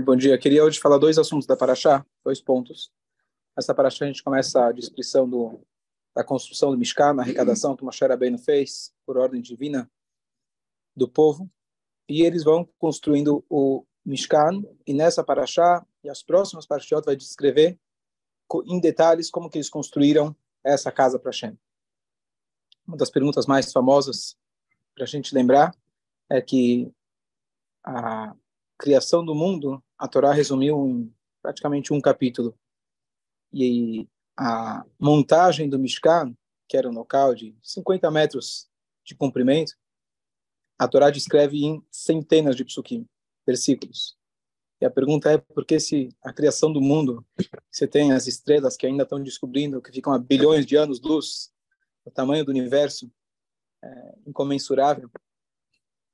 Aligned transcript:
Bom 0.00 0.16
dia. 0.16 0.38
Queria 0.38 0.64
hoje 0.64 0.80
falar 0.80 0.96
dois 0.96 1.18
assuntos 1.18 1.46
da 1.46 1.54
Paraxá, 1.54 2.04
dois 2.24 2.40
pontos. 2.40 2.90
Essa 3.54 3.74
Paraxá 3.74 4.06
a 4.06 4.08
gente 4.08 4.22
começa 4.22 4.64
a 4.64 4.72
descrição 4.72 5.28
do, 5.28 5.60
da 6.16 6.24
construção 6.24 6.70
do 6.70 6.78
Mishkan, 6.78 7.14
a 7.18 7.20
arrecadação 7.20 7.76
que 7.76 7.84
Moshe 7.84 8.02
Rabbeinu 8.02 8.38
fez 8.38 8.90
por 9.04 9.18
ordem 9.18 9.42
divina 9.42 9.90
do 10.96 11.06
povo. 11.06 11.46
E 12.08 12.22
eles 12.22 12.42
vão 12.42 12.66
construindo 12.78 13.44
o 13.50 13.84
Mishkan. 14.02 14.62
E 14.86 14.94
nessa 14.94 15.22
Paraxá 15.22 15.86
e 16.02 16.08
as 16.08 16.22
próximas 16.22 16.66
Parashiot 16.66 17.04
vai 17.04 17.14
descrever 17.14 17.78
em 18.64 18.80
detalhes 18.80 19.30
como 19.30 19.50
que 19.50 19.58
eles 19.58 19.68
construíram 19.68 20.34
essa 20.64 20.90
casa 20.90 21.18
para 21.18 21.30
Hashem. 21.30 21.58
Uma 22.88 22.96
das 22.96 23.10
perguntas 23.10 23.44
mais 23.44 23.70
famosas 23.70 24.38
para 24.94 25.04
a 25.04 25.06
gente 25.06 25.34
lembrar 25.34 25.76
é 26.30 26.40
que 26.40 26.90
a 27.84 28.34
criação 28.82 29.24
do 29.24 29.32
mundo, 29.32 29.80
a 29.96 30.08
Torá 30.08 30.32
resumiu 30.32 30.88
em 30.88 31.14
praticamente 31.40 31.92
um 31.92 32.00
capítulo. 32.00 32.58
E 33.52 34.08
a 34.36 34.84
montagem 34.98 35.68
do 35.68 35.78
Mishkan, 35.78 36.36
que 36.68 36.76
era 36.76 36.88
um 36.88 36.92
local 36.92 37.32
de 37.32 37.54
50 37.62 38.10
metros 38.10 38.68
de 39.04 39.14
comprimento, 39.14 39.74
a 40.76 40.88
Torá 40.88 41.10
descreve 41.10 41.64
em 41.64 41.80
centenas 41.92 42.56
de 42.56 42.64
psukim, 42.64 43.06
versículos. 43.46 44.18
E 44.80 44.84
a 44.84 44.90
pergunta 44.90 45.30
é 45.30 45.38
por 45.38 45.64
que 45.64 45.78
se 45.78 46.08
a 46.20 46.32
criação 46.32 46.72
do 46.72 46.80
mundo, 46.80 47.24
você 47.70 47.86
tem 47.86 48.10
as 48.10 48.26
estrelas 48.26 48.76
que 48.76 48.84
ainda 48.84 49.04
estão 49.04 49.22
descobrindo, 49.22 49.80
que 49.80 49.92
ficam 49.92 50.12
a 50.12 50.18
bilhões 50.18 50.66
de 50.66 50.76
anos-luz, 50.76 51.52
o 52.04 52.10
tamanho 52.10 52.44
do 52.44 52.50
universo 52.50 53.08
é 53.80 54.14
incomensurável, 54.26 55.08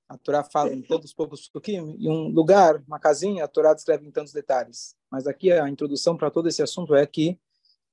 a 0.09 0.17
Torá 0.17 0.43
fala 0.43 0.73
em 0.73 0.81
tantos 0.81 1.13
poucos 1.13 1.49
pouquinho, 1.49 1.95
em 1.99 2.09
um 2.09 2.29
lugar, 2.29 2.83
uma 2.87 2.99
casinha, 2.99 3.45
a 3.45 3.49
Torá 3.49 3.75
descreve 3.75 4.07
em 4.07 4.11
tantos 4.11 4.33
detalhes. 4.33 4.97
Mas 5.11 5.27
aqui 5.27 5.53
a 5.53 5.69
introdução 5.69 6.17
para 6.17 6.31
todo 6.31 6.49
esse 6.49 6.63
assunto 6.63 6.95
é 6.95 7.07
que 7.07 7.39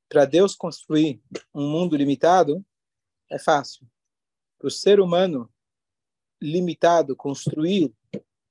para 0.07 0.23
Deus 0.23 0.55
construir 0.55 1.21
um 1.53 1.69
mundo 1.69 1.95
limitado 1.95 2.65
é 3.29 3.37
fácil. 3.37 3.85
Para 4.57 4.67
o 4.67 4.71
ser 4.71 4.99
humano 5.01 5.51
limitado 6.41 7.15
construir 7.15 7.93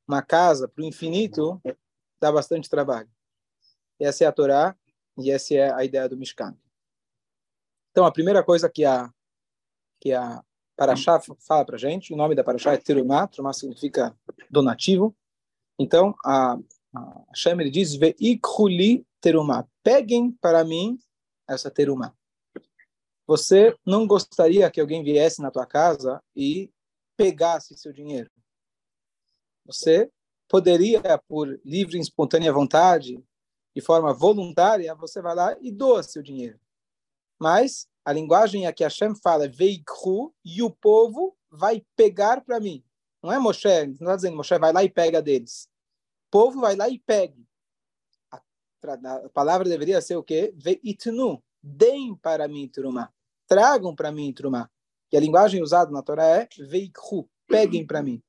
uma 0.06 0.20
casa 0.20 0.68
para 0.68 0.82
o 0.82 0.86
infinito 0.86 1.60
dá 2.20 2.30
bastante 2.30 2.68
trabalho. 2.68 3.08
Essa 3.98 4.24
é 4.24 4.26
a 4.26 4.32
Torá 4.32 4.76
e 5.16 5.30
essa 5.30 5.54
é 5.54 5.72
a 5.72 5.84
ideia 5.84 6.08
do 6.08 6.16
Mishkan. 6.16 6.54
Então 7.90 8.04
a 8.04 8.12
primeira 8.12 8.42
coisa 8.42 8.68
que 8.68 8.84
a 8.84 9.10
que 10.00 10.12
a 10.12 10.44
Paraxá 10.76 11.20
fala 11.20 11.64
para 11.64 11.78
gente, 11.78 12.12
o 12.12 12.16
nome 12.16 12.34
da 12.34 12.42
Paraxá 12.42 12.72
é 12.72 12.76
Terumá, 12.76 13.26
Terumá 13.28 13.52
significa 13.52 14.16
donativo. 14.50 15.14
Então, 15.78 16.14
a, 16.24 16.58
a 16.94 17.50
ele 17.50 17.70
diz, 17.70 17.94
Veikhuli 17.94 19.06
Terumá, 19.20 19.66
peguem 19.82 20.32
para 20.32 20.64
mim 20.64 20.98
essa 21.48 21.70
Terumá. 21.70 22.14
Você 23.26 23.76
não 23.86 24.06
gostaria 24.06 24.70
que 24.70 24.80
alguém 24.80 25.02
viesse 25.02 25.40
na 25.40 25.50
tua 25.50 25.66
casa 25.66 26.22
e 26.36 26.70
pegasse 27.16 27.76
seu 27.78 27.92
dinheiro? 27.92 28.30
Você 29.64 30.10
poderia, 30.48 31.00
por 31.26 31.60
livre 31.64 31.96
e 31.96 32.00
espontânea 32.00 32.52
vontade, 32.52 33.24
de 33.74 33.80
forma 33.80 34.12
voluntária, 34.12 34.94
você 34.94 35.22
vai 35.22 35.34
lá 35.34 35.56
e 35.60 35.72
doa 35.72 36.02
seu 36.02 36.22
dinheiro. 36.22 36.60
Mas 37.38 37.88
a 38.04 38.12
linguagem 38.12 38.66
é 38.66 38.72
que 38.72 38.84
Hashem 38.84 39.14
fala 39.14 39.48
veikru 39.48 40.34
e 40.44 40.62
o 40.62 40.70
povo 40.70 41.36
vai 41.50 41.84
pegar 41.96 42.42
para 42.42 42.60
mim. 42.60 42.84
Não 43.22 43.32
é 43.32 43.38
Moshe, 43.38 43.86
não 43.86 43.92
está 43.92 44.16
dizendo 44.16 44.36
Moshe 44.36 44.58
vai 44.58 44.72
lá 44.72 44.84
e 44.84 44.90
pega 44.90 45.22
deles. 45.22 45.68
O 46.26 46.30
povo 46.30 46.60
vai 46.60 46.76
lá 46.76 46.88
e 46.88 46.98
pegue. 46.98 47.46
A, 48.30 48.40
a 49.24 49.28
palavra 49.30 49.66
deveria 49.68 50.02
ser 50.02 50.16
o 50.16 50.22
quê? 50.22 50.52
Veitnu, 50.56 51.42
deem 51.62 52.14
para 52.16 52.46
mim 52.46 52.68
trumá. 52.68 53.10
Tragam 53.46 53.94
para 53.94 54.12
mim 54.12 54.32
trumá. 54.32 54.70
E 55.10 55.16
a 55.16 55.20
linguagem 55.20 55.62
usada 55.62 55.90
na 55.90 56.02
Torá 56.02 56.24
é 56.24 56.48
veikru, 56.58 57.28
peguem 57.46 57.86
para 57.86 58.02
mim. 58.02 58.22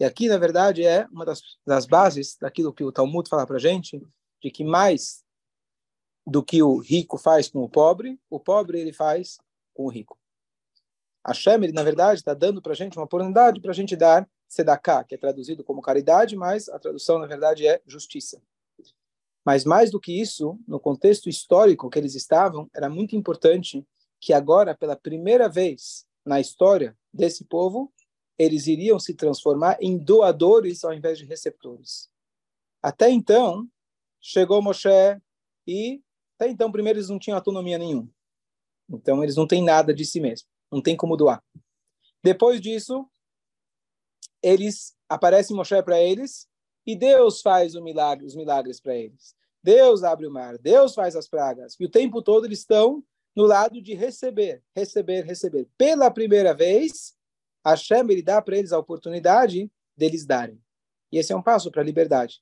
E 0.00 0.04
aqui, 0.04 0.28
na 0.28 0.36
verdade, 0.36 0.84
é 0.84 1.06
uma 1.12 1.24
das, 1.24 1.42
das 1.64 1.86
bases 1.86 2.36
daquilo 2.40 2.72
que 2.72 2.82
o 2.82 2.92
Talmud 2.92 3.28
fala 3.28 3.46
para 3.46 3.58
gente, 3.58 4.02
de 4.42 4.50
que 4.50 4.64
mais 4.64 5.24
do 6.26 6.42
que 6.42 6.62
o 6.62 6.78
rico 6.78 7.16
faz 7.16 7.48
com 7.48 7.62
o 7.62 7.68
pobre, 7.68 8.18
o 8.28 8.40
pobre 8.40 8.80
ele 8.80 8.92
faz 8.92 9.38
com 9.72 9.84
o 9.84 9.88
rico. 9.88 10.18
A 11.22 11.32
Shem, 11.32 11.72
na 11.72 11.82
verdade, 11.82 12.20
está 12.20 12.34
dando 12.34 12.60
para 12.60 12.72
a 12.72 12.76
gente 12.76 12.96
uma 12.96 13.04
oportunidade 13.04 13.60
para 13.60 13.70
a 13.70 13.74
gente 13.74 13.96
dar 13.96 14.28
sedaká, 14.48 15.04
que 15.04 15.14
é 15.14 15.18
traduzido 15.18 15.64
como 15.64 15.82
caridade, 15.82 16.36
mas 16.36 16.68
a 16.68 16.78
tradução, 16.78 17.18
na 17.18 17.26
verdade, 17.26 17.66
é 17.66 17.80
justiça. 17.86 18.40
Mas 19.44 19.64
mais 19.64 19.90
do 19.90 20.00
que 20.00 20.20
isso, 20.20 20.58
no 20.66 20.80
contexto 20.80 21.28
histórico 21.28 21.88
que 21.88 21.98
eles 21.98 22.14
estavam, 22.14 22.68
era 22.74 22.88
muito 22.88 23.14
importante 23.14 23.86
que 24.20 24.32
agora, 24.32 24.74
pela 24.74 24.96
primeira 24.96 25.48
vez 25.48 26.04
na 26.24 26.40
história 26.40 26.96
desse 27.12 27.44
povo, 27.44 27.92
eles 28.38 28.66
iriam 28.66 28.98
se 28.98 29.14
transformar 29.14 29.78
em 29.80 29.96
doadores 29.96 30.84
ao 30.84 30.92
invés 30.92 31.18
de 31.18 31.24
receptores. 31.24 32.10
Até 32.82 33.08
então, 33.10 33.68
chegou 34.20 34.60
Moshe 34.60 34.88
e 35.66 36.02
até 36.38 36.50
então, 36.50 36.70
primeiro, 36.70 36.98
eles 36.98 37.08
não 37.08 37.18
tinham 37.18 37.36
autonomia 37.36 37.78
nenhuma. 37.78 38.08
Então, 38.88 39.22
eles 39.22 39.36
não 39.36 39.46
têm 39.46 39.64
nada 39.64 39.92
de 39.92 40.04
si 40.04 40.20
mesmo. 40.20 40.46
Não 40.70 40.82
tem 40.82 40.96
como 40.96 41.16
doar. 41.16 41.42
Depois 42.22 42.60
disso, 42.60 43.08
eles 44.42 44.94
aparecem 45.08 45.56
Moshe 45.56 45.82
para 45.82 46.00
eles 46.00 46.46
e 46.86 46.94
Deus 46.94 47.40
faz 47.40 47.74
milagre, 47.74 48.26
os 48.26 48.36
milagres 48.36 48.80
para 48.80 48.94
eles. 48.94 49.34
Deus 49.62 50.04
abre 50.04 50.26
o 50.26 50.30
mar, 50.30 50.58
Deus 50.58 50.94
faz 50.94 51.16
as 51.16 51.26
pragas. 51.26 51.74
E 51.80 51.84
o 51.84 51.90
tempo 51.90 52.22
todo 52.22 52.44
eles 52.44 52.60
estão 52.60 53.02
no 53.34 53.44
lado 53.44 53.80
de 53.82 53.94
receber, 53.94 54.62
receber, 54.74 55.24
receber. 55.24 55.68
Pela 55.76 56.10
primeira 56.10 56.54
vez, 56.54 57.16
Hashem 57.64 58.10
ele 58.10 58.22
dá 58.22 58.40
para 58.40 58.56
eles 58.56 58.72
a 58.72 58.78
oportunidade 58.78 59.70
deles 59.96 60.24
darem. 60.24 60.60
E 61.10 61.18
esse 61.18 61.32
é 61.32 61.36
um 61.36 61.42
passo 61.42 61.70
para 61.70 61.82
a 61.82 61.84
liberdade. 61.84 62.40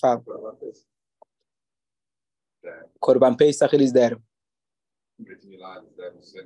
Fala. 0.00 0.22
Corban 3.00 3.34
Pesach 3.34 3.74
eles 3.74 3.92
deram. 3.92 4.22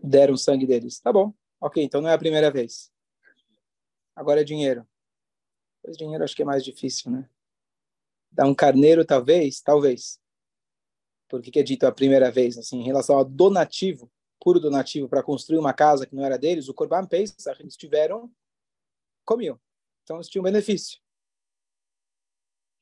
Deram 0.03 0.35
o 0.35 0.39
sangue 0.39 0.67
deles. 0.67 1.01
Tá 1.01 1.13
bom. 1.13 1.33
Ok, 1.61 1.83
então 1.83 2.01
não 2.01 2.09
é 2.09 2.15
a 2.15 2.19
primeira 2.19 2.51
vez. 2.51 2.93
Agora 4.15 4.41
é 4.41 4.45
dinheiro. 4.45 4.87
Pois 5.83 5.97
dinheiro 5.97 6.25
acho 6.25 6.35
que 6.35 6.43
é 6.43 6.45
mais 6.45 6.65
difícil, 6.65 7.11
né? 7.11 7.29
Dar 8.31 8.47
um 8.47 8.55
carneiro, 8.55 9.05
talvez, 9.05 9.61
talvez. 9.61 10.21
Por 11.29 11.43
que, 11.43 11.51
que 11.51 11.59
é 11.59 11.63
dito 11.63 11.87
a 11.87 11.93
primeira 11.93 12.31
vez? 12.31 12.57
Assim, 12.59 12.81
em 12.81 12.85
relação 12.85 13.17
ao 13.17 13.25
donativo, 13.25 14.11
puro 14.41 14.61
donativo, 14.61 15.09
para 15.09 15.23
construir 15.23 15.59
uma 15.59 15.73
casa 15.73 16.07
que 16.07 16.15
não 16.15 16.25
era 16.25 16.39
deles, 16.39 16.69
o 16.69 16.75
Corban 16.75 17.07
Pesach, 17.07 17.61
eles 17.61 17.77
tiveram, 17.77 18.31
comiam. 19.25 19.61
Então 20.03 20.17
eles 20.17 20.29
tinham 20.29 20.43
benefício. 20.43 21.01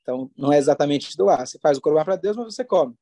Então 0.03 0.31
não 0.37 0.53
é 0.53 0.59
exatamente 0.59 1.17
doar. 1.17 1.47
Você 1.47 1.59
faz 1.59 1.79
o 1.79 1.81
Corban 1.81 2.05
para 2.05 2.17
Deus, 2.17 2.37
mas 2.37 2.55
você 2.55 2.65
come. 2.65 2.97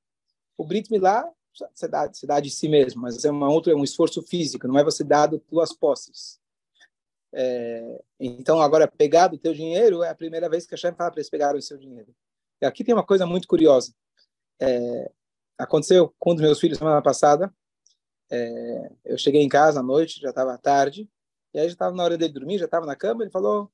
O 0.56 0.64
Brit 0.64 0.90
Milá, 0.90 1.28
você 1.74 1.88
dá, 1.88 2.06
você 2.06 2.26
dá 2.26 2.40
de 2.40 2.50
si 2.50 2.68
mesmo, 2.68 3.02
mas 3.02 3.24
é 3.24 3.30
uma 3.30 3.50
outra, 3.50 3.72
é 3.72 3.76
um 3.76 3.84
esforço 3.84 4.22
físico, 4.22 4.66
não 4.66 4.78
é 4.78 4.84
você 4.84 5.04
dado 5.04 5.42
duas 5.50 5.72
posses. 5.72 6.40
É, 7.34 8.02
então, 8.20 8.60
agora, 8.60 8.86
pegar 8.86 9.28
do 9.28 9.38
teu 9.38 9.54
dinheiro 9.54 10.02
é 10.02 10.10
a 10.10 10.14
primeira 10.14 10.48
vez 10.48 10.66
que 10.66 10.74
a 10.74 10.76
Shem 10.76 10.94
fala 10.94 11.10
para 11.10 11.20
eles 11.20 11.30
pegarem 11.30 11.58
o 11.58 11.62
seu 11.62 11.78
dinheiro. 11.78 12.14
E 12.60 12.66
aqui 12.66 12.84
tem 12.84 12.94
uma 12.94 13.04
coisa 13.04 13.26
muito 13.26 13.48
curiosa. 13.48 13.94
É, 14.60 15.10
aconteceu 15.58 16.14
com 16.18 16.32
um 16.32 16.34
dos 16.34 16.42
meus 16.42 16.60
filhos 16.60 16.78
semana 16.78 17.02
passada. 17.02 17.52
É, 18.30 18.92
eu 19.04 19.18
cheguei 19.18 19.42
em 19.42 19.48
casa 19.48 19.80
à 19.80 19.82
noite, 19.82 20.20
já 20.20 20.30
estava 20.30 20.56
tarde, 20.58 21.08
e 21.54 21.58
aí 21.58 21.66
já 21.66 21.72
estava 21.72 21.94
na 21.94 22.04
hora 22.04 22.16
dele 22.16 22.32
dormir, 22.32 22.58
já 22.58 22.66
estava 22.66 22.86
na 22.86 22.96
cama. 22.96 23.22
Ele 23.22 23.30
falou: 23.30 23.70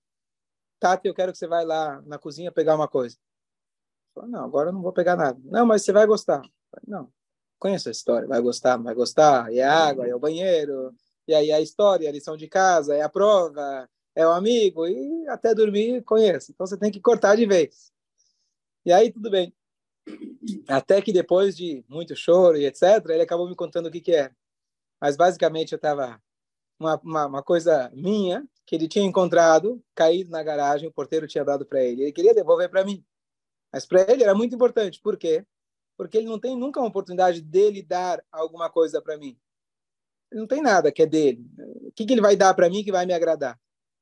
Tati, 0.80 1.08
eu 1.08 1.14
quero 1.14 1.32
que 1.32 1.38
você 1.38 1.46
vá 1.46 1.60
lá 1.62 2.00
na 2.02 2.18
cozinha 2.18 2.52
pegar 2.52 2.74
uma 2.74 2.88
coisa. 2.88 3.16
Eu 3.16 4.22
falei, 4.22 4.30
não, 4.30 4.44
agora 4.44 4.70
eu 4.70 4.72
não 4.72 4.82
vou 4.82 4.92
pegar 4.92 5.16
nada. 5.16 5.38
Não, 5.44 5.66
mas 5.66 5.84
você 5.84 5.92
vai 5.92 6.06
gostar. 6.06 6.42
Não, 6.86 7.12
conheço 7.58 7.88
a 7.88 7.92
história, 7.92 8.28
vai 8.28 8.40
gostar, 8.40 8.76
vai 8.76 8.94
gostar, 8.94 9.52
é 9.52 9.62
água, 9.62 10.06
é 10.06 10.14
o 10.14 10.18
banheiro, 10.20 10.94
e 11.26 11.34
aí 11.34 11.50
é 11.50 11.54
a 11.54 11.60
história, 11.60 12.08
a 12.08 12.12
lição 12.12 12.36
de 12.36 12.48
casa, 12.48 12.94
é 12.94 13.02
a 13.02 13.08
prova, 13.08 13.88
é 14.14 14.26
o 14.26 14.30
amigo, 14.30 14.86
e 14.86 15.28
até 15.28 15.54
dormir 15.54 16.02
conheço. 16.02 16.50
Então 16.52 16.66
você 16.66 16.76
tem 16.76 16.90
que 16.90 17.00
cortar 17.00 17.36
de 17.36 17.46
vez. 17.46 17.92
E 18.84 18.92
aí 18.92 19.12
tudo 19.12 19.30
bem. 19.30 19.54
Até 20.66 21.02
que 21.02 21.12
depois 21.12 21.56
de 21.56 21.84
muito 21.88 22.16
choro 22.16 22.56
e 22.56 22.64
etc., 22.64 23.04
ele 23.10 23.22
acabou 23.22 23.48
me 23.48 23.54
contando 23.54 23.86
o 23.86 23.90
que, 23.90 24.00
que 24.00 24.12
era. 24.12 24.34
Mas 25.00 25.16
basicamente 25.16 25.72
eu 25.72 25.76
estava 25.76 26.20
uma, 26.78 26.96
uma, 27.02 27.26
uma, 27.26 27.42
coisa 27.42 27.90
minha 27.94 28.46
que 28.64 28.74
ele 28.74 28.88
tinha 28.88 29.04
encontrado, 29.04 29.82
caído 29.94 30.30
na 30.30 30.42
garagem, 30.42 30.88
o 30.88 30.92
porteiro 30.92 31.26
tinha 31.26 31.44
dado 31.44 31.66
para 31.66 31.82
ele. 31.82 32.02
Ele 32.02 32.12
queria 32.12 32.34
devolver 32.34 32.70
para 32.70 32.84
mim. 32.84 33.04
Mas 33.72 33.86
para 33.86 34.10
ele 34.10 34.22
era 34.22 34.34
muito 34.34 34.54
importante. 34.54 35.00
Por 35.00 35.16
quê? 35.16 35.44
Porque 35.98 36.16
ele 36.16 36.28
não 36.28 36.38
tem 36.38 36.56
nunca 36.56 36.78
uma 36.78 36.88
oportunidade 36.88 37.42
dele 37.42 37.82
dar 37.82 38.24
alguma 38.30 38.70
coisa 38.70 39.02
para 39.02 39.18
mim. 39.18 39.36
Ele 40.30 40.40
não 40.40 40.46
tem 40.46 40.62
nada 40.62 40.92
que 40.92 41.02
é 41.02 41.06
dele. 41.06 41.44
O 41.82 41.90
que, 41.90 42.06
que 42.06 42.12
ele 42.12 42.20
vai 42.20 42.36
dar 42.36 42.54
para 42.54 42.70
mim 42.70 42.84
que 42.84 42.92
vai 42.92 43.04
me 43.04 43.12
agradar? 43.12 43.58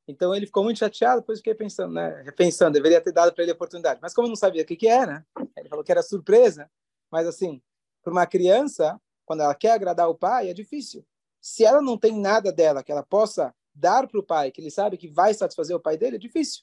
Então 0.07 0.35
ele 0.35 0.45
ficou 0.45 0.63
muito 0.63 0.79
chateado, 0.79 1.23
depois 1.23 1.39
fiquei 1.39 1.55
pensando, 1.55 1.95
né? 1.95 2.23
Repensando, 2.23 2.75
deveria 2.75 3.01
ter 3.01 3.13
dado 3.13 3.33
para 3.33 3.43
ele 3.43 3.53
a 3.53 3.55
oportunidade. 3.55 3.99
Mas 4.03 4.13
como 4.13 4.27
eu 4.27 4.29
não 4.29 4.37
sabia 4.37 4.63
o 4.63 4.67
que, 4.67 4.77
que 4.77 4.87
era, 4.87 5.27
ele 5.57 5.71
falou 5.71 5.83
que 5.83 5.91
era 5.91 6.03
surpresa. 6.03 6.71
Mas 7.11 7.27
assim, 7.27 7.63
para 8.03 8.13
uma 8.13 8.27
criança, 8.27 9.01
quando 9.25 9.41
ela 9.41 9.55
quer 9.55 9.73
agradar 9.73 10.09
o 10.11 10.15
pai, 10.15 10.51
é 10.51 10.55
difícil. 10.55 11.05
Se 11.41 11.65
ela 11.65 11.81
não 11.81 11.97
tem 11.97 12.21
nada 12.21 12.53
dela 12.53 12.85
que 12.85 12.93
ela 12.93 13.03
possa 13.03 13.55
dar 13.75 14.07
para 14.07 14.21
o 14.21 14.23
pai, 14.23 14.51
que 14.51 14.61
ele 14.61 14.71
sabe 14.71 14.99
que 14.99 15.09
vai 15.09 15.33
satisfazer 15.33 15.75
o 15.75 15.81
pai 15.81 15.97
dele, 15.97 16.17
é 16.17 16.19
difícil. 16.19 16.63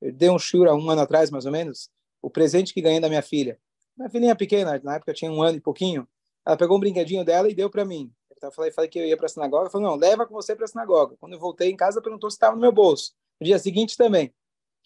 Eu 0.00 0.12
dei 0.12 0.30
um 0.30 0.38
shura 0.38 0.74
um 0.74 0.90
ano 0.90 1.02
atrás, 1.02 1.30
mais 1.30 1.46
ou 1.46 1.52
menos, 1.52 1.90
o 2.20 2.28
presente 2.28 2.74
que 2.74 2.82
ganhei 2.82 3.00
da 3.00 3.08
minha 3.08 3.22
filha. 3.22 3.60
Minha 3.96 4.10
filhinha 4.10 4.36
pequena, 4.36 4.80
na 4.84 4.96
época 4.96 5.14
tinha 5.14 5.30
um 5.30 5.42
ano 5.42 5.56
e 5.56 5.60
pouquinho, 5.60 6.06
ela 6.44 6.56
pegou 6.56 6.76
um 6.76 6.80
brinquedinho 6.80 7.24
dela 7.24 7.50
e 7.50 7.54
deu 7.54 7.70
para 7.70 7.84
mim. 7.84 8.12
Eu 8.42 8.52
falei, 8.52 8.70
falei 8.70 8.90
que 8.90 8.98
eu 8.98 9.06
ia 9.06 9.16
para 9.16 9.26
a 9.26 9.28
sinagoga. 9.28 9.70
Falei, 9.70 9.86
não, 9.86 9.96
leva 9.96 10.26
com 10.26 10.34
você 10.34 10.54
para 10.54 10.66
a 10.66 10.68
sinagoga. 10.68 11.16
Quando 11.18 11.32
eu 11.32 11.38
voltei 11.38 11.70
em 11.70 11.76
casa, 11.76 12.02
perguntou 12.02 12.30
se 12.30 12.36
estava 12.36 12.54
no 12.54 12.60
meu 12.60 12.70
bolso. 12.70 13.14
No 13.40 13.46
dia 13.46 13.58
seguinte 13.58 13.96
também. 13.96 14.32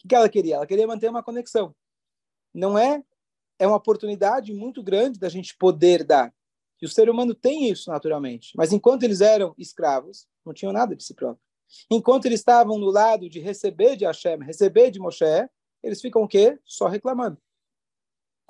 O 0.02 0.08
que 0.08 0.14
ela 0.14 0.28
queria? 0.28 0.56
Ela 0.56 0.66
queria 0.66 0.86
manter 0.86 1.10
uma 1.10 1.22
conexão. 1.22 1.74
Não 2.54 2.78
é? 2.78 3.02
É 3.58 3.66
uma 3.66 3.76
oportunidade 3.76 4.54
muito 4.54 4.82
grande 4.82 5.18
da 5.18 5.28
gente 5.28 5.56
poder 5.56 6.04
dar. 6.04 6.32
E 6.80 6.86
o 6.86 6.88
ser 6.88 7.10
humano 7.10 7.34
tem 7.34 7.68
isso 7.68 7.90
naturalmente. 7.90 8.52
Mas 8.56 8.72
enquanto 8.72 9.02
eles 9.02 9.20
eram 9.20 9.54
escravos, 9.58 10.26
não 10.46 10.54
tinham 10.54 10.72
nada 10.72 10.96
de 10.96 11.04
si 11.04 11.12
próprio. 11.12 11.42
Enquanto 11.90 12.26
eles 12.26 12.40
estavam 12.40 12.78
no 12.78 12.90
lado 12.90 13.28
de 13.28 13.38
receber 13.38 13.96
de 13.96 14.06
Hashem, 14.06 14.38
receber 14.38 14.90
de 14.90 14.98
Moshe, 14.98 15.24
eles 15.82 16.00
ficam 16.00 16.22
o 16.22 16.28
quê? 16.28 16.58
Só 16.64 16.86
reclamando. 16.88 17.36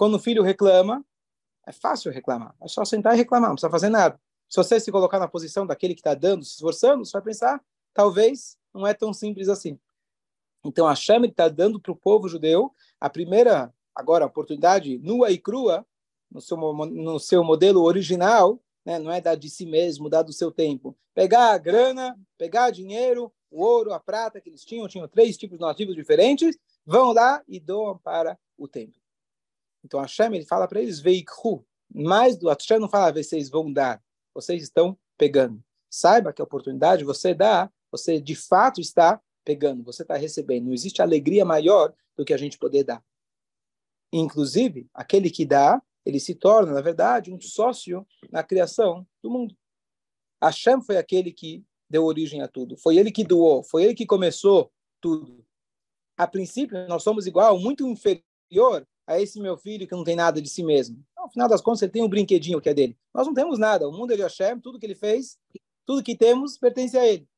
Quando 0.00 0.14
o 0.14 0.18
filho 0.18 0.42
reclama, 0.42 1.04
é 1.66 1.72
fácil 1.72 2.10
reclamar. 2.10 2.54
É 2.62 2.66
só 2.66 2.86
sentar 2.86 3.12
e 3.12 3.18
reclamar, 3.18 3.50
não 3.50 3.54
precisa 3.54 3.70
fazer 3.70 3.90
nada. 3.90 4.18
Se 4.48 4.56
você 4.56 4.80
se 4.80 4.90
colocar 4.90 5.18
na 5.18 5.28
posição 5.28 5.66
daquele 5.66 5.92
que 5.92 6.00
está 6.00 6.14
dando, 6.14 6.42
se 6.42 6.52
esforçando, 6.52 7.04
você 7.04 7.12
vai 7.12 7.20
pensar, 7.20 7.62
talvez 7.92 8.56
não 8.72 8.86
é 8.86 8.94
tão 8.94 9.12
simples 9.12 9.46
assim. 9.46 9.78
Então, 10.64 10.86
a 10.86 10.92
Hashem 10.92 11.26
está 11.26 11.50
dando 11.50 11.78
para 11.78 11.92
o 11.92 11.96
povo 11.96 12.30
judeu 12.30 12.74
a 12.98 13.10
primeira, 13.10 13.74
agora, 13.94 14.24
oportunidade 14.24 14.96
nua 14.96 15.30
e 15.30 15.36
crua, 15.36 15.84
no 16.30 16.40
seu, 16.40 16.56
no 16.56 17.18
seu 17.20 17.44
modelo 17.44 17.82
original, 17.82 18.58
né? 18.86 18.98
não 18.98 19.12
é 19.12 19.20
dar 19.20 19.34
de 19.34 19.50
si 19.50 19.66
mesmo, 19.66 20.08
dar 20.08 20.22
do 20.22 20.32
seu 20.32 20.50
tempo. 20.50 20.96
Pegar 21.12 21.52
a 21.52 21.58
grana, 21.58 22.18
pegar 22.38 22.70
dinheiro, 22.70 23.30
o 23.50 23.62
ouro, 23.62 23.92
a 23.92 24.00
prata 24.00 24.40
que 24.40 24.48
eles 24.48 24.64
tinham, 24.64 24.88
tinham 24.88 25.06
três 25.06 25.36
tipos 25.36 25.58
de 25.58 25.62
nativos 25.62 25.94
diferentes, 25.94 26.56
vão 26.86 27.12
lá 27.12 27.42
e 27.46 27.60
doam 27.60 27.98
para 27.98 28.38
o 28.56 28.66
templo. 28.66 28.99
Então, 29.84 30.00
Hashem, 30.00 30.34
ele 30.34 30.44
fala 30.44 30.68
para 30.68 30.80
eles, 30.80 31.00
veikhu, 31.00 31.64
mais 31.92 32.36
do 32.36 32.48
Hashem 32.48 32.78
não 32.78 32.88
fala, 32.88 33.12
vocês 33.12 33.48
vão 33.48 33.72
dar, 33.72 34.02
vocês 34.34 34.62
estão 34.62 34.98
pegando. 35.18 35.62
Saiba 35.90 36.32
que 36.32 36.40
a 36.40 36.44
oportunidade 36.44 37.04
você 37.04 37.34
dá, 37.34 37.70
você 37.90 38.20
de 38.20 38.36
fato 38.36 38.80
está 38.80 39.20
pegando, 39.44 39.82
você 39.82 40.02
está 40.02 40.16
recebendo. 40.16 40.66
Não 40.66 40.72
existe 40.72 41.02
alegria 41.02 41.44
maior 41.44 41.92
do 42.16 42.24
que 42.24 42.32
a 42.32 42.36
gente 42.36 42.58
poder 42.58 42.84
dar. 42.84 43.02
Inclusive, 44.12 44.88
aquele 44.94 45.30
que 45.30 45.44
dá, 45.44 45.82
ele 46.04 46.20
se 46.20 46.34
torna, 46.34 46.72
na 46.72 46.80
verdade, 46.80 47.32
um 47.32 47.40
sócio 47.40 48.06
na 48.30 48.42
criação 48.42 49.06
do 49.22 49.30
mundo. 49.30 49.56
Hashem 50.42 50.80
foi 50.82 50.96
aquele 50.96 51.32
que 51.32 51.64
deu 51.88 52.04
origem 52.04 52.40
a 52.40 52.48
tudo. 52.48 52.76
Foi 52.76 52.96
ele 52.96 53.10
que 53.10 53.24
doou, 53.24 53.62
foi 53.62 53.84
ele 53.84 53.94
que 53.94 54.06
começou 54.06 54.72
tudo. 55.00 55.44
A 56.16 56.26
princípio, 56.26 56.86
nós 56.86 57.02
somos 57.02 57.26
igual, 57.26 57.58
muito 57.58 57.86
inferior 57.86 58.86
a 59.10 59.20
esse 59.20 59.40
meu 59.40 59.56
filho 59.56 59.88
que 59.88 59.94
não 59.94 60.04
tem 60.04 60.14
nada 60.14 60.40
de 60.40 60.48
si 60.48 60.62
mesmo. 60.62 61.04
Então, 61.10 61.24
no 61.24 61.32
final 61.32 61.48
das 61.48 61.60
contas, 61.60 61.82
ele 61.82 61.90
tem 61.90 62.02
um 62.02 62.08
brinquedinho 62.08 62.60
que 62.60 62.68
é 62.68 62.74
dele. 62.74 62.96
Nós 63.12 63.26
não 63.26 63.34
temos 63.34 63.58
nada. 63.58 63.88
O 63.88 63.92
mundo 63.92 64.12
é 64.12 64.16
de 64.16 64.22
Hashem, 64.22 64.60
tudo 64.60 64.78
que 64.78 64.86
ele 64.86 64.94
fez, 64.94 65.36
tudo 65.84 66.02
que 66.02 66.16
temos 66.16 66.56
pertence 66.56 66.96
a 66.96 67.04
ele. 67.04 67.28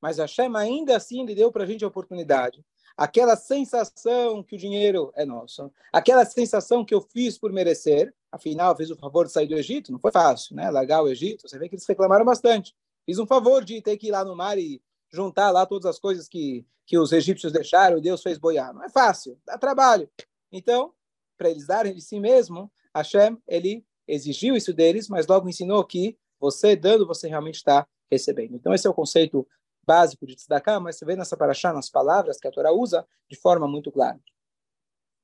Mas 0.00 0.16
Hashem 0.16 0.56
ainda 0.56 0.96
assim 0.96 1.26
lhe 1.26 1.34
deu 1.34 1.52
para 1.52 1.64
a 1.64 1.66
gente 1.66 1.84
a 1.84 1.88
oportunidade. 1.88 2.64
Aquela 2.96 3.36
sensação 3.36 4.42
que 4.42 4.56
o 4.56 4.58
dinheiro 4.58 5.12
é 5.14 5.24
nosso, 5.24 5.70
aquela 5.92 6.24
sensação 6.24 6.84
que 6.84 6.94
eu 6.94 7.00
fiz 7.00 7.38
por 7.38 7.52
merecer, 7.52 8.14
afinal, 8.32 8.74
fiz 8.76 8.90
o 8.90 8.96
favor 8.96 9.26
de 9.26 9.32
sair 9.32 9.46
do 9.46 9.54
Egito, 9.54 9.92
não 9.92 9.98
foi 9.98 10.10
fácil, 10.10 10.56
né? 10.56 10.70
Largar 10.70 11.02
o 11.02 11.08
Egito, 11.08 11.48
você 11.48 11.58
vê 11.58 11.68
que 11.68 11.74
eles 11.74 11.86
reclamaram 11.86 12.24
bastante. 12.24 12.74
Fiz 13.04 13.18
um 13.18 13.26
favor 13.26 13.64
de 13.64 13.80
ter 13.82 13.96
que 13.96 14.08
ir 14.08 14.10
lá 14.10 14.24
no 14.24 14.34
mar 14.34 14.58
e 14.58 14.82
juntar 15.10 15.50
lá 15.50 15.66
todas 15.66 15.86
as 15.86 15.98
coisas 15.98 16.28
que, 16.28 16.64
que 16.86 16.98
os 16.98 17.12
egípcios 17.12 17.52
deixaram 17.52 18.00
Deus 18.00 18.22
fez 18.22 18.38
boiar. 18.38 18.72
Não 18.72 18.84
é 18.84 18.88
fácil, 18.88 19.38
dá 19.46 19.58
trabalho. 19.58 20.08
Então, 20.52 20.92
para 21.40 21.48
eles 21.48 21.66
darem 21.66 21.94
de 21.94 22.02
si 22.02 22.20
mesmo, 22.20 22.70
Hashem, 22.94 23.38
ele 23.48 23.82
exigiu 24.06 24.54
isso 24.54 24.74
deles, 24.74 25.08
mas 25.08 25.26
logo 25.26 25.48
ensinou 25.48 25.82
que 25.82 26.18
você 26.38 26.76
dando, 26.76 27.06
você 27.06 27.28
realmente 27.28 27.54
está 27.54 27.86
recebendo. 28.10 28.56
Então, 28.56 28.74
esse 28.74 28.86
é 28.86 28.90
o 28.90 28.94
conceito 28.94 29.48
básico 29.82 30.26
de 30.26 30.36
tzedakah, 30.36 30.78
mas 30.78 30.96
você 30.96 31.06
vê 31.06 31.16
nessa 31.16 31.38
paraxá, 31.38 31.72
nas 31.72 31.88
palavras 31.88 32.38
que 32.38 32.46
a 32.46 32.50
Torá 32.50 32.70
usa, 32.70 33.06
de 33.26 33.36
forma 33.36 33.66
muito 33.66 33.90
clara. 33.90 34.20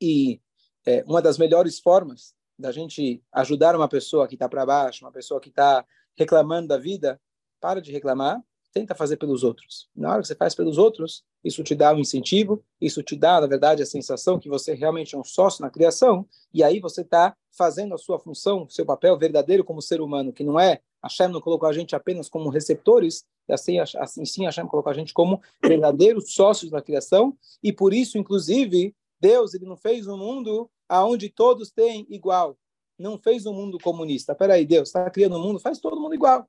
E 0.00 0.40
é, 0.86 1.04
uma 1.04 1.20
das 1.20 1.36
melhores 1.36 1.78
formas 1.78 2.34
da 2.58 2.72
gente 2.72 3.22
ajudar 3.30 3.76
uma 3.76 3.86
pessoa 3.86 4.26
que 4.26 4.36
está 4.36 4.48
para 4.48 4.64
baixo, 4.64 5.04
uma 5.04 5.12
pessoa 5.12 5.38
que 5.38 5.50
está 5.50 5.84
reclamando 6.16 6.68
da 6.68 6.78
vida, 6.78 7.20
para 7.60 7.82
de 7.82 7.92
reclamar, 7.92 8.42
tenta 8.76 8.94
fazer 8.94 9.16
pelos 9.16 9.42
outros. 9.42 9.88
Na 9.96 10.12
hora 10.12 10.20
que 10.20 10.28
você 10.28 10.34
faz 10.34 10.54
pelos 10.54 10.76
outros, 10.76 11.24
isso 11.42 11.64
te 11.64 11.74
dá 11.74 11.94
um 11.94 11.98
incentivo, 11.98 12.62
isso 12.78 13.02
te 13.02 13.16
dá, 13.16 13.40
na 13.40 13.46
verdade, 13.46 13.82
a 13.82 13.86
sensação 13.86 14.38
que 14.38 14.50
você 14.50 14.74
realmente 14.74 15.14
é 15.14 15.18
um 15.18 15.24
sócio 15.24 15.62
na 15.62 15.70
criação, 15.70 16.26
e 16.52 16.62
aí 16.62 16.78
você 16.78 17.00
está 17.00 17.34
fazendo 17.56 17.94
a 17.94 17.98
sua 17.98 18.18
função, 18.18 18.68
seu 18.68 18.84
papel 18.84 19.16
verdadeiro 19.16 19.64
como 19.64 19.80
ser 19.80 20.02
humano, 20.02 20.30
que 20.30 20.44
não 20.44 20.60
é, 20.60 20.82
a 21.00 21.08
Hashem 21.08 21.28
não 21.28 21.40
colocou 21.40 21.66
a 21.66 21.72
gente 21.72 21.96
apenas 21.96 22.28
como 22.28 22.50
receptores, 22.50 23.24
assim, 23.48 23.78
assim 23.78 24.26
sim 24.26 24.44
a 24.44 24.48
Hashem 24.48 24.66
colocou 24.66 24.90
a 24.90 24.94
gente 24.94 25.14
como 25.14 25.40
verdadeiros 25.62 26.34
sócios 26.34 26.70
da 26.70 26.82
criação, 26.82 27.34
e 27.62 27.72
por 27.72 27.94
isso, 27.94 28.18
inclusive, 28.18 28.94
Deus 29.18 29.54
ele 29.54 29.64
não 29.64 29.78
fez 29.78 30.06
um 30.06 30.18
mundo 30.18 30.68
aonde 30.86 31.30
todos 31.30 31.70
têm 31.70 32.06
igual, 32.10 32.58
não 32.98 33.16
fez 33.16 33.46
um 33.46 33.54
mundo 33.54 33.78
comunista. 33.78 34.34
Peraí, 34.34 34.66
Deus 34.66 34.88
está 34.90 35.08
criando 35.10 35.36
um 35.36 35.42
mundo, 35.42 35.58
faz 35.58 35.78
todo 35.78 35.98
mundo 35.98 36.14
igual 36.14 36.46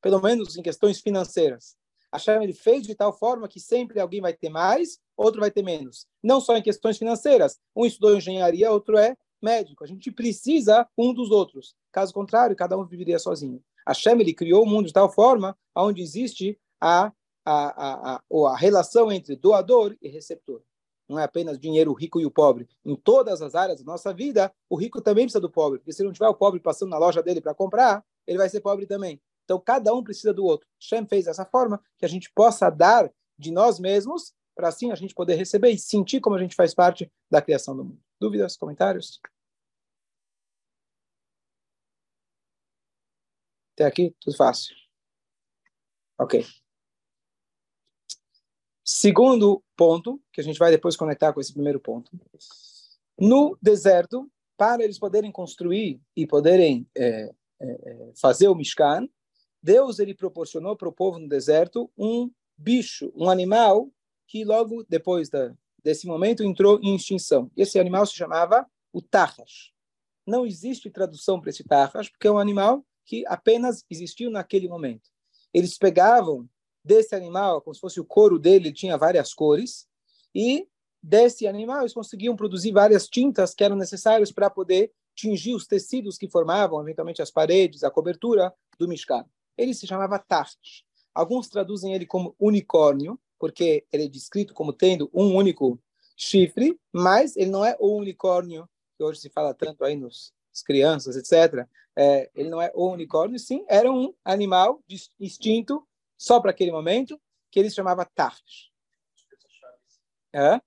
pelo 0.00 0.20
menos 0.20 0.56
em 0.56 0.62
questões 0.62 1.00
financeiras. 1.00 1.76
Hashem 2.12 2.42
ele 2.42 2.54
fez 2.54 2.86
de 2.86 2.94
tal 2.94 3.12
forma 3.12 3.48
que 3.48 3.60
sempre 3.60 4.00
alguém 4.00 4.20
vai 4.20 4.32
ter 4.32 4.48
mais, 4.48 4.98
outro 5.16 5.40
vai 5.40 5.50
ter 5.50 5.62
menos. 5.62 6.06
Não 6.22 6.40
só 6.40 6.56
em 6.56 6.62
questões 6.62 6.96
financeiras. 6.96 7.58
Um 7.76 7.84
estudou 7.84 8.16
engenharia, 8.16 8.72
outro 8.72 8.96
é 8.96 9.14
médico. 9.42 9.84
A 9.84 9.86
gente 9.86 10.10
precisa 10.10 10.88
um 10.96 11.12
dos 11.12 11.30
outros. 11.30 11.74
Caso 11.92 12.14
contrário, 12.14 12.56
cada 12.56 12.78
um 12.78 12.84
viveria 12.84 13.18
sozinho. 13.18 13.62
Hashem 13.86 14.20
ele 14.20 14.34
criou 14.34 14.62
o 14.62 14.66
mundo 14.66 14.86
de 14.86 14.92
tal 14.92 15.10
forma 15.10 15.56
onde 15.74 16.02
existe 16.02 16.58
a, 16.80 17.12
a, 17.44 17.52
a, 17.54 18.14
a, 18.16 18.22
a 18.48 18.56
relação 18.56 19.12
entre 19.12 19.36
doador 19.36 19.96
e 20.00 20.08
receptor. 20.08 20.62
Não 21.08 21.18
é 21.18 21.24
apenas 21.24 21.58
dinheiro, 21.58 21.90
o 21.90 21.94
rico 21.94 22.20
e 22.20 22.26
o 22.26 22.30
pobre. 22.30 22.68
Em 22.84 22.94
todas 22.94 23.40
as 23.40 23.54
áreas 23.54 23.80
da 23.80 23.90
nossa 23.90 24.12
vida, 24.12 24.52
o 24.68 24.76
rico 24.76 25.00
também 25.00 25.24
precisa 25.24 25.40
do 25.40 25.50
pobre. 25.50 25.78
Porque 25.78 25.92
se 25.92 26.02
não 26.02 26.12
tiver 26.12 26.28
o 26.28 26.34
pobre 26.34 26.60
passando 26.60 26.90
na 26.90 26.98
loja 26.98 27.22
dele 27.22 27.40
para 27.40 27.54
comprar, 27.54 28.04
ele 28.26 28.36
vai 28.36 28.48
ser 28.48 28.60
pobre 28.60 28.86
também. 28.86 29.18
Então, 29.48 29.58
cada 29.58 29.94
um 29.94 30.04
precisa 30.04 30.34
do 30.34 30.44
outro. 30.44 30.68
Shem 30.78 31.06
fez 31.06 31.24
dessa 31.24 31.46
forma 31.46 31.82
que 31.96 32.04
a 32.04 32.08
gente 32.08 32.30
possa 32.32 32.68
dar 32.68 33.10
de 33.38 33.50
nós 33.50 33.80
mesmos, 33.80 34.34
para 34.54 34.68
assim 34.68 34.92
a 34.92 34.94
gente 34.94 35.14
poder 35.14 35.36
receber 35.36 35.70
e 35.70 35.78
sentir 35.78 36.20
como 36.20 36.36
a 36.36 36.38
gente 36.38 36.54
faz 36.54 36.74
parte 36.74 37.10
da 37.30 37.40
criação 37.40 37.74
do 37.74 37.82
mundo. 37.82 38.02
Dúvidas, 38.20 38.58
comentários? 38.58 39.18
Até 43.72 43.86
aqui, 43.86 44.14
tudo 44.20 44.36
fácil. 44.36 44.76
Ok. 46.18 46.44
Segundo 48.84 49.64
ponto, 49.74 50.20
que 50.30 50.42
a 50.42 50.44
gente 50.44 50.58
vai 50.58 50.70
depois 50.70 50.94
conectar 50.94 51.32
com 51.32 51.40
esse 51.40 51.54
primeiro 51.54 51.80
ponto. 51.80 52.10
No 53.18 53.56
deserto, 53.62 54.30
para 54.58 54.84
eles 54.84 54.98
poderem 54.98 55.32
construir 55.32 56.02
e 56.14 56.26
poderem 56.26 56.86
é, 56.94 57.32
é, 57.60 58.12
fazer 58.20 58.48
o 58.48 58.54
Mishkan, 58.54 59.08
Deus 59.62 59.98
ele 59.98 60.14
proporcionou 60.14 60.76
para 60.76 60.88
o 60.88 60.92
povo 60.92 61.18
no 61.18 61.28
deserto 61.28 61.90
um 61.98 62.30
bicho, 62.56 63.12
um 63.14 63.28
animal 63.28 63.90
que 64.26 64.44
logo 64.44 64.84
depois 64.88 65.28
da, 65.28 65.54
desse 65.82 66.06
momento 66.06 66.42
entrou 66.42 66.78
em 66.82 66.94
extinção. 66.94 67.50
Esse 67.56 67.78
animal 67.78 68.06
se 68.06 68.14
chamava 68.14 68.66
o 68.92 69.02
tarras. 69.02 69.72
Não 70.26 70.46
existe 70.46 70.90
tradução 70.90 71.40
para 71.40 71.50
esse 71.50 71.64
tarras, 71.64 72.08
porque 72.08 72.26
é 72.26 72.30
um 72.30 72.38
animal 72.38 72.84
que 73.04 73.24
apenas 73.26 73.84
existiu 73.88 74.30
naquele 74.30 74.68
momento. 74.68 75.10
Eles 75.52 75.78
pegavam 75.78 76.48
desse 76.84 77.14
animal, 77.14 77.62
como 77.62 77.74
se 77.74 77.80
fosse 77.80 78.00
o 78.00 78.04
couro 78.04 78.38
dele, 78.38 78.68
ele 78.68 78.74
tinha 78.74 78.98
várias 78.98 79.32
cores, 79.32 79.88
e 80.34 80.68
desse 81.02 81.46
animal 81.46 81.80
eles 81.80 81.94
conseguiam 81.94 82.36
produzir 82.36 82.72
várias 82.72 83.08
tintas 83.08 83.54
que 83.54 83.64
eram 83.64 83.76
necessárias 83.76 84.30
para 84.30 84.50
poder 84.50 84.92
tingir 85.14 85.54
os 85.54 85.66
tecidos 85.66 86.18
que 86.18 86.28
formavam, 86.28 86.80
eventualmente, 86.82 87.22
as 87.22 87.30
paredes, 87.30 87.82
a 87.82 87.90
cobertura 87.90 88.54
do 88.78 88.86
Mishkan 88.86 89.24
ele 89.58 89.74
se 89.74 89.86
chamava 89.86 90.18
Tarsh. 90.18 90.84
Alguns 91.14 91.48
traduzem 91.48 91.94
ele 91.94 92.06
como 92.06 92.34
unicórnio, 92.38 93.20
porque 93.38 93.84
ele 93.92 94.04
é 94.04 94.08
descrito 94.08 94.54
como 94.54 94.72
tendo 94.72 95.10
um 95.12 95.34
único 95.34 95.78
chifre, 96.16 96.80
mas 96.92 97.36
ele 97.36 97.50
não 97.50 97.64
é 97.64 97.76
o 97.78 97.96
unicórnio 97.96 98.68
que 98.96 99.04
hoje 99.04 99.20
se 99.20 99.30
fala 99.30 99.52
tanto 99.52 99.84
aí 99.84 99.96
nos 99.96 100.32
crianças, 100.64 101.16
etc. 101.16 101.68
É, 101.96 102.30
ele 102.34 102.48
não 102.48 102.60
é 102.60 102.70
o 102.74 102.90
unicórnio, 102.90 103.38
sim, 103.38 103.64
era 103.68 103.90
um 103.90 104.14
animal 104.24 104.82
extinto 105.20 105.86
só 106.16 106.40
para 106.40 106.50
aquele 106.50 106.72
momento, 106.72 107.20
que 107.50 107.60
ele 107.60 107.70
se 107.70 107.76
chamava 107.76 108.04
Tarsh. 108.04 108.70
É? 110.32 110.60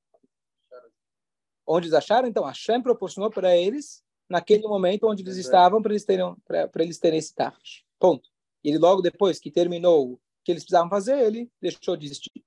Onde 1.68 1.88
eles 1.88 1.94
acharam? 1.94 2.28
Então, 2.28 2.44
Hashem 2.44 2.82
proporcionou 2.82 3.30
para 3.30 3.56
eles 3.56 4.04
naquele 4.30 4.66
momento 4.66 5.08
onde 5.08 5.24
eles 5.24 5.36
estavam 5.36 5.82
para 5.82 5.92
eles 5.92 6.06
terem 6.06 6.36
para 6.48 6.84
eles 6.84 6.98
terem 6.98 7.20
esse 7.20 7.36
tarde. 7.36 7.86
Ponto. 8.00 8.31
E 8.64 8.70
ele 8.70 8.78
logo 8.78 9.02
depois 9.02 9.40
que 9.40 9.52
terminou 9.52 10.14
o 10.14 10.20
que 10.44 10.52
eles 10.52 10.64
precisavam 10.64 10.90
fazer, 10.90 11.20
ele 11.20 11.50
deixou 11.62 11.96
de 11.96 12.06
existir. 12.06 12.44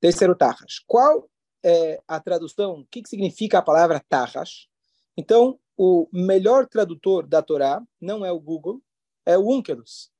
Terceiro 0.00 0.34
tarras. 0.34 0.78
Qual 0.86 1.28
é 1.64 2.00
a 2.06 2.20
tradução? 2.20 2.80
O 2.80 2.86
que, 2.86 3.02
que 3.02 3.08
significa 3.08 3.58
a 3.58 3.62
palavra 3.62 4.04
tarras? 4.08 4.68
Então, 5.16 5.58
o 5.76 6.08
melhor 6.12 6.66
tradutor 6.66 7.26
da 7.26 7.42
Torá 7.42 7.82
não 8.00 8.24
é 8.24 8.30
o 8.30 8.40
Google, 8.40 8.82
é 9.24 9.36
o 9.36 9.50
Unkelus. 9.50 10.10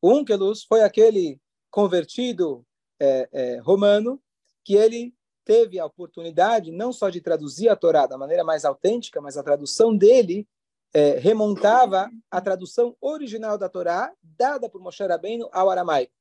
O 0.00 0.12
Unkelus 0.12 0.64
foi 0.64 0.82
aquele 0.82 1.40
convertido 1.70 2.64
é, 3.00 3.28
é, 3.32 3.58
romano 3.58 4.20
que 4.64 4.74
ele 4.74 5.14
teve 5.44 5.78
a 5.78 5.86
oportunidade 5.86 6.70
não 6.70 6.92
só 6.92 7.08
de 7.08 7.20
traduzir 7.20 7.68
a 7.68 7.76
Torá 7.76 8.06
da 8.06 8.18
maneira 8.18 8.44
mais 8.44 8.64
autêntica, 8.64 9.20
mas 9.20 9.36
a 9.36 9.42
tradução 9.42 9.96
dele 9.96 10.46
é, 10.92 11.18
remontava 11.18 12.10
a 12.30 12.40
tradução 12.40 12.96
original 13.00 13.58
da 13.58 13.68
Torá 13.68 14.12
dada 14.22 14.68
por 14.68 14.80
Moshe 14.80 15.04
Rabbeinu 15.04 15.48
ao 15.52 15.70
aramaico. 15.70 16.12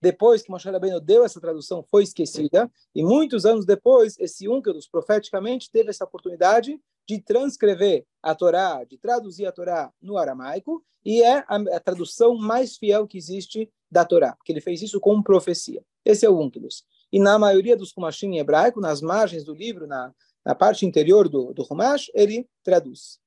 Depois 0.00 0.42
que 0.42 0.50
Moshe 0.50 0.68
Rabbeinu 0.68 1.00
deu 1.00 1.24
essa 1.24 1.40
tradução, 1.40 1.84
foi 1.88 2.02
esquecida, 2.02 2.70
e 2.92 3.04
muitos 3.04 3.46
anos 3.46 3.64
depois, 3.64 4.18
esse 4.18 4.48
Unkelus, 4.48 4.88
profeticamente, 4.88 5.70
teve 5.70 5.90
essa 5.90 6.04
oportunidade 6.04 6.80
de 7.06 7.20
transcrever 7.20 8.04
a 8.20 8.34
Torá, 8.34 8.84
de 8.84 8.98
traduzir 8.98 9.46
a 9.46 9.52
Torá 9.52 9.92
no 10.02 10.18
aramaico, 10.18 10.84
e 11.04 11.22
é 11.22 11.44
a, 11.46 11.56
a 11.76 11.80
tradução 11.80 12.36
mais 12.36 12.76
fiel 12.76 13.06
que 13.06 13.16
existe 13.16 13.70
da 13.90 14.04
Torá, 14.04 14.34
porque 14.34 14.52
ele 14.52 14.60
fez 14.60 14.82
isso 14.82 14.98
com 14.98 15.22
profecia. 15.22 15.84
Esse 16.04 16.26
é 16.26 16.30
o 16.30 16.38
Unkelus. 16.38 16.84
E 17.12 17.20
na 17.20 17.38
maioria 17.38 17.76
dos 17.76 17.92
Humashim 17.96 18.34
em 18.34 18.38
hebraico, 18.38 18.80
nas 18.80 19.00
margens 19.00 19.44
do 19.44 19.54
livro, 19.54 19.86
na, 19.86 20.12
na 20.44 20.54
parte 20.54 20.84
interior 20.84 21.28
do, 21.28 21.54
Humash, 21.70 22.10
ele 22.14 22.48
traduz. 22.64 23.21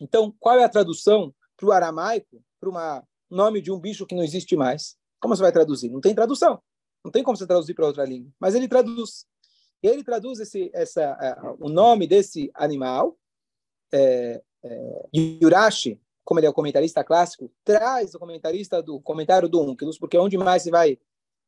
Então, 0.00 0.34
qual 0.38 0.58
é 0.58 0.64
a 0.64 0.68
tradução 0.68 1.34
para 1.56 1.66
o 1.66 1.72
aramaico, 1.72 2.42
para 2.60 2.68
o 2.68 3.02
nome 3.30 3.60
de 3.60 3.70
um 3.70 3.78
bicho 3.78 4.06
que 4.06 4.14
não 4.14 4.22
existe 4.22 4.56
mais? 4.56 4.96
Como 5.20 5.34
você 5.34 5.42
vai 5.42 5.52
traduzir? 5.52 5.90
Não 5.90 6.00
tem 6.00 6.14
tradução. 6.14 6.60
Não 7.04 7.10
tem 7.10 7.22
como 7.22 7.36
você 7.36 7.46
traduzir 7.46 7.74
para 7.74 7.86
outra 7.86 8.04
língua. 8.04 8.30
Mas 8.38 8.54
ele 8.54 8.68
traduz. 8.68 9.26
Ele 9.82 10.02
traduz 10.02 10.40
esse, 10.40 10.70
essa, 10.72 11.12
uh, 11.42 11.64
o 11.64 11.68
nome 11.68 12.06
desse 12.06 12.50
animal. 12.54 13.18
É, 13.92 14.42
é, 14.62 15.08
Yurashi, 15.14 16.00
como 16.24 16.40
ele 16.40 16.46
é 16.46 16.50
o 16.50 16.54
comentarista 16.54 17.04
clássico, 17.04 17.52
traz 17.62 18.14
o 18.14 18.18
comentarista 18.18 18.82
do 18.82 18.98
comentário 19.00 19.48
do 19.48 19.60
Unkelus, 19.60 19.98
porque 19.98 20.16
onde 20.16 20.38
mais 20.38 20.62
você 20.62 20.70
vai, 20.70 20.98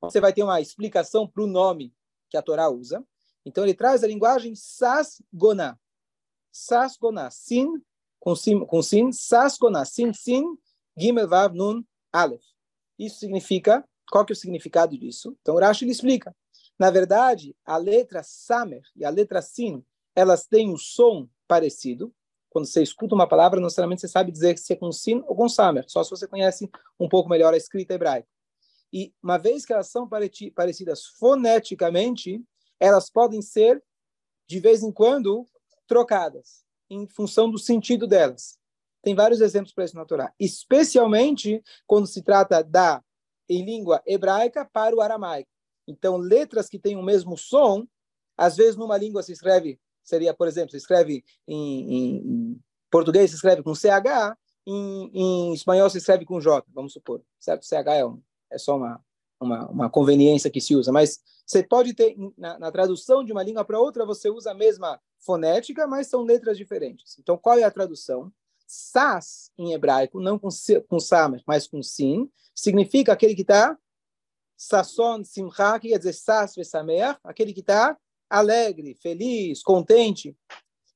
você 0.00 0.20
vai 0.20 0.32
ter 0.32 0.42
uma 0.42 0.60
explicação 0.60 1.26
para 1.26 1.42
o 1.42 1.46
nome 1.46 1.94
que 2.28 2.36
a 2.36 2.42
Torá 2.42 2.68
usa. 2.68 3.04
Então 3.44 3.64
ele 3.64 3.74
traz 3.74 4.04
a 4.04 4.06
linguagem 4.06 4.54
sasgona. 4.54 5.80
Sasgona, 6.52 7.30
sin 7.30 7.82
com 8.26 8.66
com 8.66 8.82
sin 8.82 9.12
sasgona, 9.12 9.84
sin, 9.84 10.12
sin, 10.12 10.44
gimel, 10.98 11.28
vav, 11.28 11.54
nun, 11.54 11.84
aleph. 12.12 12.42
Isso 12.98 13.20
significa, 13.20 13.84
qual 14.10 14.24
que 14.24 14.32
é 14.32 14.34
o 14.34 14.36
significado 14.36 14.98
disso? 14.98 15.36
Então 15.40 15.54
Rashi 15.56 15.84
ele 15.84 15.92
explica. 15.92 16.34
Na 16.76 16.90
verdade, 16.90 17.54
a 17.64 17.76
letra 17.76 18.24
Samer 18.24 18.82
e 18.96 19.04
a 19.04 19.10
letra 19.10 19.40
Sin, 19.40 19.84
elas 20.12 20.44
têm 20.44 20.68
um 20.68 20.76
som 20.76 21.28
parecido. 21.46 22.12
Quando 22.50 22.66
você 22.66 22.82
escuta 22.82 23.14
uma 23.14 23.28
palavra, 23.28 23.60
não 23.60 23.66
necessariamente 23.66 24.00
você 24.00 24.08
sabe 24.08 24.32
dizer 24.32 24.58
se 24.58 24.72
é 24.72 24.76
com 24.76 24.90
Sin 24.90 25.22
ou 25.28 25.36
com 25.36 25.48
Samer, 25.48 25.84
só 25.86 26.02
se 26.02 26.10
você 26.10 26.26
conhece 26.26 26.68
um 26.98 27.08
pouco 27.08 27.30
melhor 27.30 27.54
a 27.54 27.56
escrita 27.56 27.94
hebraica. 27.94 28.28
E 28.92 29.14
uma 29.22 29.38
vez 29.38 29.64
que 29.64 29.72
elas 29.72 29.88
são 29.88 30.08
parecidas 30.08 31.06
foneticamente, 31.18 32.42
elas 32.80 33.08
podem 33.08 33.40
ser, 33.40 33.80
de 34.48 34.58
vez 34.58 34.82
em 34.82 34.90
quando, 34.90 35.46
trocadas, 35.86 36.65
em 36.88 37.06
função 37.06 37.50
do 37.50 37.58
sentido 37.58 38.06
delas. 38.06 38.58
Tem 39.02 39.14
vários 39.14 39.40
exemplos 39.40 39.72
para 39.72 39.84
isso 39.84 39.96
na 39.96 40.04
Torá, 40.04 40.32
especialmente 40.38 41.62
quando 41.86 42.06
se 42.06 42.22
trata 42.22 42.62
da 42.62 43.02
em 43.48 43.64
língua 43.64 44.02
hebraica 44.04 44.64
para 44.64 44.94
o 44.94 45.00
aramaico. 45.00 45.48
Então, 45.86 46.16
letras 46.16 46.68
que 46.68 46.78
têm 46.78 46.96
o 46.96 47.02
mesmo 47.02 47.36
som, 47.36 47.86
às 48.36 48.56
vezes 48.56 48.76
numa 48.76 48.96
língua 48.96 49.22
se 49.22 49.32
escreve, 49.32 49.78
seria, 50.02 50.34
por 50.34 50.48
exemplo, 50.48 50.72
se 50.72 50.76
escreve 50.76 51.24
em, 51.46 51.94
em, 51.94 52.16
em 52.16 52.60
português, 52.90 53.30
se 53.30 53.36
escreve 53.36 53.62
com 53.62 53.74
CH, 53.74 54.36
em, 54.66 55.10
em, 55.14 55.54
espanhol 55.54 55.88
se 55.88 55.98
escreve 55.98 56.24
com 56.24 56.40
J, 56.40 56.66
vamos 56.74 56.92
supor, 56.92 57.22
certo? 57.38 57.64
CH 57.64 57.86
é, 57.86 58.04
um, 58.04 58.20
é 58.50 58.58
só 58.58 58.76
uma, 58.76 59.00
uma, 59.40 59.68
uma, 59.68 59.90
conveniência 59.90 60.50
que 60.50 60.60
se 60.60 60.74
usa, 60.74 60.90
mas 60.90 61.20
você 61.46 61.62
pode 61.62 61.94
ter, 61.94 62.16
na, 62.36 62.58
na 62.58 62.72
tradução 62.72 63.24
de 63.24 63.30
uma 63.30 63.44
língua 63.44 63.64
para 63.64 63.78
outra, 63.78 64.04
você 64.04 64.28
usa 64.28 64.50
a 64.50 64.54
mesma 64.54 65.00
fonética, 65.26 65.86
mas 65.86 66.06
são 66.06 66.22
letras 66.22 66.56
diferentes. 66.56 67.18
Então, 67.18 67.36
qual 67.36 67.58
é 67.58 67.64
a 67.64 67.70
tradução? 67.70 68.32
Sas, 68.66 69.52
em 69.58 69.72
hebraico, 69.72 70.20
não 70.20 70.38
com, 70.38 70.48
com 70.88 70.98
Samer, 70.98 71.42
mas 71.46 71.66
com 71.66 71.82
Sin, 71.82 72.30
significa 72.54 73.12
aquele 73.12 73.34
que 73.34 73.42
está 73.42 73.78
Sasson 74.56 75.22
Simcha, 75.22 75.78
que 75.78 75.90
quer 75.90 75.98
dizer 75.98 76.14
Sas 76.14 76.54
Vesameach, 76.54 77.20
aquele 77.22 77.52
que 77.52 77.60
está 77.60 77.98
alegre, 78.30 78.94
feliz, 78.94 79.62
contente. 79.62 80.36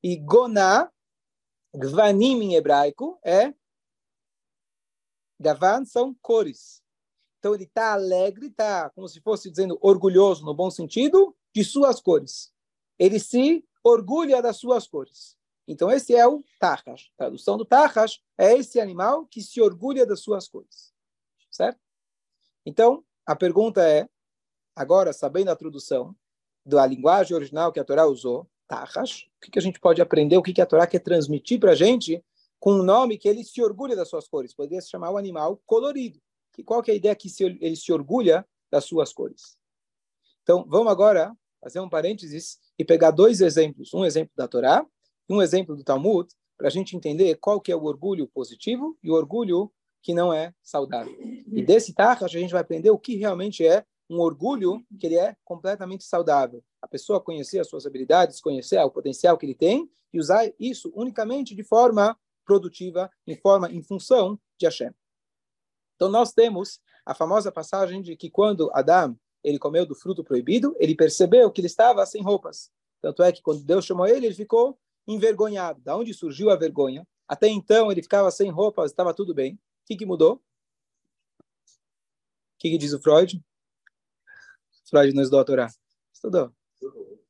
E 0.02 0.16
Goná, 0.16 0.90
Gvanim 1.74 2.40
em 2.42 2.54
hebraico, 2.54 3.18
é 3.22 3.52
Gavan 5.38 5.84
são 5.84 6.14
cores. 6.20 6.82
Então 7.38 7.54
ele 7.54 7.64
está 7.64 7.92
alegre, 7.92 8.46
está 8.46 8.90
como 8.90 9.08
se 9.08 9.20
fosse 9.20 9.50
dizendo 9.50 9.78
orgulhoso 9.80 10.44
no 10.44 10.54
bom 10.54 10.70
sentido 10.70 11.34
de 11.54 11.64
suas 11.64 12.00
cores. 12.00 12.52
Ele 12.98 13.18
se 13.18 13.64
orgulha 13.82 14.42
das 14.42 14.56
suas 14.56 14.86
cores. 14.86 15.36
Então 15.66 15.90
esse 15.90 16.14
é 16.14 16.26
o 16.26 16.42
Tachash. 16.58 17.10
A 17.14 17.24
tradução 17.24 17.56
do 17.56 17.64
Tachash 17.64 18.20
é 18.36 18.54
esse 18.54 18.80
animal 18.80 19.26
que 19.26 19.42
se 19.42 19.60
orgulha 19.60 20.04
das 20.04 20.20
suas 20.20 20.48
cores. 20.48 20.92
Certo? 21.50 21.80
Então, 22.64 23.04
a 23.26 23.34
pergunta 23.34 23.82
é, 23.86 24.08
agora, 24.74 25.12
sabendo 25.12 25.50
a 25.50 25.56
tradução 25.56 26.14
da 26.64 26.86
linguagem 26.86 27.34
original 27.34 27.72
que 27.72 27.80
a 27.80 27.84
Torá 27.84 28.06
usou, 28.06 28.48
Tahash, 28.68 29.28
o 29.36 29.50
que, 29.50 29.58
a 29.58 29.62
gente 29.62 29.80
pode 29.80 30.00
aprender, 30.00 30.36
o 30.36 30.42
que, 30.42 30.60
a 30.60 30.66
Torá 30.66 30.86
quer 30.86 31.00
transmitir 31.00 31.58
para 31.58 31.72
a 31.72 31.74
gente 31.74 32.24
com 32.58 32.74
um 32.74 32.82
nome 32.82 33.18
que 33.18 33.28
ele 33.28 33.42
se 33.42 33.60
orgulha 33.62 33.96
das 33.96 34.08
suas 34.08 34.28
cores. 34.28 34.54
Poderia 34.54 34.80
se 34.80 34.90
chamar 34.90 35.10
o 35.10 35.16
animal 35.16 35.60
colorido. 35.66 36.20
Que, 36.52 36.62
qual 36.62 36.82
que 36.82 36.90
é 36.90 36.94
a 36.94 36.96
ideia 36.96 37.16
que 37.16 37.28
se, 37.28 37.44
ele 37.44 37.74
se 37.74 37.92
orgulha 37.92 38.46
das 38.70 38.84
suas 38.84 39.12
cores? 39.12 39.58
Então, 40.42 40.64
vamos 40.68 40.92
agora 40.92 41.36
fazer 41.60 41.80
um 41.80 41.88
parênteses 41.88 42.58
e 42.78 42.84
pegar 42.84 43.10
dois 43.10 43.40
exemplos. 43.40 43.92
Um 43.94 44.04
exemplo 44.04 44.32
da 44.36 44.48
Torá 44.48 44.84
e 45.28 45.32
um 45.32 45.42
exemplo 45.42 45.76
do 45.76 45.84
Talmud, 45.84 46.28
para 46.56 46.68
a 46.68 46.70
gente 46.70 46.96
entender 46.96 47.36
qual 47.36 47.60
que 47.60 47.72
é 47.72 47.76
o 47.76 47.84
orgulho 47.84 48.26
positivo 48.28 48.98
e 49.02 49.10
o 49.10 49.14
orgulho 49.14 49.72
que 50.02 50.14
não 50.14 50.32
é 50.32 50.54
saudável. 50.62 51.14
E 51.20 51.62
desse 51.62 51.94
Tachash 51.94 52.34
a 52.34 52.38
gente 52.38 52.52
vai 52.52 52.62
aprender 52.62 52.90
o 52.90 52.98
que 52.98 53.16
realmente 53.16 53.66
é 53.66 53.84
um 54.08 54.18
orgulho 54.18 54.84
que 54.98 55.06
ele 55.06 55.16
é 55.16 55.36
completamente 55.44 56.04
saudável. 56.04 56.64
A 56.82 56.88
pessoa 56.88 57.20
conhecer 57.20 57.60
as 57.60 57.68
suas 57.68 57.86
habilidades, 57.86 58.40
conhecer 58.40 58.78
o 58.80 58.90
potencial 58.90 59.38
que 59.38 59.46
ele 59.46 59.54
tem 59.54 59.88
e 60.12 60.18
usar 60.18 60.50
isso 60.58 60.90
unicamente 60.94 61.54
de 61.54 61.62
forma 61.62 62.18
produtiva, 62.44 63.10
em 63.26 63.36
forma, 63.36 63.70
em 63.70 63.82
função 63.82 64.38
de 64.58 64.66
Hashem. 64.66 64.90
Então 65.94 66.08
nós 66.08 66.32
temos 66.32 66.80
a 67.06 67.14
famosa 67.14 67.52
passagem 67.52 68.02
de 68.02 68.16
que 68.16 68.30
quando 68.30 68.70
Adão 68.74 69.16
ele 69.42 69.58
comeu 69.58 69.86
do 69.86 69.94
fruto 69.94 70.22
proibido, 70.22 70.74
ele 70.78 70.94
percebeu 70.94 71.50
que 71.50 71.60
ele 71.60 71.66
estava 71.66 72.04
sem 72.06 72.22
roupas. 72.22 72.70
Tanto 73.00 73.22
é 73.22 73.32
que 73.32 73.42
quando 73.42 73.64
Deus 73.64 73.84
chamou 73.84 74.06
ele, 74.06 74.26
ele 74.26 74.34
ficou 74.34 74.78
envergonhado. 75.06 75.80
Da 75.80 75.96
onde 75.96 76.12
surgiu 76.12 76.50
a 76.50 76.56
vergonha? 76.56 77.06
Até 77.26 77.48
então 77.48 77.90
ele 77.90 78.02
ficava 78.02 78.30
sem 78.30 78.50
roupas, 78.50 78.90
estava 78.90 79.14
tudo 79.14 79.34
bem 79.34 79.58
que, 79.90 79.96
que 79.96 80.06
mudou? 80.06 80.34
O 80.34 80.40
que, 82.60 82.70
que 82.70 82.78
diz 82.78 82.92
o 82.92 83.00
Freud? 83.00 83.42
Freud 84.88 85.14
não 85.14 85.22
estudou 85.22 85.40
a 85.40 85.44
Torá. 85.44 85.68
Estudou. 86.12 86.52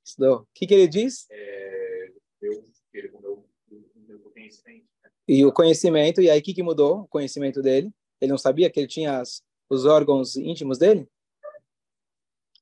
Estudou. 0.05 0.41
O 0.41 0.49
que, 0.53 0.67
que 0.67 0.75
ele 0.75 0.89
diz? 0.89 1.27
É, 1.31 2.13
eu, 2.43 2.65
ele 2.93 3.11
mudou 3.13 3.49
o 3.71 4.31
conhecimento. 4.31 4.85
Né? 5.03 5.11
E 5.27 5.47
o 5.47 5.53
conhecimento, 5.53 6.21
e 6.21 6.29
aí 6.29 6.41
o 6.41 6.43
que, 6.43 6.53
que 6.53 6.63
mudou? 6.63 7.01
O 7.01 7.09
conhecimento 7.09 7.63
dele. 7.63 7.91
Ele 8.21 8.31
não 8.31 8.39
sabia 8.39 8.69
que 8.69 8.79
ele 8.79 8.89
tinha 8.89 9.21
as, 9.21 9.43
os 9.71 9.87
órgãos 9.87 10.37
íntimos 10.37 10.77
dele? 10.77 11.09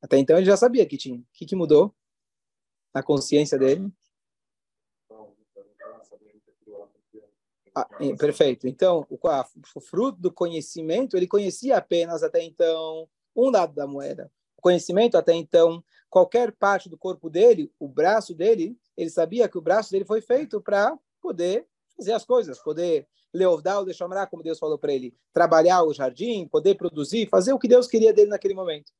Até 0.00 0.19
então 0.19 0.37
ele 0.37 0.47
já 0.47 0.57
sabia 0.57 0.87
que 0.87 0.97
tinha. 0.97 1.19
O 1.19 1.26
que, 1.33 1.47
que 1.47 1.57
mudou 1.57 1.95
na 2.95 3.02
consciência 3.02 3.59
dele? 3.59 3.90
Ah, 7.75 7.88
perfeito. 8.19 8.67
Então, 8.67 9.07
o, 9.09 9.19
o 9.75 9.81
fruto 9.81 10.21
do 10.21 10.33
conhecimento, 10.33 11.17
ele 11.17 11.28
conhecia 11.28 11.76
apenas 11.76 12.23
até 12.23 12.43
então 12.43 13.09
um 13.37 13.50
lado 13.50 13.75
da 13.75 13.87
moeda. 13.87 14.31
O 14.57 14.62
conhecimento 14.62 15.17
até 15.17 15.33
então, 15.33 15.83
qualquer 16.11 16.50
parte 16.50 16.88
do 16.88 16.99
corpo 16.99 17.31
dele, 17.31 17.73
o 17.78 17.87
braço 17.87 18.35
dele, 18.35 18.76
ele 18.97 19.11
sabia 19.11 19.49
que 19.49 19.57
o 19.57 19.62
braço 19.62 19.93
dele 19.93 20.05
foi 20.05 20.21
feito 20.21 20.61
para 20.61 20.99
poder 21.21 21.67
fazer 21.97 22.12
as 22.12 22.25
coisas, 22.25 22.59
poder 22.59 23.07
leovdar 23.33 23.78
ou 23.78 23.85
deixar 23.85 24.26
como 24.26 24.43
Deus 24.43 24.59
falou 24.59 24.78
para 24.78 24.93
ele, 24.93 25.14
trabalhar 25.33 25.85
o 25.85 25.93
jardim, 25.93 26.49
poder 26.49 26.75
produzir, 26.76 27.28
fazer 27.28 27.52
o 27.52 27.59
que 27.59 27.69
Deus 27.69 27.87
queria 27.87 28.12
dele 28.12 28.31
naquele 28.31 28.55
momento. 28.55 28.93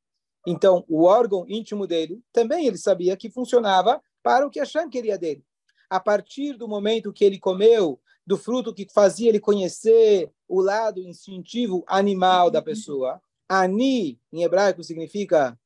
Então, 0.47 0.85
o 0.87 1.03
órgão 1.03 1.45
íntimo 1.47 1.85
dele, 1.85 2.23
também 2.31 2.65
ele 2.65 2.77
sabia 2.77 3.17
que 3.17 3.29
funcionava 3.29 4.01
para 4.23 4.45
o 4.45 4.49
que 4.49 4.59
Hashem 4.59 4.89
queria 4.89 5.17
dele. 5.17 5.43
A 5.89 5.99
partir 5.99 6.53
do 6.53 6.67
momento 6.67 7.13
que 7.13 7.25
ele 7.25 7.39
comeu 7.39 7.99
do 8.25 8.37
fruto 8.37 8.73
que 8.73 8.87
fazia 8.93 9.29
ele 9.29 9.39
conhecer 9.39 10.31
o 10.47 10.61
lado 10.61 11.01
instintivo 11.01 11.83
animal 11.87 12.51
da 12.51 12.61
pessoa, 12.61 13.21
Ani, 13.47 14.19
em 14.31 14.43
hebraico, 14.43 14.83
significa 14.83 15.59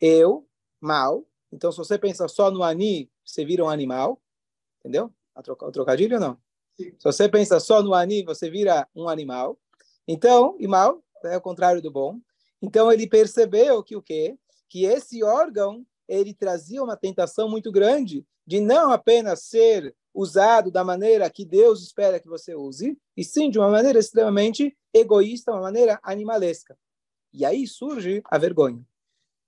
eu, 0.00 0.46
mal. 0.80 1.26
Então, 1.52 1.72
se 1.72 1.78
você 1.78 1.98
pensa 1.98 2.28
só 2.28 2.50
no 2.50 2.62
Ani, 2.62 3.10
você 3.24 3.44
vira 3.44 3.64
um 3.64 3.68
animal. 3.68 4.22
Entendeu? 4.78 5.12
O 5.34 5.72
trocadilho 5.72 6.14
ou 6.14 6.20
não? 6.20 6.38
Sim. 6.76 6.92
Se 6.96 7.04
você 7.04 7.28
pensa 7.28 7.58
só 7.58 7.82
no 7.82 7.92
Ani, 7.92 8.22
você 8.22 8.48
vira 8.48 8.88
um 8.94 9.08
animal. 9.08 9.58
Então, 10.06 10.56
e 10.58 10.68
mal 10.68 11.02
é 11.24 11.36
o 11.36 11.40
contrário 11.40 11.82
do 11.82 11.90
bom. 11.90 12.18
Então, 12.62 12.92
ele 12.92 13.08
percebeu 13.08 13.82
que 13.82 13.96
o 13.96 14.02
quê? 14.02 14.38
Que 14.68 14.84
esse 14.84 15.22
órgão, 15.22 15.84
ele 16.08 16.34
trazia 16.34 16.82
uma 16.82 16.96
tentação 16.96 17.48
muito 17.48 17.70
grande 17.72 18.26
de 18.46 18.60
não 18.60 18.90
apenas 18.90 19.44
ser 19.44 19.94
usado 20.12 20.70
da 20.70 20.82
maneira 20.82 21.30
que 21.30 21.44
Deus 21.44 21.82
espera 21.82 22.18
que 22.18 22.28
você 22.28 22.54
use, 22.54 22.98
e 23.16 23.24
sim 23.24 23.48
de 23.48 23.58
uma 23.58 23.68
maneira 23.68 23.98
extremamente 23.98 24.76
egoísta, 24.92 25.52
uma 25.52 25.62
maneira 25.62 26.00
animalesca. 26.02 26.76
E 27.32 27.44
aí 27.44 27.66
surge 27.66 28.20
a 28.24 28.36
vergonha. 28.36 28.84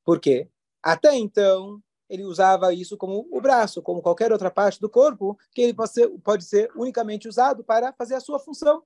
Por 0.04 0.21
quê? 0.21 0.49
Até 0.83 1.16
então, 1.16 1.83
ele 2.09 2.25
usava 2.25 2.73
isso 2.73 2.97
como 2.97 3.26
o 3.31 3.40
braço, 3.40 3.83
como 3.83 4.02
qualquer 4.02 4.33
outra 4.33 4.50
parte 4.50 4.81
do 4.81 4.88
corpo, 4.88 5.38
que 5.52 5.62
ele 5.62 5.75
pode 5.75 5.92
ser, 5.92 6.09
pode 6.21 6.45
ser 6.45 6.71
unicamente 6.76 7.28
usado 7.28 7.64
para 7.64 7.92
fazer 7.92 8.14
a 8.14 8.21
sua 8.21 8.38
função. 8.38 8.83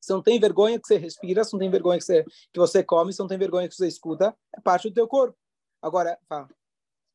Você 0.00 0.12
não 0.12 0.22
tem 0.22 0.38
vergonha 0.38 0.78
que 0.80 0.86
você 0.86 0.96
respira, 0.96 1.44
você 1.44 1.54
não 1.54 1.60
tem 1.60 1.70
vergonha 1.70 1.98
que 1.98 2.04
você, 2.04 2.24
que 2.24 2.58
você 2.58 2.82
come, 2.82 3.12
você 3.12 3.22
não 3.22 3.28
tem 3.28 3.38
vergonha 3.38 3.68
que 3.68 3.74
você 3.74 3.86
escuta, 3.86 4.36
é 4.54 4.60
parte 4.60 4.88
do 4.88 4.94
teu 4.94 5.08
corpo. 5.08 5.36
Agora, 5.82 6.18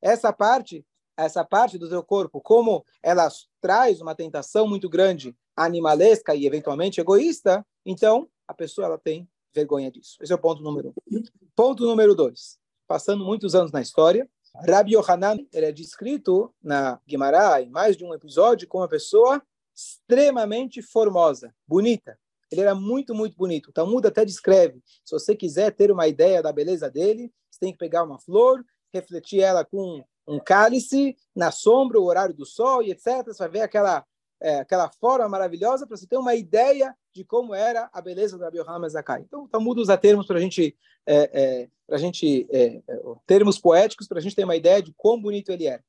essa 0.01 0.31
parte, 0.33 0.85
essa 1.17 1.43
parte 1.43 1.77
do 1.77 1.89
teu 1.89 2.03
corpo, 2.03 2.41
como 2.41 2.85
ela 3.01 3.27
traz 3.61 4.01
uma 4.01 4.15
tentação 4.15 4.67
muito 4.67 4.89
grande, 4.89 5.35
animalesca 5.55 6.35
e 6.35 6.45
eventualmente 6.45 6.99
egoísta, 6.99 7.65
então 7.85 8.29
a 8.47 8.53
pessoa 8.53 8.87
ela 8.87 8.97
tem 8.97 9.27
vergonha 9.53 9.91
disso. 9.91 10.17
Esse 10.21 10.31
é 10.31 10.35
o 10.35 10.39
ponto 10.39 10.61
número 10.61 10.93
um. 11.11 11.23
Ponto 11.55 11.85
número 11.85 12.15
dois. 12.15 12.57
Passando 12.87 13.23
muitos 13.23 13.55
anos 13.55 13.71
na 13.71 13.81
história, 13.81 14.29
Rabbi 14.67 14.95
Yohanan 14.95 15.37
ele 15.51 15.65
é 15.67 15.71
descrito 15.71 16.53
na 16.61 16.99
Guimará, 17.07 17.61
em 17.61 17.69
mais 17.69 17.95
de 17.95 18.03
um 18.03 18.13
episódio, 18.13 18.67
como 18.67 18.83
uma 18.83 18.89
pessoa 18.89 19.41
extremamente 19.75 20.81
formosa, 20.81 21.53
bonita. 21.67 22.19
Ele 22.53 22.61
era 22.61 22.75
muito, 22.75 23.13
muito 23.15 23.35
bonito. 23.35 23.69
O 23.69 23.73
Talmud 23.73 24.07
até 24.07 24.23
descreve, 24.23 24.81
se 25.03 25.11
você 25.11 25.35
quiser 25.35 25.71
ter 25.71 25.91
uma 25.91 26.07
ideia 26.07 26.41
da 26.41 26.51
beleza 26.51 26.89
dele, 26.89 27.31
você 27.49 27.59
tem 27.59 27.71
que 27.71 27.77
pegar 27.77 28.03
uma 28.03 28.19
flor, 28.19 28.63
refletir 28.93 29.41
ela 29.41 29.65
com 29.65 30.03
um 30.27 30.39
cálice, 30.39 31.15
na 31.35 31.51
sombra, 31.51 31.99
o 31.99 32.05
horário 32.05 32.33
do 32.33 32.45
sol 32.45 32.81
e 32.81 32.91
etc. 32.91 33.25
Você 33.25 33.39
vai 33.39 33.49
ver 33.49 33.61
aquela 33.61 34.05
é, 34.43 34.59
aquela 34.59 34.89
forma 34.89 35.27
maravilhosa 35.29 35.87
para 35.87 35.95
você 35.95 36.05
ter 36.05 36.17
uma 36.17 36.35
ideia 36.35 36.93
de 37.13 37.23
como 37.23 37.55
era 37.55 37.89
a 37.93 38.01
beleza 38.01 38.37
do 38.37 38.43
Rabi 38.43 38.89
Zakai. 38.89 39.21
Então, 39.21 39.45
o 39.45 39.47
Talmud 39.47 39.79
usa 39.79 39.97
termos 39.97 40.27
para 40.27 40.39
gente, 40.39 40.75
é, 41.05 41.29
é, 41.33 41.69
a 41.89 41.97
gente, 41.97 42.45
é, 42.51 42.81
é, 42.85 43.01
termos 43.25 43.57
poéticos 43.57 44.05
para 44.05 44.19
a 44.19 44.21
gente 44.21 44.35
ter 44.35 44.43
uma 44.43 44.57
ideia 44.57 44.81
de 44.81 44.93
quão 44.97 45.19
bonito 45.19 45.49
ele 45.49 45.65
era. 45.65 45.81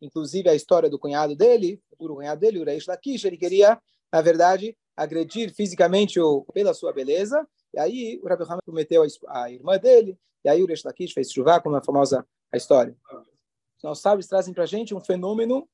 Inclusive, 0.00 0.48
a 0.48 0.54
história 0.54 0.90
do 0.90 0.98
cunhado 0.98 1.34
dele, 1.34 1.80
o 1.98 2.06
cunhado 2.16 2.40
dele, 2.40 2.58
o 2.58 2.64
Reish 2.64 2.86
Lakish, 2.86 3.24
ele 3.24 3.38
queria, 3.38 3.80
na 4.12 4.20
verdade, 4.20 4.76
agredir 4.96 5.52
fisicamente 5.54 6.20
o, 6.20 6.44
pela 6.52 6.74
sua 6.74 6.92
beleza, 6.92 7.46
e 7.74 7.78
aí 7.78 8.20
o 8.22 8.28
Rabi 8.28 8.44
Yohanan 8.44 8.60
prometeu 8.64 9.02
a, 9.28 9.50
irmã 9.50 9.78
dele, 9.78 10.18
e 10.44 10.48
aí 10.48 10.62
o 10.62 10.66
Reish 10.66 10.84
Lakish 10.84 11.12
fez 11.12 11.30
chuvar, 11.30 11.62
como 11.62 11.76
é 11.76 11.78
a 11.78 11.84
famosa 11.84 12.26
a 12.50 12.56
história. 12.56 12.96
Os 13.82 14.00
sábios 14.00 14.26
trazem 14.26 14.54
para 14.54 14.64
a 14.64 14.66
gente 14.66 14.94
um 14.94 15.00
fenômeno 15.00 15.68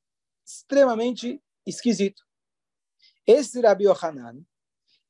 extremamente 0.44 1.42
esquisito. 1.66 2.22
Esse 3.26 3.60
Rabi 3.60 3.84
Yohanan, 3.84 4.40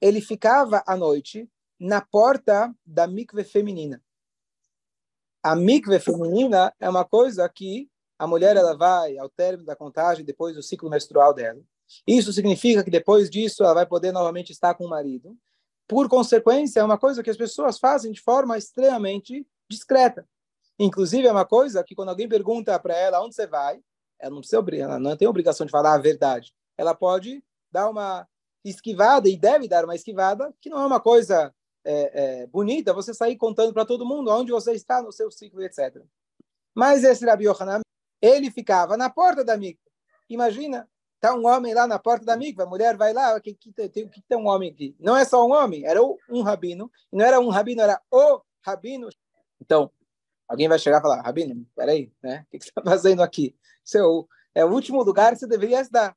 ele 0.01 0.21
ficava 0.21 0.83
à 0.87 0.97
noite 0.97 1.49
na 1.79 2.01
porta 2.01 2.75
da 2.85 3.07
mikve 3.07 3.45
feminina. 3.45 4.03
A 5.43 5.55
mikve 5.55 6.01
feminina 6.01 6.75
é 6.81 6.89
uma 6.89 7.05
coisa 7.05 7.49
que 7.49 7.89
a 8.19 8.27
mulher 8.27 8.57
ela 8.57 8.77
vai 8.77 9.17
ao 9.17 9.29
término 9.29 9.65
da 9.65 9.77
contagem 9.77 10.25
depois 10.25 10.57
do 10.57 10.63
ciclo 10.63 10.91
menstrual 10.91 11.33
dela. 11.33 11.63
Isso 12.07 12.33
significa 12.33 12.85
que 12.85 12.91
depois 12.91 13.31
disso 13.31 13.63
ela 13.63 13.75
vai 13.75 13.87
poder 13.87 14.13
novamente 14.13 14.51
estar 14.51 14.75
com 14.75 14.85
o 14.85 14.91
marido. 14.91 15.37
Por 15.87 16.09
consequência, 16.09 16.81
é 16.81 16.85
uma 16.85 16.99
coisa 16.99 17.23
que 17.23 17.31
as 17.31 17.37
pessoas 17.37 17.79
fazem 17.79 18.13
de 18.13 18.21
forma 18.21 18.59
extremamente 18.59 19.47
discreta. 19.69 20.29
Inclusive, 20.79 21.27
é 21.27 21.33
uma 21.33 21.47
coisa 21.47 21.83
que 21.83 21.95
quando 21.95 22.11
alguém 22.11 22.29
pergunta 22.29 22.79
para 22.79 22.97
ela 22.97 23.23
onde 23.23 23.35
você 23.35 23.47
vai, 23.47 23.81
ela 24.19 24.31
não, 24.31 24.41
precisa, 24.41 24.63
ela 24.77 24.99
não 24.99 25.17
tem 25.17 25.27
obrigação 25.27 25.65
de 25.65 25.73
falar 25.73 25.95
a 25.95 25.99
verdade. 25.99 26.53
Ela 26.77 26.95
pode 26.95 27.43
dar 27.71 27.89
uma 27.89 28.29
esquivada, 28.65 29.29
e 29.29 29.37
deve 29.37 29.69
dar 29.69 29.85
uma 29.85 29.95
esquivada, 29.95 30.53
que 30.61 30.69
não 30.69 30.81
é 30.81 30.87
uma 30.87 31.01
coisa 31.01 31.55
é, 31.85 32.43
é, 32.43 32.47
bonita 32.47 32.93
você 32.93 33.15
sair 33.15 33.37
contando 33.37 33.73
para 33.73 33.85
todo 33.85 34.07
mundo 34.07 34.31
onde 34.31 34.53
você 34.53 34.73
está 34.73 35.01
no 35.03 35.13
seu 35.13 35.31
ciclo, 35.31 35.63
etc. 35.63 36.03
Mas 36.75 37.03
esse 37.03 37.25
Rabi 37.25 37.47
Yohanan, 37.47 37.81
ele 38.21 38.51
ficava 38.51 38.97
na 38.97 39.09
porta 39.09 39.45
da 39.45 39.57
mikva. 39.57 39.81
Imagina, 40.29 40.89
está 41.19 41.35
um 41.35 41.47
homem 41.47 41.75
lá 41.75 41.87
na 41.87 41.99
porta 41.99 42.25
da 42.25 42.37
mikva, 42.37 42.63
a 42.63 42.67
mulher 42.67 42.97
vai 42.97 43.13
lá, 43.13 43.37
o 43.37 43.41
que, 43.41 43.53
que, 43.53 43.73
tem, 43.73 44.39
um 44.39 44.47
homem 44.47 44.71
aqui? 44.71 44.97
Não 44.99 45.17
é 45.17 45.25
só 45.25 45.45
um 45.45 45.53
homem, 45.53 45.85
era 45.85 46.01
um 46.03 46.43
rabino, 46.43 46.91
não 47.13 47.25
era 47.25 47.41
um 47.41 47.49
rabino, 47.49 47.83
era 47.83 48.01
o 48.11 48.41
rabino. 48.65 49.09
Então, 49.61 49.91
alguém 50.47 50.69
vai 50.69 50.79
chegar 50.79 50.99
e 50.99 51.03
falar, 51.03 51.21
rabino, 51.21 51.67
peraí, 51.75 52.13
né? 52.23 52.45
o 52.47 52.51
que, 52.51 52.59
que 52.59 52.65
você 52.65 52.71
está 52.71 52.83
fazendo 52.83 53.23
aqui? 53.23 53.55
Seu, 53.85 54.29
é 54.55 54.65
o 54.65 54.73
último 54.73 55.03
lugar 55.03 55.33
que 55.33 55.41
você 55.41 55.47
deveria 55.47 55.81
estar. 55.81 56.17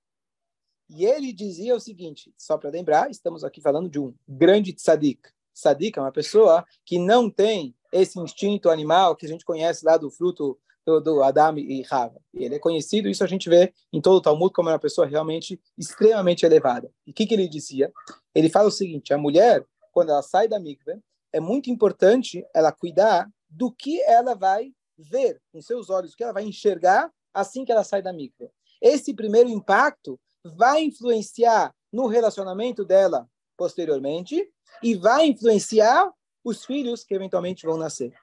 E 0.88 1.06
ele 1.06 1.34
dizia 1.34 1.76
o 1.76 1.80
seguinte, 1.80 2.34
só 2.38 2.58
para 2.58 2.70
lembrar, 2.70 3.10
estamos 3.10 3.44
aqui 3.44 3.62
falando 3.62 3.90
de 3.90 4.00
um 4.00 4.14
grande 4.28 4.74
tzadik. 4.74 5.30
Tzadik 5.54 5.98
é 5.98 6.02
uma 6.02 6.12
pessoa 6.12 6.66
que 6.86 7.00
não 7.00 7.30
tem 7.30 7.76
esse 7.92 8.20
instinto 8.20 8.70
animal 8.70 9.16
que 9.16 9.26
a 9.26 9.30
gente 9.30 9.46
conhece 9.46 9.86
lá 9.86 9.98
do 9.98 10.12
fruto 10.12 10.60
do, 10.86 11.00
do 11.00 11.24
Adam 11.24 11.58
e 11.58 11.82
Rava. 11.84 12.20
Ele 12.34 12.56
é 12.56 12.60
conhecido, 12.60 13.10
isso 13.10 13.24
a 13.24 13.28
gente 13.28 13.50
vê 13.50 13.74
em 13.92 14.02
todo 14.02 14.18
o 14.18 14.22
Talmud 14.22 14.54
como 14.54 14.70
uma 14.70 14.80
pessoa 14.80 15.08
realmente 15.08 15.60
extremamente 15.78 16.46
elevada. 16.46 16.92
E 17.06 17.12
o 17.12 17.14
que, 17.14 17.26
que 17.26 17.34
ele 17.34 17.48
dizia? 17.48 17.92
Ele 18.34 18.50
fala 18.50 18.68
o 18.68 18.72
seguinte, 18.72 19.14
a 19.14 19.18
mulher, 19.18 19.66
quando 19.92 20.10
ela 20.10 20.22
sai 20.22 20.48
da 20.48 20.60
mikveh, 20.60 21.00
é 21.34 21.40
muito 21.40 21.70
importante 21.70 22.46
ela 22.54 22.72
cuidar 22.72 23.30
do 23.50 23.72
que 23.72 24.02
ela 24.02 24.36
vai 24.36 24.72
ver 24.98 25.42
com 25.52 25.62
seus 25.62 25.90
olhos, 25.90 26.14
o 26.14 26.16
que 26.16 26.24
ela 26.24 26.34
vai 26.34 26.44
enxergar 26.44 27.12
assim 27.34 27.66
que 27.66 27.72
ela 27.72 27.84
sai 27.84 28.02
da 28.02 28.14
mikveh. 28.14 28.52
Esse 28.82 29.14
primeiro 29.14 29.50
impacto 29.50 30.20
vai 30.44 30.84
influenciar 30.84 31.74
no 31.92 32.08
relacionamento 32.08 32.84
dela 32.84 33.28
posteriormente 33.58 34.50
e 34.82 34.96
vai 34.96 35.28
influenciar 35.28 36.12
os 36.44 36.66
filhos 36.66 37.04
que 37.04 37.14
eventualmente 37.14 37.66
vão 37.66 37.78
nascer. 37.78 38.14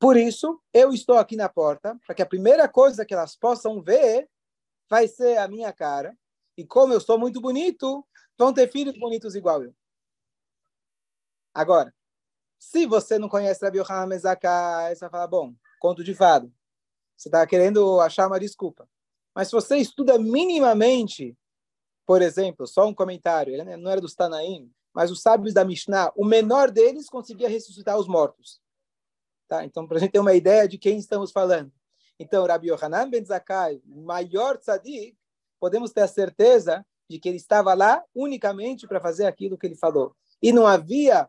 Por 0.00 0.16
isso, 0.16 0.58
eu 0.72 0.94
estou 0.94 1.18
aqui 1.18 1.36
na 1.36 1.46
porta 1.46 1.94
para 2.06 2.14
que 2.14 2.22
a 2.22 2.26
primeira 2.26 2.66
coisa 2.66 3.04
que 3.04 3.12
elas 3.12 3.36
possam 3.36 3.82
ver 3.82 4.26
vai 4.88 5.06
ser 5.06 5.36
a 5.36 5.46
minha 5.46 5.70
cara. 5.74 6.16
E 6.56 6.64
como 6.64 6.94
eu 6.94 7.00
sou 7.02 7.18
muito 7.18 7.38
bonito, 7.38 8.02
vão 8.38 8.50
ter 8.50 8.72
filhos 8.72 8.98
bonitos 8.98 9.34
igual 9.34 9.62
eu. 9.62 9.74
Agora, 11.52 11.94
se 12.58 12.86
você 12.86 13.18
não 13.18 13.28
conhece 13.28 13.62
Rabi 13.62 13.76
Yohanan 13.76 14.06
Mezakai, 14.06 14.96
você 14.96 15.00
vai 15.00 15.10
falar, 15.10 15.26
bom, 15.26 15.54
conto 15.78 16.02
de 16.02 16.14
fado. 16.14 16.50
Você 17.14 17.28
está 17.28 17.46
querendo 17.46 18.00
achar 18.00 18.26
uma 18.26 18.40
desculpa. 18.40 18.88
Mas 19.34 19.48
se 19.48 19.52
você 19.52 19.76
estuda 19.76 20.18
minimamente, 20.18 21.36
por 22.06 22.22
exemplo, 22.22 22.66
só 22.66 22.86
um 22.86 22.94
comentário, 22.94 23.52
ele 23.52 23.76
não 23.76 23.90
era 23.90 24.00
dos 24.00 24.14
Tanaim, 24.14 24.72
mas 24.94 25.10
os 25.10 25.20
sábios 25.20 25.52
da 25.52 25.62
Mishnah, 25.62 26.10
o 26.16 26.24
menor 26.24 26.70
deles 26.70 27.10
conseguia 27.10 27.50
ressuscitar 27.50 27.98
os 27.98 28.08
mortos. 28.08 28.62
Tá? 29.50 29.64
Então, 29.64 29.84
para 29.84 29.96
a 29.96 30.00
gente 30.00 30.12
ter 30.12 30.20
uma 30.20 30.32
ideia 30.32 30.68
de 30.68 30.78
quem 30.78 30.96
estamos 30.96 31.32
falando. 31.32 31.72
Então, 32.20 32.46
Rabbi 32.46 32.68
Yohanan 32.68 33.10
ben 33.10 33.24
Zakkai, 33.24 33.82
maior 33.84 34.56
tzadik, 34.56 35.16
podemos 35.58 35.90
ter 35.90 36.02
a 36.02 36.06
certeza 36.06 36.86
de 37.08 37.18
que 37.18 37.28
ele 37.28 37.36
estava 37.36 37.74
lá 37.74 38.00
unicamente 38.14 38.86
para 38.86 39.00
fazer 39.00 39.26
aquilo 39.26 39.58
que 39.58 39.66
ele 39.66 39.74
falou. 39.74 40.14
E 40.40 40.52
não 40.52 40.68
havia 40.68 41.28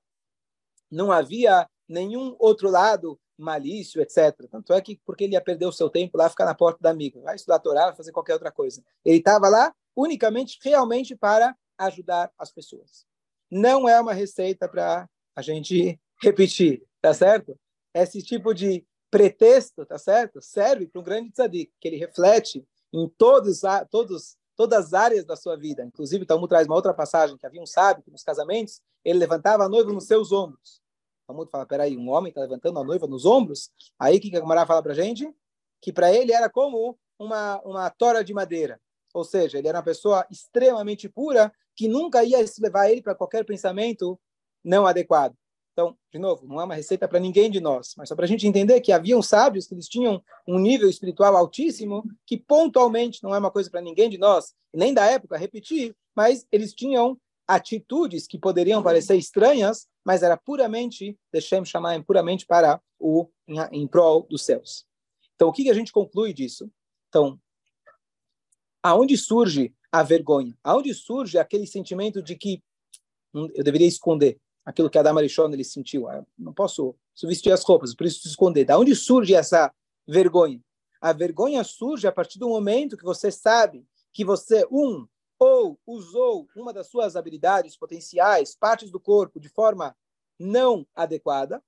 não 0.92 1.12
havia 1.12 1.68
nenhum 1.90 2.36
outro 2.38 2.70
lado 2.70 3.20
malício, 3.36 4.00
etc. 4.00 4.48
Tanto 4.52 4.72
é 4.72 4.80
que 4.82 5.02
porque 5.04 5.24
ele 5.24 5.34
ia 5.34 5.42
perder 5.42 5.66
o 5.66 5.72
seu 5.72 5.90
tempo 5.90 6.16
lá, 6.16 6.30
ficar 6.30 6.46
na 6.46 6.54
porta 6.54 6.78
da 6.80 6.92
amiga, 6.92 7.20
vai 7.22 7.36
estudar 7.36 7.56
a 7.56 7.60
Torá, 7.60 7.96
fazer 7.96 8.12
qualquer 8.12 8.34
outra 8.34 8.52
coisa. 8.52 8.84
Ele 9.04 9.18
estava 9.18 9.50
lá 9.50 9.74
unicamente, 9.96 10.60
realmente 10.62 11.16
para 11.16 11.58
ajudar 11.76 12.32
as 12.38 12.52
pessoas. 12.52 13.04
Não 13.50 13.90
é 13.90 14.00
uma 14.00 14.14
receita 14.14 14.70
para 14.70 15.10
a 15.36 15.42
gente 15.42 16.00
repetir, 16.22 16.84
tá 17.02 17.16
certo? 17.16 17.58
Esse 17.94 18.22
tipo 18.22 18.54
de 18.54 18.86
pretexto, 19.10 19.86
tá 19.86 19.98
certo? 19.98 20.42
Serve 20.42 20.88
para 20.88 21.02
um 21.02 21.04
grande 21.04 21.32
tzadik, 21.32 21.72
que 21.80 21.88
ele 21.88 21.98
reflete 21.98 22.66
em 22.94 23.10
todos, 23.18 23.62
todos, 23.90 24.38
todas 24.56 24.86
as 24.86 24.94
áreas 24.94 25.26
da 25.26 25.36
sua 25.36 25.58
vida. 25.58 25.84
Inclusive, 25.84 26.26
Talmud 26.26 26.50
traz 26.50 26.68
uma 26.68 26.76
outra 26.76 26.94
passagem, 26.94 27.38
que 27.38 27.46
havia 27.46 27.62
um 27.62 27.66
sábio 27.66 28.04
que 28.04 28.12
nos 28.12 28.24
casamentos, 28.24 28.82
ele 29.04 29.20
levantava 29.20 29.66
a 29.66 29.70
noiva 29.70 29.92
nos 29.92 30.06
seus 30.06 30.32
ombros 30.32 30.82
Talmud 31.32 31.50
fala, 31.50 31.66
peraí, 31.66 31.98
um 31.98 32.10
homem 32.10 32.30
está 32.30 32.42
levantando 32.42 32.80
a 32.80 32.84
noiva 32.84 33.08
nos 33.08 33.26
ombros? 33.26 33.72
Aí 33.98 34.18
o 34.18 34.20
que, 34.20 34.36
a 34.36 34.40
Gamara 34.40 34.66
fala 34.66 34.84
para 34.84 34.94
gente? 34.94 35.34
Que 35.82 35.92
para 35.92 36.14
ele 36.14 36.34
era 36.34 36.50
como 36.50 36.98
uma, 37.18 37.62
uma 37.62 37.90
tora 37.90 38.24
de 38.24 38.34
madeira. 38.34 38.80
Ou 39.14 39.24
seja, 39.24 39.58
ele 39.58 39.68
era 39.68 39.78
uma 39.78 39.84
pessoa 39.84 40.26
extremamente 40.30 41.10
pura 41.10 41.52
que 41.76 41.88
nunca 41.88 42.24
ia 42.24 42.38
levar 42.60 42.90
ele 42.90 43.02
para 43.02 43.16
qualquer 43.16 43.46
pensamento 43.46 44.20
não 44.64 44.86
adequado. 44.86 45.36
Então, 45.74 45.98
de 46.12 46.20
novo, 46.20 46.46
não 46.46 46.60
é 46.60 46.66
uma 46.66 46.76
receita 46.76 47.08
para 47.08 47.20
ninguém 47.20 47.50
de 47.50 47.62
nós, 47.62 47.94
mas 47.98 48.10
só 48.10 48.16
para 48.16 48.26
a 48.26 48.28
gente 48.28 48.46
entender 48.46 48.82
que 48.82 48.92
haviam 48.92 49.22
sábios 49.22 49.68
que 49.68 49.74
eles 49.74 49.88
tinham 49.88 50.22
um 50.48 50.60
nível 50.60 50.90
espiritual 50.90 51.36
altíssimo, 51.36 52.04
que 52.26 52.38
pontualmente 52.38 53.24
não 53.24 53.34
é 53.34 53.40
uma 53.40 53.52
coisa 53.52 53.70
para 53.70 53.82
ninguém 53.82 54.10
de 54.10 54.18
nós, 54.18 54.54
nem 54.74 54.94
da 54.94 55.06
época, 55.06 55.38
repetir, 55.38 55.96
mas 56.16 56.46
eles 56.52 56.74
tinham 56.74 57.18
atitudes 57.48 58.28
que 58.28 58.38
poderiam 58.38 58.84
parecer 58.84 59.16
estranhas, 59.16 59.88
mas 60.06 60.24
era 60.24 60.36
puramente, 60.36 61.18
deixemos 61.32 61.70
chamar 61.70 62.02
puramente 62.04 62.46
para 62.46 62.82
o 63.00 63.28
em, 63.48 63.58
em 63.72 63.88
prol 63.88 64.24
dos 64.30 64.44
céus. 64.44 64.86
Então, 65.36 65.50
o 65.50 65.54
que 65.54 65.70
a 65.70 65.74
gente 65.74 65.92
conclui 65.92 66.34
disso? 66.34 66.70
Então, 67.08 67.40
aonde 68.84 69.18
surge 69.18 69.74
a 69.92 70.04
vergonha? 70.04 70.56
Aonde 70.64 70.94
surge 70.94 71.38
aquele 71.38 71.66
sentimento 71.66 72.22
de 72.22 72.36
que 72.36 72.62
hum, 73.34 73.48
eu 73.54 73.64
deveria 73.64 73.88
esconder 73.88 74.40
aquilo 74.66 74.90
que 74.90 74.98
Adam 74.98 75.18
Arishon 75.18 75.52
ele 75.52 75.64
sentiu? 75.64 76.08
Ah, 76.08 76.26
não 76.38 76.54
posso 76.54 76.96
vestir 77.24 77.52
as 77.52 77.64
roupas, 77.64 77.94
preciso 77.94 78.28
esconder. 78.28 78.66
Da 78.66 78.78
onde 78.78 78.96
surge 78.96 79.34
essa 79.34 79.74
vergonha? 80.08 80.62
A 81.00 81.14
vergonha 81.14 81.64
surge 81.64 82.08
a 82.08 82.12
partir 82.12 82.38
do 82.40 82.50
momento 82.50 82.98
que 82.98 83.04
você 83.04 83.32
sabe 83.32 83.86
que 84.14 84.24
você, 84.24 84.66
um, 84.72 85.08
ou 85.40 85.80
usou 85.88 86.48
uma 86.56 86.72
das 86.72 86.88
suas 86.88 87.16
habilidades 87.16 87.76
potenciais, 87.76 88.56
partes 88.56 88.92
do 88.92 89.00
corpo, 89.00 89.40
de 89.40 89.50
forma 89.50 89.96
não 90.38 90.86
adequada, 90.96 91.64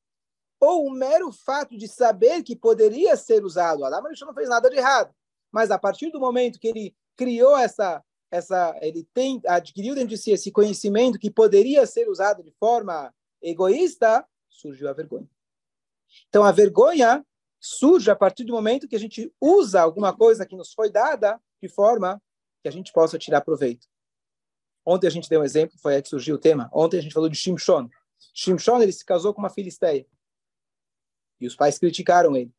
ou 0.60 0.86
o 0.86 0.92
mero 0.92 1.32
fato 1.32 1.78
de 1.78 1.88
saber 1.88 2.44
que 2.44 2.56
poderia 2.56 3.18
ser 3.18 3.44
usado. 3.44 3.84
Adam 3.84 4.06
Arishon 4.06 4.28
não 4.28 4.34
fez 4.34 4.48
nada 4.48 4.70
de 4.70 4.78
errado. 4.78 5.14
Mas 5.52 5.72
a 5.72 5.78
partir 5.78 6.10
do 6.10 6.20
momento 6.20 6.60
que 6.60 6.68
ele 6.68 6.96
criou 7.16 7.58
essa, 7.58 8.04
essa, 8.34 8.76
ele 8.82 9.08
tem 9.14 9.40
adquiriu 9.46 9.94
dentro 9.94 10.10
de 10.10 10.18
si 10.18 10.32
esse 10.32 10.52
conhecimento 10.52 11.20
que 11.20 11.30
poderia 11.30 11.86
ser 11.86 12.10
usado 12.10 12.42
de 12.42 12.52
forma 12.54 13.14
egoísta, 13.40 14.26
surgiu 14.50 14.90
a 14.90 14.94
vergonha. 14.94 15.30
Então 16.30 16.44
a 16.44 16.52
vergonha 16.52 17.24
surge 17.60 18.10
a 18.10 18.16
partir 18.16 18.44
do 18.44 18.54
momento 18.54 18.88
que 18.88 18.96
a 18.96 19.00
gente 19.00 19.32
usa 19.40 19.82
alguma 19.82 20.18
coisa 20.18 20.48
que 20.48 20.56
nos 20.56 20.74
foi 20.74 20.92
dada 20.92 21.40
de 21.62 21.70
forma 21.70 22.20
que 22.64 22.68
a 22.68 22.72
gente 22.72 22.92
possa 22.92 23.20
tirar 23.20 23.42
proveito. 23.42 23.88
Ontem 24.84 25.06
a 25.06 25.12
gente 25.12 25.30
deu 25.30 25.42
um 25.42 25.46
exemplo, 25.46 25.78
foi 25.80 25.96
aí 25.96 26.02
que 26.02 26.10
surgiu 26.10 26.36
o 26.36 26.40
tema. 26.40 26.72
Ontem 26.74 26.98
a 26.98 27.02
gente 27.02 27.14
falou 27.14 27.30
de 27.30 27.38
Shimshon. 27.38 27.88
Shimshon 28.34 28.82
ele 28.82 28.92
se 28.92 29.06
casou 29.06 29.32
com 29.32 29.42
uma 29.42 29.50
filisteia. 29.52 30.08
E 31.40 31.46
os 31.46 31.56
pais 31.56 31.78
criticaram 31.78 32.36
ele. 32.36 32.52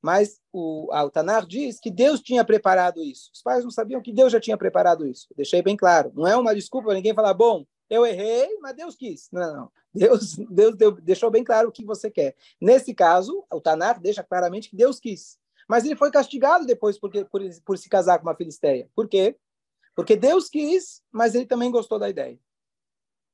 Mas 0.00 0.40
o 0.52 0.88
Altanar 0.92 1.46
diz 1.46 1.80
que 1.80 1.90
Deus 1.90 2.20
tinha 2.20 2.44
preparado 2.44 3.02
isso. 3.02 3.30
Os 3.34 3.42
pais 3.42 3.64
não 3.64 3.70
sabiam 3.70 4.00
que 4.00 4.12
Deus 4.12 4.32
já 4.32 4.40
tinha 4.40 4.56
preparado 4.56 5.06
isso. 5.06 5.26
deixei 5.36 5.60
bem 5.60 5.76
claro. 5.76 6.12
Não 6.14 6.26
é 6.26 6.36
uma 6.36 6.54
desculpa 6.54 6.86
para 6.86 6.96
ninguém 6.96 7.14
falar, 7.14 7.34
bom, 7.34 7.64
eu 7.90 8.06
errei, 8.06 8.58
mas 8.60 8.76
Deus 8.76 8.94
quis. 8.94 9.28
Não, 9.32 9.54
não. 9.54 9.72
Deus, 9.94 10.36
Deus 10.50 10.76
deu, 10.76 10.92
deixou 10.92 11.30
bem 11.30 11.42
claro 11.42 11.68
o 11.68 11.72
que 11.72 11.84
você 11.84 12.10
quer. 12.10 12.36
Nesse 12.60 12.94
caso, 12.94 13.44
o 13.52 13.60
Tanar 13.60 14.00
deixa 14.00 14.22
claramente 14.22 14.70
que 14.70 14.76
Deus 14.76 15.00
quis. 15.00 15.38
Mas 15.68 15.84
ele 15.84 15.96
foi 15.96 16.10
castigado 16.10 16.64
depois 16.64 16.98
porque, 16.98 17.24
por, 17.24 17.42
por 17.64 17.76
se 17.76 17.88
casar 17.88 18.18
com 18.18 18.26
uma 18.26 18.36
filisteia. 18.36 18.88
Por 18.94 19.08
quê? 19.08 19.36
Porque 19.94 20.16
Deus 20.16 20.48
quis, 20.48 21.02
mas 21.10 21.34
ele 21.34 21.46
também 21.46 21.70
gostou 21.70 21.98
da 21.98 22.08
ideia. 22.08 22.38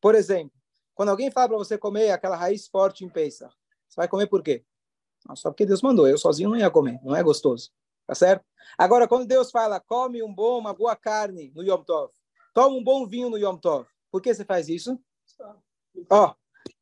Por 0.00 0.14
exemplo, 0.14 0.52
quando 0.94 1.10
alguém 1.10 1.30
fala 1.30 1.48
para 1.48 1.58
você 1.58 1.76
comer 1.76 2.10
aquela 2.10 2.36
raiz 2.36 2.66
forte 2.68 3.04
em 3.04 3.08
Pesach, 3.08 3.54
você 3.88 3.96
vai 3.96 4.08
comer 4.08 4.26
por 4.26 4.42
quê? 4.42 4.64
Só 5.34 5.50
porque 5.50 5.66
Deus 5.66 5.82
mandou. 5.82 6.06
Eu 6.06 6.18
sozinho 6.18 6.50
não 6.50 6.56
ia 6.56 6.70
comer. 6.70 7.00
Não 7.02 7.14
é 7.14 7.22
gostoso. 7.22 7.70
Tá 8.06 8.14
certo? 8.14 8.44
Agora, 8.76 9.08
quando 9.08 9.26
Deus 9.26 9.50
fala, 9.50 9.80
come 9.80 10.22
um 10.22 10.32
bom, 10.32 10.58
uma 10.58 10.74
boa 10.74 10.94
carne 10.94 11.50
no 11.54 11.62
Yom 11.62 11.82
Tov, 11.82 12.12
toma 12.52 12.76
um 12.76 12.84
bom 12.84 13.06
vinho 13.06 13.30
no 13.30 13.38
Yom 13.38 13.56
Tov, 13.56 13.86
por 14.10 14.20
que 14.20 14.34
você 14.34 14.44
faz 14.44 14.68
isso? 14.68 14.98
Ó, 16.10 16.28
oh, 16.28 16.34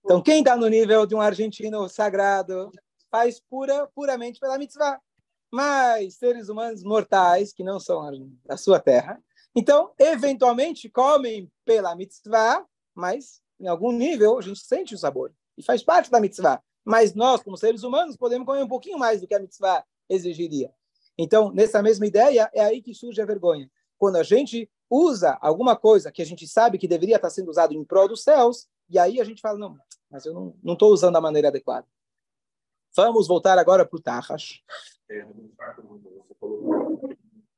então 0.05 0.23
quem 0.23 0.41
está 0.41 0.57
no 0.57 0.67
nível 0.69 1.07
de 1.07 1.15
um 1.15 1.21
argentino 1.21 1.89
sagrado 1.89 2.73
faz 3.11 3.41
pura, 3.41 3.87
puramente 3.95 4.41
pela 4.41 4.59
mitzvah. 4.59 5.01
Mas 5.51 6.17
seres 6.17 6.49
humanos 6.49 6.83
mortais, 6.83 7.53
que 7.53 7.63
não 7.63 7.79
são 7.79 8.03
da 8.45 8.57
sua 8.57 8.81
terra, 8.81 9.23
então, 9.55 9.93
eventualmente, 9.99 10.89
comem 10.89 11.51
pela 11.65 11.95
mitzvah, 11.95 12.65
mas 12.95 13.43
em 13.61 13.67
algum 13.67 13.93
nível 13.93 14.39
a 14.39 14.41
gente 14.41 14.61
sente 14.61 14.95
o 14.95 14.99
sabor. 14.99 15.33
E 15.57 15.63
faz 15.63 15.83
parte 15.83 16.11
da 16.11 16.21
mitzvah. 16.21 16.63
Mas 16.85 17.15
nós, 17.15 17.43
como 17.43 17.57
seres 17.57 17.83
humanos, 17.83 18.17
podemos 18.17 18.47
comer 18.47 18.63
um 18.63 18.69
pouquinho 18.69 18.99
mais 18.99 19.21
do 19.21 19.27
que 19.27 19.35
a 19.35 19.39
mitzvah 19.39 19.85
exigiria. 20.09 20.73
Então, 21.17 21.53
nessa 21.53 21.83
mesma 21.83 22.07
ideia, 22.07 22.51
é 22.53 22.61
aí 22.61 22.83
que 22.83 22.95
surge 22.95 23.21
a 23.21 23.27
vergonha. 23.27 23.71
Quando 23.99 24.17
a 24.17 24.23
gente 24.23 24.71
usa 24.91 25.39
alguma 25.41 25.77
coisa 25.77 26.11
que 26.11 26.23
a 26.23 26.27
gente 26.27 26.47
sabe 26.47 26.79
que 26.79 26.89
deveria 26.89 27.17
estar 27.17 27.31
sendo 27.31 27.51
usado 27.51 27.73
em 27.73 27.85
prol 27.85 28.09
dos 28.09 28.23
céus, 28.23 28.69
e 28.89 28.99
aí 28.99 29.21
a 29.21 29.25
gente 29.25 29.41
fala, 29.41 29.59
não, 29.59 29.79
mas 30.11 30.27
eu 30.27 30.55
não 30.63 30.75
estou 30.75 30.93
usando 30.93 31.15
da 31.15 31.21
maneira 31.21 31.49
adequada. 31.49 31.87
Vamos 32.95 33.27
voltar 33.27 33.59
agora 33.59 33.87
para 33.87 33.97
o 33.97 34.03
Tahash. 34.03 34.63
É, 35.09 35.25
você 35.25 36.35
falou 36.39 36.63
não 36.63 37.01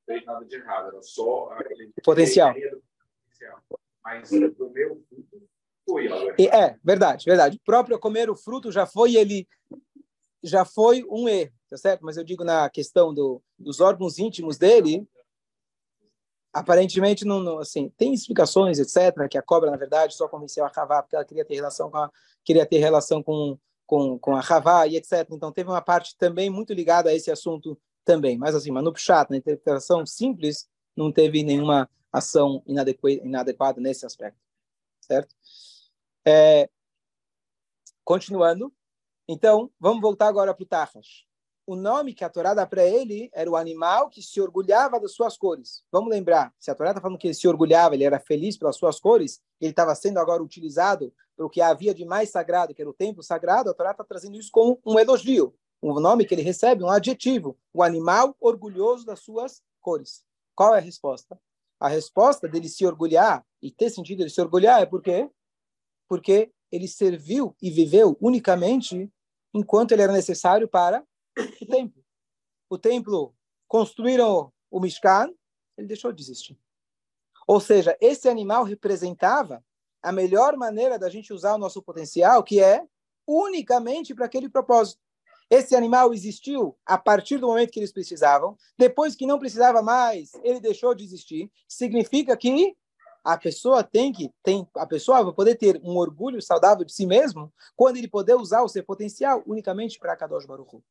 fez 0.06 0.24
nada 0.24 0.44
de 0.44 0.56
errado, 0.56 0.88
era 0.88 1.02
só 1.02 1.50
aquele 1.52 1.92
potencial. 2.04 2.54
Mas 4.04 4.30
do 4.30 4.70
meu 4.70 5.02
foi 5.84 6.08
É, 6.38 6.76
verdade, 6.82 7.24
verdade. 7.24 7.56
O 7.56 7.64
próprio 7.64 7.98
comer 7.98 8.30
o 8.30 8.36
fruto 8.36 8.70
já 8.72 8.86
foi 8.86 9.16
ele 9.16 9.46
já 10.42 10.64
foi 10.64 11.04
um 11.10 11.28
erro, 11.28 11.52
tá 11.70 11.76
certo? 11.76 12.04
Mas 12.04 12.16
eu 12.16 12.24
digo 12.24 12.44
na 12.44 12.68
questão 12.68 13.14
do, 13.14 13.42
dos 13.58 13.80
órgãos 13.80 14.18
íntimos 14.18 14.58
dele, 14.58 15.08
aparentemente 16.52 17.24
não, 17.24 17.40
não, 17.40 17.58
assim, 17.58 17.90
tem 17.96 18.12
explicações, 18.12 18.78
etc, 18.78 19.26
que 19.28 19.38
a 19.38 19.42
cobra 19.42 19.70
na 19.70 19.76
verdade 19.76 20.14
só 20.14 20.28
convenceu 20.28 20.64
a 20.64 20.72
Havá 20.74 21.02
porque 21.02 21.16
ela 21.16 21.24
queria 21.24 21.44
ter 21.44 21.54
relação 21.54 21.90
com 21.90 21.96
a, 21.96 22.10
queria 22.44 22.66
ter 22.66 22.78
relação 22.78 23.22
com 23.22 23.58
com, 23.86 24.18
com 24.18 24.34
a 24.34 24.40
Havá 24.40 24.86
e 24.86 24.96
etc. 24.96 25.28
Então 25.30 25.52
teve 25.52 25.68
uma 25.68 25.82
parte 25.82 26.16
também 26.16 26.50
muito 26.50 26.72
ligada 26.72 27.10
a 27.10 27.14
esse 27.14 27.30
assunto 27.30 27.78
também. 28.04 28.36
Mas 28.36 28.54
assim, 28.54 28.70
Manu 28.70 28.92
Pshat, 28.92 29.30
na 29.30 29.36
interpretação 29.36 30.04
simples, 30.06 30.68
não 30.96 31.12
teve 31.12 31.42
nenhuma 31.42 31.88
ação 32.12 32.62
inadequada 32.66 33.80
nesse 33.80 34.06
aspecto, 34.06 34.38
certo? 35.00 35.34
É, 36.26 36.70
continuando, 38.02 38.72
então, 39.28 39.70
vamos 39.80 40.00
voltar 40.00 40.28
agora 40.28 40.54
para 40.54 40.62
o 40.62 40.66
Tahash. 40.66 41.26
O 41.66 41.74
nome 41.76 42.12
que 42.12 42.24
a 42.24 42.28
Torá 42.28 42.52
dá 42.52 42.66
para 42.66 42.84
ele 42.84 43.30
era 43.32 43.50
o 43.50 43.56
animal 43.56 44.10
que 44.10 44.22
se 44.22 44.38
orgulhava 44.38 45.00
das 45.00 45.12
suas 45.12 45.36
cores. 45.36 45.82
Vamos 45.90 46.10
lembrar, 46.10 46.52
se 46.58 46.70
a 46.70 46.74
Torá 46.74 46.90
está 46.90 47.00
falando 47.00 47.18
que 47.18 47.26
ele 47.26 47.34
se 47.34 47.48
orgulhava, 47.48 47.94
ele 47.94 48.04
era 48.04 48.20
feliz 48.20 48.58
pelas 48.58 48.76
suas 48.76 49.00
cores, 49.00 49.40
ele 49.58 49.70
estava 49.70 49.94
sendo 49.94 50.18
agora 50.18 50.42
utilizado 50.42 51.12
para 51.34 51.46
o 51.46 51.50
que 51.50 51.62
havia 51.62 51.94
de 51.94 52.04
mais 52.04 52.30
sagrado, 52.30 52.74
que 52.74 52.82
era 52.82 52.90
o 52.90 52.94
templo 52.94 53.22
sagrado, 53.22 53.70
a 53.70 53.74
Torá 53.74 53.92
está 53.92 54.04
trazendo 54.04 54.36
isso 54.36 54.50
como 54.52 54.78
um 54.84 54.98
elogio, 54.98 55.54
um 55.82 55.98
nome 56.00 56.26
que 56.26 56.34
ele 56.34 56.42
recebe, 56.42 56.84
um 56.84 56.90
adjetivo, 56.90 57.58
o 57.72 57.82
animal 57.82 58.36
orgulhoso 58.40 59.06
das 59.06 59.20
suas 59.20 59.62
cores. 59.80 60.22
Qual 60.54 60.74
é 60.74 60.78
a 60.78 60.82
resposta? 60.82 61.38
A 61.80 61.88
resposta 61.88 62.46
dele 62.46 62.68
se 62.68 62.86
orgulhar 62.86 63.44
e 63.62 63.70
ter 63.70 63.88
sentido 63.88 64.20
ele 64.20 64.30
se 64.30 64.40
orgulhar 64.40 64.82
é 64.82 64.86
porque 64.86 65.30
porque 66.14 66.52
ele 66.70 66.86
serviu 66.86 67.56
e 67.60 67.72
viveu 67.72 68.16
unicamente 68.20 69.12
enquanto 69.52 69.90
ele 69.90 70.02
era 70.02 70.12
necessário 70.12 70.68
para 70.68 71.04
o 71.60 71.66
templo. 71.66 72.04
O 72.70 72.78
templo 72.78 73.34
construíram 73.66 74.52
o 74.70 74.78
Mishkan, 74.78 75.28
ele 75.76 75.88
deixou 75.88 76.12
de 76.12 76.22
existir. 76.22 76.56
Ou 77.48 77.58
seja, 77.58 77.98
esse 78.00 78.28
animal 78.28 78.62
representava 78.62 79.60
a 80.00 80.12
melhor 80.12 80.56
maneira 80.56 81.00
da 81.00 81.10
gente 81.10 81.32
usar 81.32 81.56
o 81.56 81.58
nosso 81.58 81.82
potencial, 81.82 82.44
que 82.44 82.60
é 82.60 82.86
unicamente 83.26 84.14
para 84.14 84.26
aquele 84.26 84.48
propósito. 84.48 85.02
Esse 85.50 85.74
animal 85.74 86.14
existiu 86.14 86.78
a 86.86 86.96
partir 86.96 87.38
do 87.38 87.48
momento 87.48 87.72
que 87.72 87.80
eles 87.80 87.92
precisavam. 87.92 88.56
Depois 88.78 89.16
que 89.16 89.26
não 89.26 89.40
precisava 89.40 89.82
mais, 89.82 90.30
ele 90.44 90.60
deixou 90.60 90.94
de 90.94 91.02
existir. 91.02 91.50
Significa 91.66 92.36
que 92.36 92.76
a 93.24 93.38
pessoa 93.38 93.82
tem 93.82 94.12
que 94.12 94.30
tem 94.42 94.68
a 94.76 94.86
pessoa 94.86 95.24
vai 95.24 95.32
poder 95.32 95.56
ter 95.56 95.80
um 95.82 95.96
orgulho 95.96 96.42
saudável 96.42 96.84
de 96.84 96.92
si 96.92 97.06
mesmo 97.06 97.52
quando 97.74 97.96
ele 97.96 98.06
poder 98.06 98.34
usar 98.34 98.62
o 98.62 98.68
seu 98.68 98.84
potencial 98.84 99.42
unicamente 99.46 99.98
para 99.98 100.16
Kadosh 100.16 100.44
Baruch 100.44 100.76
Hu. 100.76 100.84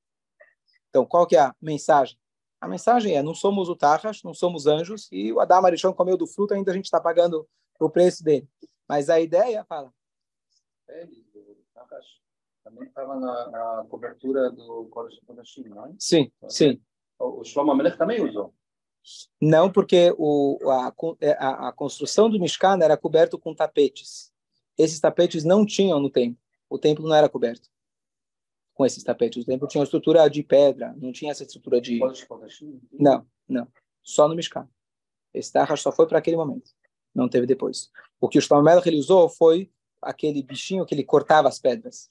Então, 0.90 1.06
qual 1.06 1.28
que 1.28 1.36
é 1.36 1.42
a 1.42 1.56
mensagem? 1.62 2.18
A 2.60 2.68
mensagem 2.68 3.16
é: 3.16 3.22
não 3.22 3.36
somos 3.36 3.70
o 3.70 3.76
Tahash, 3.76 4.24
não 4.24 4.34
somos 4.34 4.66
anjos 4.66 5.08
e 5.12 5.32
o 5.32 5.40
Adam 5.40 5.66
Arishon 5.66 5.94
comeu 5.94 6.18
do 6.18 6.26
fruto, 6.26 6.54
ainda 6.54 6.72
a 6.72 6.74
gente 6.74 6.86
está 6.86 7.00
pagando 7.00 7.48
o 7.80 7.90
preço 7.90 8.24
dele. 8.24 8.48
Mas 8.88 9.10
a 9.10 9.20
ideia 9.20 9.64
fala. 9.66 9.94
É, 10.90 11.08
também 12.64 12.88
estava 12.88 13.20
na, 13.20 13.50
na, 13.50 13.86
cobertura 13.90 14.50
do 14.50 14.86
Kodesh 14.86 15.20
Kodashim, 15.26 15.64
não 15.64 15.86
é? 15.86 15.96
Sim, 16.00 16.32
sim. 16.48 16.82
O 17.20 17.44
Shlomo 17.44 17.76
Melech 17.76 17.98
também 17.98 18.24
usou. 18.24 18.54
Não, 19.42 19.72
porque 19.72 20.14
o, 20.18 20.58
a, 20.70 20.94
é, 21.20 21.32
a, 21.34 21.70
a, 21.70 21.72
construção 21.74 22.30
do 22.30 22.40
Mishkan 22.40 22.80
era 22.82 22.98
coberto 22.98 23.38
com 23.38 23.54
tapetes. 23.54 24.32
Esses 24.78 25.00
tapetes 25.00 25.44
não 25.44 25.66
tinham 25.66 26.00
no 26.00 26.10
templo. 26.10 26.42
O 26.70 26.80
templo 26.80 27.08
não 27.08 27.16
era 27.16 27.30
coberto. 27.30 27.70
com 28.74 28.86
esses 28.86 29.04
tapetes. 29.04 29.44
O 29.44 29.46
templo 29.46 29.68
tinha 29.68 29.80
uma 29.80 29.86
estrutura 29.86 30.28
de 30.30 30.42
pedra, 30.42 30.96
não 30.98 31.12
tinha 31.12 31.32
essa 31.32 31.44
estrutura 31.44 31.80
de... 31.80 32.00
Não, 32.92 33.26
não. 33.48 33.68
Só 34.02 34.28
no 34.28 34.36
Mishkan. 34.36 34.68
Esse 35.34 35.52
tarrash 35.52 35.82
só 35.82 35.92
foi 35.92 36.08
para 36.08 36.20
aquele 36.20 36.38
momento. 36.38 36.72
Não 37.14 37.28
teve 37.28 37.46
depois. 37.46 37.92
O 38.20 38.30
que 38.30 38.38
o 38.38 38.42
Shlomo 38.42 38.68
ele 38.70 38.98
usou 38.98 39.30
foi 39.30 39.70
aquele 40.02 40.42
bichinho 40.42 40.86
que 40.86 40.94
ele 40.94 41.04
cortava 41.04 41.48
as 41.48 41.60
pedras, 41.60 42.10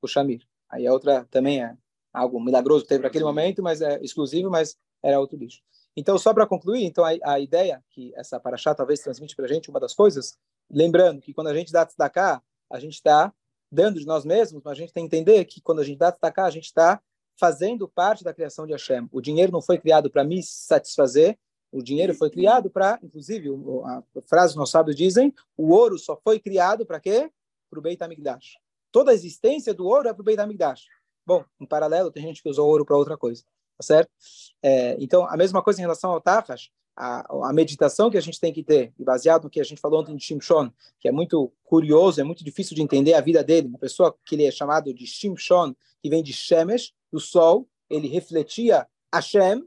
o 0.00 0.08
Shamir. 0.08 0.46
Aí 0.68 0.86
a 0.86 0.92
outra 0.92 1.24
também 1.30 1.62
é 1.62 1.76
algo 2.12 2.40
milagroso 2.40 2.82
que 2.82 2.88
teve 2.88 3.00
para 3.00 3.08
aquele 3.08 3.24
momento, 3.24 3.62
mas 3.62 3.80
é 3.80 4.00
exclusivo, 4.02 4.50
mas 4.50 4.78
era 5.02 5.18
outro 5.18 5.38
bicho. 5.38 5.62
Então, 5.96 6.16
só 6.18 6.32
para 6.32 6.46
concluir, 6.46 6.84
então 6.84 7.04
a, 7.04 7.10
a, 7.24 7.40
ideia 7.40 7.82
que 7.90 8.12
essa 8.14 8.38
paraxá 8.38 8.74
talvez 8.74 9.00
transmite 9.00 9.34
para 9.34 9.44
a 9.44 9.48
gente, 9.48 9.70
uma 9.70 9.80
das 9.80 9.94
coisas, 9.94 10.38
lembrando 10.70 11.20
que 11.20 11.34
quando 11.34 11.48
a 11.48 11.54
gente 11.54 11.72
dá 11.72 11.84
tzedakah, 11.84 12.42
a 12.70 12.78
gente 12.78 12.94
está 12.94 13.32
dando 13.70 13.98
de 13.98 14.06
nós 14.06 14.24
mesmos, 14.24 14.62
mas 14.64 14.72
a 14.72 14.80
gente 14.80 14.92
tem 14.92 15.08
que 15.08 15.16
entender 15.16 15.44
que 15.44 15.60
quando 15.60 15.80
a 15.80 15.84
gente 15.84 15.98
dá 15.98 16.12
tzedakah, 16.12 16.46
a 16.46 16.50
gente 16.50 16.66
está 16.66 17.00
fazendo 17.38 17.88
parte 17.88 18.22
da 18.22 18.34
criação 18.34 18.66
de 18.66 18.72
Hashem. 18.72 19.08
O 19.10 19.20
dinheiro 19.20 19.50
não 19.50 19.62
foi 19.62 19.78
criado 19.78 20.10
para 20.10 20.22
me 20.22 20.42
satisfazer, 20.42 21.38
o 21.72 21.82
dinheiro 21.82 22.14
foi 22.14 22.30
criado 22.30 22.68
para, 22.68 22.98
inclusive, 23.02 23.48
a 23.84 24.02
frase 24.28 24.56
nossos 24.56 24.72
sábios 24.72 24.96
dizem, 24.96 25.32
o 25.56 25.70
ouro 25.70 25.98
só 25.98 26.20
foi 26.22 26.38
criado 26.40 26.84
para 26.84 27.00
quê? 27.00 27.30
Para 27.70 27.78
o 27.78 27.82
Beit 27.82 28.02
HaMikdash. 28.02 28.58
Toda 28.90 29.12
a 29.12 29.14
existência 29.14 29.72
do 29.72 29.86
ouro 29.86 30.08
é 30.08 30.12
para 30.12 30.20
o 30.20 30.24
Beit 30.24 30.40
HaMikdash. 30.40 30.86
Bom, 31.24 31.44
em 31.60 31.66
paralelo, 31.66 32.10
tem 32.10 32.24
gente 32.24 32.42
que 32.42 32.48
usou 32.48 32.68
ouro 32.68 32.84
para 32.84 32.96
outra 32.96 33.16
coisa, 33.16 33.44
tá 33.80 33.82
certo? 33.82 34.10
É, 34.62 34.94
então, 35.00 35.26
a 35.26 35.36
mesma 35.36 35.62
coisa 35.62 35.80
em 35.80 35.82
relação 35.82 36.10
ao 36.10 36.20
Tachash, 36.20 36.70
a, 36.94 37.48
a, 37.48 37.52
meditação 37.52 38.10
que 38.10 38.18
a 38.18 38.20
gente 38.20 38.38
tem 38.38 38.52
que 38.52 38.62
ter, 38.62 38.92
baseado 38.98 39.44
no 39.44 39.50
que 39.50 39.58
a 39.58 39.64
gente 39.64 39.80
falou 39.80 40.02
ontem 40.02 40.14
de 40.14 40.22
Shimshon, 40.22 40.70
que 40.98 41.08
é 41.08 41.12
muito 41.12 41.50
curioso, 41.64 42.20
é 42.20 42.24
muito 42.24 42.44
difícil 42.44 42.76
de 42.76 42.82
entender 42.82 43.14
a 43.14 43.22
vida 43.22 43.42
dele, 43.42 43.68
uma 43.68 43.78
pessoa 43.78 44.14
que 44.24 44.34
ele 44.34 44.44
é 44.44 44.50
chamado 44.50 44.92
de 44.92 45.06
Shimshon, 45.06 45.74
que 46.02 46.10
vem 46.10 46.22
de 46.22 46.32
Shemesh, 46.34 46.92
do 47.10 47.18
sol, 47.18 47.66
ele 47.88 48.06
refletia 48.06 48.86
Hashem, 49.12 49.64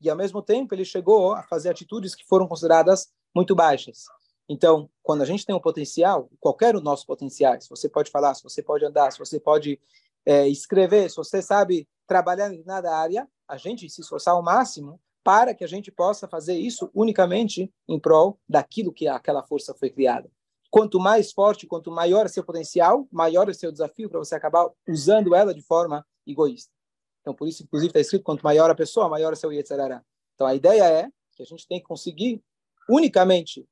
e 0.00 0.08
ao 0.08 0.16
mesmo 0.16 0.40
tempo 0.40 0.74
ele 0.74 0.84
chegou 0.84 1.34
a 1.34 1.42
fazer 1.42 1.68
atitudes 1.68 2.14
que 2.14 2.26
foram 2.26 2.48
consideradas 2.48 3.12
muito 3.34 3.54
baixas. 3.54 4.06
Então, 4.48 4.88
quando 5.02 5.22
a 5.22 5.26
gente 5.26 5.44
tem 5.44 5.54
um 5.54 5.60
potencial, 5.60 6.30
qualquer 6.40 6.70
um 6.74 6.78
dos 6.78 6.84
nossos 6.84 7.04
potenciais, 7.04 7.68
você 7.68 7.88
pode 7.88 8.10
falar, 8.10 8.34
se 8.34 8.42
você 8.42 8.62
pode 8.62 8.84
andar, 8.84 9.12
se 9.12 9.18
você 9.18 9.38
pode 9.38 9.78
é, 10.24 10.48
escrever, 10.48 11.10
se 11.10 11.16
você 11.16 11.42
sabe 11.42 11.86
trabalhar 12.06 12.52
em 12.52 12.62
nada 12.64 12.94
área, 12.94 13.28
a 13.52 13.58
gente 13.58 13.86
se 13.90 14.00
esforçar 14.00 14.32
ao 14.32 14.42
máximo 14.42 14.98
para 15.22 15.54
que 15.54 15.62
a 15.62 15.66
gente 15.66 15.92
possa 15.92 16.26
fazer 16.26 16.54
isso 16.54 16.90
unicamente 16.94 17.70
em 17.86 18.00
prol 18.00 18.40
daquilo 18.48 18.90
que 18.90 19.06
aquela 19.06 19.42
força 19.42 19.74
foi 19.74 19.90
criada. 19.90 20.30
Quanto 20.70 20.98
mais 20.98 21.32
forte, 21.32 21.66
quanto 21.66 21.90
maior 21.90 22.24
é 22.24 22.30
seu 22.30 22.42
potencial, 22.42 23.06
maior 23.12 23.50
é 23.50 23.52
seu 23.52 23.70
desafio 23.70 24.08
para 24.08 24.18
você 24.18 24.34
acabar 24.34 24.70
usando 24.88 25.34
ela 25.34 25.52
de 25.52 25.60
forma 25.60 26.02
egoísta. 26.26 26.72
Então, 27.20 27.34
por 27.34 27.46
isso, 27.46 27.62
inclusive, 27.62 27.90
está 27.90 28.00
escrito: 28.00 28.24
quanto 28.24 28.42
maior 28.42 28.70
a 28.70 28.74
pessoa, 28.74 29.06
maior 29.06 29.34
é 29.34 29.36
seu 29.36 29.52
Yetzirará. 29.52 30.02
Então, 30.34 30.46
a 30.46 30.54
ideia 30.54 30.84
é 30.84 31.10
que 31.32 31.42
a 31.42 31.46
gente 31.46 31.68
tem 31.68 31.78
que 31.78 31.84
conseguir, 31.84 32.42
unicamente, 32.88 33.68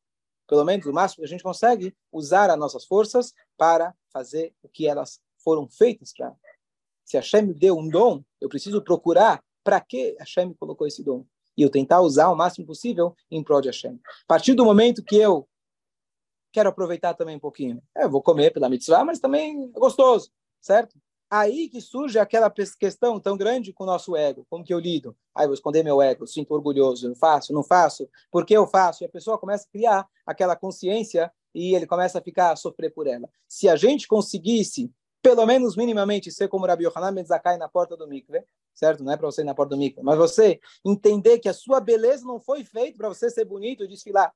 pelo 0.46 0.62
menos 0.62 0.84
o 0.84 0.92
máximo 0.92 1.22
que 1.22 1.24
a 1.24 1.28
gente 1.28 1.42
consegue, 1.42 1.96
usar 2.12 2.50
as 2.50 2.58
nossas 2.58 2.84
forças 2.84 3.32
para 3.56 3.94
fazer 4.12 4.52
o 4.62 4.68
que 4.68 4.86
elas 4.86 5.22
foram 5.42 5.66
feitas 5.66 6.12
para. 6.12 6.36
Se 7.02 7.16
a 7.16 7.20
Hashem 7.20 7.46
me 7.46 7.54
deu 7.54 7.78
um 7.78 7.88
dom, 7.88 8.22
eu 8.42 8.48
preciso 8.50 8.82
procurar 8.82 9.42
para 9.70 9.80
que 9.80 10.16
Hashem 10.18 10.52
colocou 10.54 10.84
esse 10.84 11.00
dom. 11.00 11.24
E 11.56 11.62
eu 11.62 11.70
tentar 11.70 12.00
usar 12.00 12.28
o 12.28 12.34
máximo 12.34 12.66
possível 12.66 13.14
em 13.30 13.40
prol 13.40 13.60
de 13.60 13.68
Hashem. 13.68 14.00
A 14.04 14.26
partir 14.26 14.52
do 14.54 14.64
momento 14.64 15.04
que 15.04 15.14
eu 15.14 15.48
quero 16.52 16.70
aproveitar 16.70 17.14
também 17.14 17.36
um 17.36 17.40
pouquinho, 17.40 17.80
eu 17.96 18.10
vou 18.10 18.20
comer 18.20 18.52
pela 18.52 18.68
mitzvah, 18.68 19.04
mas 19.04 19.20
também 19.20 19.70
é 19.72 19.78
gostoso, 19.78 20.32
certo? 20.60 20.98
Aí 21.30 21.68
que 21.68 21.80
surge 21.80 22.18
aquela 22.18 22.50
questão 22.50 23.20
tão 23.20 23.36
grande 23.36 23.72
com 23.72 23.84
o 23.84 23.86
nosso 23.86 24.16
ego. 24.16 24.44
Como 24.50 24.64
que 24.64 24.74
eu 24.74 24.80
lido? 24.80 25.16
Aí 25.32 25.44
ah, 25.44 25.46
vou 25.46 25.54
esconder 25.54 25.84
meu 25.84 26.02
ego, 26.02 26.26
sinto 26.26 26.52
orgulhoso, 26.52 27.06
eu 27.06 27.14
faço, 27.14 27.52
não 27.52 27.62
faço, 27.62 28.08
por 28.28 28.44
que 28.44 28.54
eu 28.54 28.66
faço? 28.66 29.04
E 29.04 29.06
a 29.06 29.08
pessoa 29.08 29.38
começa 29.38 29.68
a 29.68 29.70
criar 29.70 30.08
aquela 30.26 30.56
consciência 30.56 31.32
e 31.54 31.76
ele 31.76 31.86
começa 31.86 32.18
a 32.18 32.22
ficar 32.22 32.50
a 32.50 32.56
sofrer 32.56 32.92
por 32.92 33.06
ela. 33.06 33.30
Se 33.46 33.68
a 33.68 33.76
gente 33.76 34.08
conseguisse, 34.08 34.90
pelo 35.22 35.44
menos 35.46 35.76
minimamente, 35.76 36.30
ser 36.30 36.48
como 36.48 36.66
Rabi 36.66 36.84
Yohanan 36.84 37.14
Ben 37.14 37.24
Zakkai 37.24 37.58
na 37.58 37.68
porta 37.68 37.96
do 37.96 38.08
mikve, 38.08 38.42
certo? 38.74 39.04
Não 39.04 39.12
é 39.12 39.16
para 39.16 39.26
você 39.26 39.42
ir 39.42 39.44
na 39.44 39.54
porta 39.54 39.74
do 39.74 39.78
mikve, 39.78 40.02
mas 40.02 40.16
você 40.16 40.60
entender 40.84 41.38
que 41.38 41.48
a 41.48 41.54
sua 41.54 41.80
beleza 41.80 42.24
não 42.24 42.40
foi 42.40 42.64
feita 42.64 42.96
para 42.96 43.08
você 43.08 43.28
ser 43.30 43.44
bonito 43.44 43.84
e 43.84 43.88
desfilar. 43.88 44.32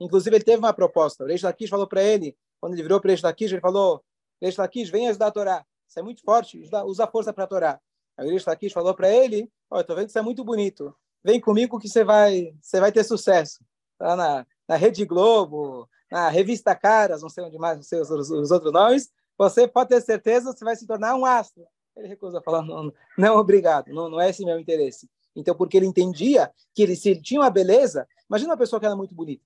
Inclusive, 0.00 0.36
ele 0.36 0.44
teve 0.44 0.58
uma 0.58 0.72
proposta. 0.72 1.24
O 1.24 1.26
Reish 1.26 1.42
Lakish 1.42 1.70
falou 1.70 1.86
para 1.86 2.02
ele, 2.02 2.36
quando 2.60 2.74
ele 2.74 2.82
virou 2.82 3.00
para 3.00 3.08
o 3.08 3.10
Reish 3.10 3.22
Lakish, 3.22 3.52
ele 3.52 3.60
falou, 3.60 4.02
Reish 4.40 4.56
Lakish, 4.56 4.90
vem 4.90 5.08
ajudar 5.08 5.28
a 5.28 5.30
Torá. 5.30 5.66
Isso 5.88 5.98
é 5.98 6.02
muito 6.02 6.22
forte, 6.22 6.60
usa 6.84 7.04
a 7.04 7.06
força 7.06 7.32
para 7.32 7.44
a 7.44 7.46
Torá. 7.46 7.80
Aí 8.16 8.28
o 8.28 8.30
Rish 8.30 8.46
Lakish 8.46 8.72
falou 8.72 8.94
para 8.94 9.10
ele, 9.10 9.50
olha, 9.70 9.82
estou 9.82 9.94
vendo 9.94 10.06
que 10.06 10.10
isso 10.10 10.18
é 10.18 10.22
muito 10.22 10.44
bonito. 10.44 10.94
Vem 11.24 11.40
comigo 11.40 11.78
que 11.78 11.88
você 11.88 12.04
vai, 12.04 12.54
você 12.60 12.80
vai 12.80 12.92
ter 12.92 13.04
sucesso. 13.04 13.64
Tá 13.98 14.16
na, 14.16 14.46
na 14.68 14.76
Rede 14.76 15.04
Globo, 15.04 15.88
na 16.10 16.28
Revista 16.28 16.74
Caras, 16.74 17.22
não 17.22 17.28
sei 17.28 17.44
onde 17.44 17.58
mais, 17.58 17.76
não 17.76 17.82
sei 17.82 18.00
os, 18.00 18.10
os, 18.10 18.30
os 18.30 18.50
outros 18.50 18.72
nomes, 18.72 19.10
você 19.38 19.68
pode 19.68 19.90
ter 19.90 20.00
certeza 20.00 20.52
você 20.52 20.64
vai 20.64 20.76
se 20.76 20.86
tornar 20.86 21.14
um 21.16 21.24
astro. 21.24 21.66
Ele 21.96 22.08
recusa 22.08 22.42
falar, 22.42 22.62
não, 22.62 22.92
não 23.16 23.36
obrigado, 23.36 23.88
não, 23.88 24.08
não 24.08 24.20
é 24.20 24.30
esse 24.30 24.44
meu 24.44 24.58
interesse. 24.58 25.08
Então, 25.34 25.54
porque 25.54 25.76
ele 25.76 25.86
entendia 25.86 26.52
que 26.74 26.82
ele, 26.82 26.96
se 26.96 27.10
ele 27.10 27.22
tinha 27.22 27.40
uma 27.40 27.50
beleza, 27.50 28.06
imagina 28.28 28.52
uma 28.52 28.58
pessoa 28.58 28.80
que 28.80 28.86
era 28.86 28.94
é 28.94 28.96
muito 28.96 29.14
bonita, 29.14 29.44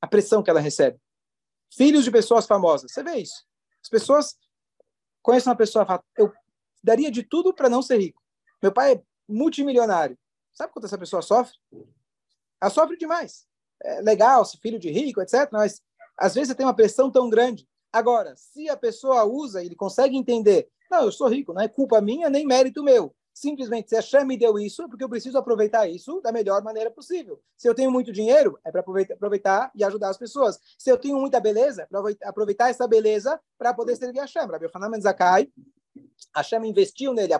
a 0.00 0.06
pressão 0.06 0.42
que 0.42 0.50
ela 0.50 0.60
recebe. 0.60 0.98
Filhos 1.76 2.04
de 2.04 2.10
pessoas 2.10 2.46
famosas, 2.46 2.92
você 2.92 3.02
vê 3.02 3.16
isso. 3.16 3.44
As 3.82 3.88
pessoas 3.88 4.36
conheço 5.22 5.48
uma 5.48 5.56
pessoa 5.56 5.86
eu 6.16 6.32
daria 6.82 7.10
de 7.10 7.22
tudo 7.22 7.54
para 7.54 7.68
não 7.68 7.82
ser 7.82 7.98
rico. 7.98 8.22
Meu 8.62 8.72
pai 8.72 8.94
é 8.94 9.02
multimilionário. 9.28 10.18
Sabe 10.52 10.72
quanto 10.72 10.84
essa 10.84 10.98
pessoa 10.98 11.22
sofre? 11.22 11.56
Ela 12.60 12.70
sofre 12.70 12.96
demais. 12.96 13.46
É 13.82 14.00
legal, 14.02 14.44
se 14.44 14.58
filho 14.58 14.78
de 14.78 14.90
rico, 14.90 15.20
etc. 15.20 15.48
Mas 15.50 15.82
às 16.16 16.34
vezes 16.34 16.48
você 16.48 16.54
tem 16.54 16.66
uma 16.66 16.76
pressão 16.76 17.10
tão 17.10 17.28
grande. 17.28 17.66
Agora, 17.94 18.34
se 18.36 18.68
a 18.68 18.76
pessoa 18.76 19.22
usa 19.22 19.62
ele 19.62 19.76
consegue 19.76 20.16
entender, 20.16 20.68
não, 20.90 21.04
eu 21.04 21.12
sou 21.12 21.28
rico, 21.28 21.52
não 21.52 21.62
é 21.62 21.68
culpa 21.68 22.00
minha 22.00 22.28
nem 22.28 22.44
mérito 22.44 22.82
meu. 22.82 23.14
Simplesmente, 23.32 23.88
se 23.88 23.96
a 23.96 24.02
Shem 24.02 24.24
me 24.24 24.36
deu 24.36 24.58
isso, 24.58 24.82
é 24.82 24.88
porque 24.88 25.04
eu 25.04 25.08
preciso 25.08 25.38
aproveitar 25.38 25.88
isso 25.88 26.20
da 26.20 26.32
melhor 26.32 26.60
maneira 26.64 26.90
possível. 26.90 27.40
Se 27.56 27.68
eu 27.68 27.74
tenho 27.74 27.92
muito 27.92 28.12
dinheiro, 28.12 28.58
é 28.64 28.72
para 28.72 28.80
aproveitar, 28.80 29.14
aproveitar, 29.14 29.70
e 29.76 29.84
ajudar 29.84 30.08
as 30.08 30.18
pessoas. 30.18 30.58
Se 30.76 30.90
eu 30.90 30.98
tenho 30.98 31.20
muita 31.20 31.38
beleza, 31.38 31.82
é 31.82 31.86
para 31.86 32.28
aproveitar 32.28 32.68
essa 32.68 32.88
beleza 32.88 33.40
para 33.56 33.72
poder 33.72 33.94
servir 33.94 34.18
a 34.18 34.26
Shem. 34.26 34.42
Rabbi 34.42 34.66
Hanan 34.74 35.00
Zakai, 35.00 35.48
a 36.32 36.42
Shem 36.42 36.66
investiu 36.66 37.12
nele, 37.12 37.32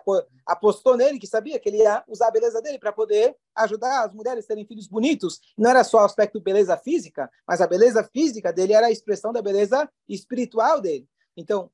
apostou 0.46 0.96
nele, 0.96 1.18
que 1.18 1.26
sabia 1.26 1.58
que 1.58 1.68
ele 1.68 1.78
ia 1.78 2.04
usar 2.06 2.28
a 2.28 2.30
beleza 2.30 2.62
dele 2.62 2.78
para 2.78 2.92
poder 2.92 3.36
ajudar 3.54 4.04
as 4.04 4.14
mulheres 4.14 4.44
a 4.44 4.48
terem 4.48 4.66
filhos 4.66 4.86
bonitos. 4.86 5.40
Não 5.56 5.70
era 5.70 5.82
só 5.82 5.98
o 5.98 6.04
aspecto 6.04 6.40
beleza 6.40 6.76
física, 6.76 7.30
mas 7.46 7.60
a 7.60 7.66
beleza 7.66 8.04
física 8.04 8.52
dele 8.52 8.72
era 8.72 8.86
a 8.86 8.90
expressão 8.90 9.32
da 9.32 9.42
beleza 9.42 9.88
espiritual 10.08 10.80
dele. 10.80 11.08
Então, 11.36 11.70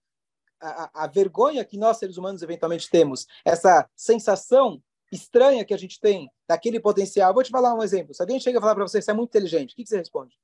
a, 0.61 1.05
a, 1.05 1.07
vergonha 1.07 1.65
que 1.65 1.79
nós, 1.79 1.99
seres 1.99 2.17
humanos, 2.17 2.43
eventualmente 2.43 2.89
temos, 2.91 3.27
essa 3.45 3.89
sensação 3.97 4.83
estranha 5.13 5.65
que 5.65 5.75
a 5.75 5.79
gente 5.79 5.99
tem 6.01 6.31
daquele 6.47 6.79
potencial. 6.79 7.35
Vou 7.35 7.43
te 7.43 7.51
falar 7.51 7.75
um 7.75 7.83
exemplo. 7.83 8.15
Se 8.15 8.23
alguém 8.23 8.39
chega 8.39 8.59
a 8.59 8.61
falar 8.61 8.75
para 8.75 8.87
você 8.87 9.01
você 9.01 9.11
é 9.11 9.15
muito 9.15 9.31
inteligente, 9.31 9.73
o 9.73 9.77
que, 9.77 9.83
que 9.83 9.89
você 9.89 9.99
responde? 9.99 10.39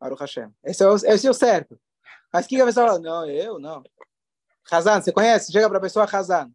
Baruch 0.00 0.20
Hashem. 0.20 0.52
Esse 0.64 0.82
é 0.82 0.88
o, 0.88 0.94
esse 0.96 1.26
é 1.26 1.30
o 1.30 1.34
certo. 1.34 1.80
Mas 2.32 2.46
o 2.46 2.48
que 2.48 2.60
a 2.60 2.64
pessoa 2.64 2.88
fala? 2.88 2.98
Não, 2.98 3.26
eu 3.26 3.58
não. 3.58 3.82
Hazan, 4.70 5.00
você 5.00 5.12
conhece? 5.12 5.52
Chega 5.52 5.68
para 5.68 5.78
a 5.78 5.82
pessoa, 5.82 6.06
Hazan. 6.10 6.50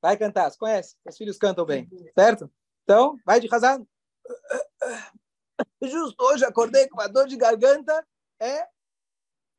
Vai 0.00 0.16
cantar, 0.16 0.50
você 0.50 0.58
conhece? 0.58 0.96
Os 1.04 1.16
filhos 1.16 1.38
cantam 1.38 1.64
bem, 1.64 1.88
certo? 2.14 2.50
Então, 2.84 3.18
vai 3.24 3.40
de 3.40 3.52
Hazan. 3.52 3.84
Justo 5.82 6.22
hoje 6.22 6.44
acordei 6.44 6.88
com 6.88 6.94
uma 6.94 7.08
dor 7.08 7.26
de 7.26 7.36
garganta. 7.36 8.06
É 8.40 8.66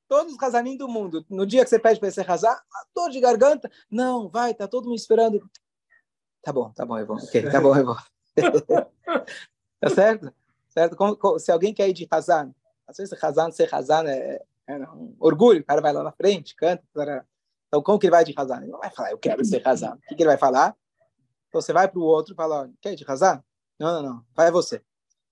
todos 0.09 0.33
os 0.33 0.41
Hazanim 0.41 0.75
do 0.75 0.87
mundo, 0.87 1.23
no 1.29 1.45
dia 1.45 1.63
que 1.63 1.69
você 1.69 1.77
pede 1.77 1.99
para 1.99 2.09
você 2.09 2.23
razar, 2.23 2.59
dor 2.95 3.11
de 3.11 3.19
garganta, 3.19 3.71
não, 3.89 4.27
vai, 4.27 4.55
tá 4.55 4.67
todo 4.67 4.85
mundo 4.85 4.97
esperando. 4.97 5.47
Tá 6.41 6.51
bom, 6.51 6.71
tá 6.71 6.83
bom, 6.83 6.97
eu 6.97 7.05
vou. 7.05 7.17
Ok, 7.17 7.49
tá 7.49 7.61
bom, 7.61 7.75
eu 7.75 7.85
vou. 7.85 7.97
tá 9.79 9.89
certo? 9.93 10.33
Certo? 10.69 10.95
Como, 10.95 11.15
como, 11.15 11.37
se 11.37 11.51
alguém 11.51 11.73
quer 11.73 11.87
ir 11.89 11.93
de 11.93 12.07
Hazan, 12.09 12.53
às 12.87 12.97
vezes 12.97 13.23
Hazan, 13.23 13.51
ser 13.51 13.73
Hazan 13.73 14.09
é, 14.09 14.43
é 14.65 14.77
um 14.89 15.15
orgulho, 15.19 15.61
o 15.61 15.65
cara 15.65 15.79
vai 15.79 15.93
lá 15.93 16.03
na 16.03 16.11
frente, 16.11 16.55
canta. 16.55 16.83
Para... 16.91 17.23
Então, 17.69 17.83
como 17.83 17.99
que 17.99 18.07
ele 18.07 18.11
vai 18.11 18.25
de 18.25 18.33
Hazan? 18.35 18.57
Ele 18.57 18.71
não 18.71 18.79
vai 18.79 18.89
falar, 18.89 19.11
eu 19.11 19.17
quero 19.17 19.45
ser 19.45 19.65
Hazan. 19.65 19.93
O 19.93 19.99
que, 20.07 20.15
que 20.15 20.23
ele 20.23 20.29
vai 20.29 20.37
falar? 20.37 20.75
Então, 21.47 21.61
você 21.61 21.71
vai 21.71 21.87
para 21.87 21.99
o 21.99 22.03
outro 22.03 22.33
e 22.33 22.35
fala, 22.35 22.69
quer 22.81 22.95
de 22.95 23.05
Hazan? 23.07 23.43
Não, 23.79 24.01
não, 24.01 24.09
não, 24.09 24.25
vai 24.35 24.51
você. 24.51 24.81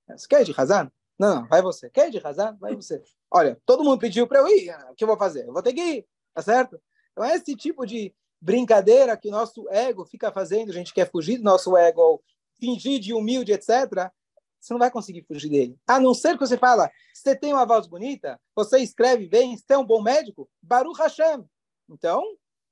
Você 0.07 0.27
quer 0.27 0.43
de 0.43 0.53
Hazan? 0.55 0.91
Não, 1.17 1.41
não, 1.41 1.47
vai 1.47 1.61
você. 1.61 1.89
Quer 1.89 2.11
de 2.11 2.19
Hazan? 2.23 2.55
Vai 2.59 2.75
você. 2.75 3.01
Olha, 3.29 3.59
todo 3.65 3.83
mundo 3.83 3.99
pediu 3.99 4.27
para 4.27 4.39
eu 4.39 4.47
ir, 4.47 4.69
o 4.91 4.95
que 4.95 5.03
eu 5.03 5.07
vou 5.07 5.17
fazer? 5.17 5.47
Eu 5.47 5.53
vou 5.53 5.63
ter 5.63 5.73
que 5.73 5.81
ir, 5.81 6.07
tá 6.33 6.41
certo? 6.41 6.79
Então, 7.11 7.25
é 7.25 7.35
esse 7.35 7.55
tipo 7.55 7.85
de 7.85 8.13
brincadeira 8.39 9.17
que 9.17 9.29
o 9.29 9.31
nosso 9.31 9.67
ego 9.69 10.05
fica 10.05 10.31
fazendo, 10.31 10.69
a 10.69 10.73
gente 10.73 10.93
quer 10.93 11.09
fugir 11.09 11.37
do 11.37 11.43
nosso 11.43 11.75
ego, 11.75 12.01
ou 12.01 12.23
fingir 12.59 12.99
de 12.99 13.13
humilde, 13.13 13.51
etc., 13.51 14.11
você 14.59 14.73
não 14.73 14.79
vai 14.79 14.91
conseguir 14.91 15.23
fugir 15.23 15.49
dele. 15.49 15.77
A 15.87 15.99
não 15.99 16.13
ser 16.13 16.33
que 16.33 16.45
você 16.45 16.57
fala, 16.57 16.91
você 17.13 17.35
tem 17.35 17.53
uma 17.53 17.65
voz 17.65 17.87
bonita, 17.87 18.39
você 18.55 18.79
escreve 18.79 19.27
bem, 19.27 19.55
você 19.55 19.73
é 19.73 19.77
um 19.77 19.85
bom 19.85 20.01
médico, 20.01 20.49
Baruch 20.61 20.99
Hashem. 20.99 21.43
Então, 21.89 22.23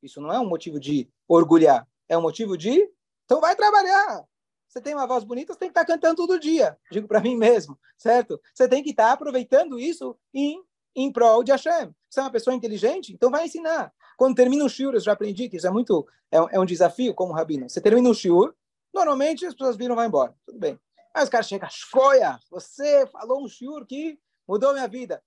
Isso 0.04 0.21
não 0.21 0.32
é 0.32 0.39
um 0.39 0.47
motivo 0.47 0.80
de 0.80 1.10
orgulhar, 1.28 1.88
é 2.08 2.17
um 2.17 2.21
motivo 2.21 2.58
de 2.58 2.89
então 3.25 3.41
vai 3.41 3.56
trabalhar. 3.56 4.23
Você 4.67 4.80
tem 4.80 4.93
uma 4.93 5.08
voz 5.08 5.23
bonita, 5.23 5.54
você 5.54 5.60
tem 5.60 5.69
que 5.69 5.80
estar 5.80 5.86
cantando 5.86 6.15
todo 6.15 6.39
dia. 6.39 6.78
Digo 6.91 7.08
para 7.08 7.21
mim 7.21 7.36
mesmo, 7.36 7.78
certo? 7.97 8.39
Você 8.54 8.67
tem 8.67 8.84
que 8.84 8.91
estar 8.91 9.12
aproveitando 9.12 9.80
isso 9.80 10.17
em, 10.34 10.62
em 10.95 11.12
prol 11.12 11.43
de 11.43 11.51
Hashem. 11.51 11.93
Você 12.10 12.19
é 12.19 12.23
uma 12.23 12.32
pessoa 12.32 12.56
inteligente, 12.56 13.13
então 13.13 13.32
vai 13.32 13.45
ensinar. 13.45 13.91
Quando 14.17 14.36
termina 14.36 14.63
um 14.63 14.69
shiur, 14.69 14.93
eu 14.93 14.99
já 14.99 15.13
aprendi 15.13 15.49
que 15.49 15.58
isso 15.58 15.67
é 15.67 15.71
muito 15.71 16.08
é, 16.32 16.38
é 16.38 16.60
um 16.60 16.65
desafio 16.65 17.13
como 17.13 17.34
rabino. 17.34 17.69
Você 17.69 17.82
termina 17.82 18.10
um 18.10 18.13
shiur, 18.13 18.54
normalmente 18.93 19.45
as 19.45 19.54
pessoas 19.54 19.75
viram 19.75 19.95
vão 19.95 20.06
embora. 20.06 20.36
Tudo 20.45 20.60
bem. 20.60 20.80
Aí 21.13 21.23
os 21.23 21.30
caras 21.30 21.47
chegam, 21.47 21.69
Shkoya, 21.69 22.38
você 22.51 23.08
falou 23.08 23.43
um 23.43 23.47
shiur 23.47 23.86
que 23.86 24.19
mudou 24.47 24.73
minha 24.73 24.88
vida. 24.88 25.23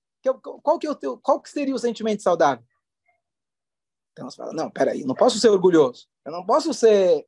Qual 0.63 0.79
que, 0.79 0.87
é 0.87 0.91
o 0.91 0.95
teu, 0.95 1.17
qual 1.17 1.41
que 1.41 1.49
seria 1.49 1.75
o 1.75 1.79
sentimento 1.79 2.23
saudável? 2.23 2.63
Então 4.19 4.31
você 4.31 4.37
fala, 4.37 4.53
não, 4.53 4.71
peraí, 4.71 5.05
não 5.05 5.15
posso 5.15 5.39
ser 5.39 5.49
orgulhoso. 5.49 6.09
Eu 6.25 6.33
não 6.33 6.45
posso 6.45 6.75
ser 6.75 7.25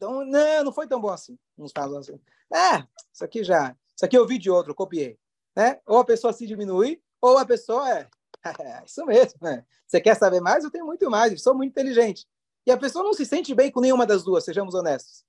então, 0.00 0.24
não, 0.24 0.64
não 0.64 0.72
foi 0.72 0.86
tão 0.86 0.98
bom 0.98 1.10
assim. 1.10 1.38
Uns 1.58 1.72
falam 1.72 1.98
assim. 1.98 2.18
É, 2.50 2.86
isso 3.12 3.22
aqui 3.22 3.44
já. 3.44 3.76
Isso 3.94 4.06
aqui 4.06 4.16
eu 4.16 4.26
vi 4.26 4.38
de 4.38 4.50
outro, 4.50 4.74
copiei. 4.74 5.18
Né? 5.54 5.78
Ou 5.86 5.98
a 5.98 6.04
pessoa 6.04 6.32
se 6.32 6.46
diminui, 6.46 7.02
ou 7.20 7.36
a 7.36 7.44
pessoa 7.44 7.86
é. 7.90 8.08
isso 8.86 9.04
mesmo, 9.04 9.38
né? 9.42 9.62
Você 9.86 10.00
quer 10.00 10.16
saber 10.16 10.40
mais? 10.40 10.64
Eu 10.64 10.70
tenho 10.70 10.86
muito 10.86 11.10
mais, 11.10 11.32
eu 11.32 11.38
sou 11.38 11.54
muito 11.54 11.72
inteligente. 11.72 12.26
E 12.66 12.72
a 12.72 12.78
pessoa 12.78 13.04
não 13.04 13.12
se 13.12 13.26
sente 13.26 13.54
bem 13.54 13.70
com 13.70 13.80
nenhuma 13.80 14.06
das 14.06 14.24
duas, 14.24 14.42
sejamos 14.42 14.74
honestos. 14.74 15.22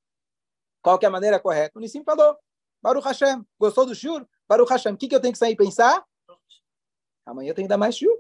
Qual 0.82 0.98
que 0.98 1.06
é 1.06 1.10
a 1.10 1.12
maneira 1.12 1.38
correta? 1.38 1.78
O 1.78 1.82
Nissim 1.82 2.04
falou. 2.06 2.38
Baruch 2.82 3.06
Hashem. 3.06 3.46
Gostou 3.60 3.86
do 3.86 3.94
shur? 3.94 4.26
Baruch 4.48 4.72
Hashem. 4.72 4.94
O 4.94 4.98
que, 4.98 5.10
que 5.10 5.16
eu 5.16 5.20
tenho 5.20 5.34
que 5.34 5.38
sair 5.38 5.52
e 5.52 5.58
pensar? 5.58 6.04
Amanhã 7.26 7.54
tenho 7.54 7.66
que 7.66 7.70
dar 7.70 7.78
mais 7.78 7.96
shur. 7.98 8.18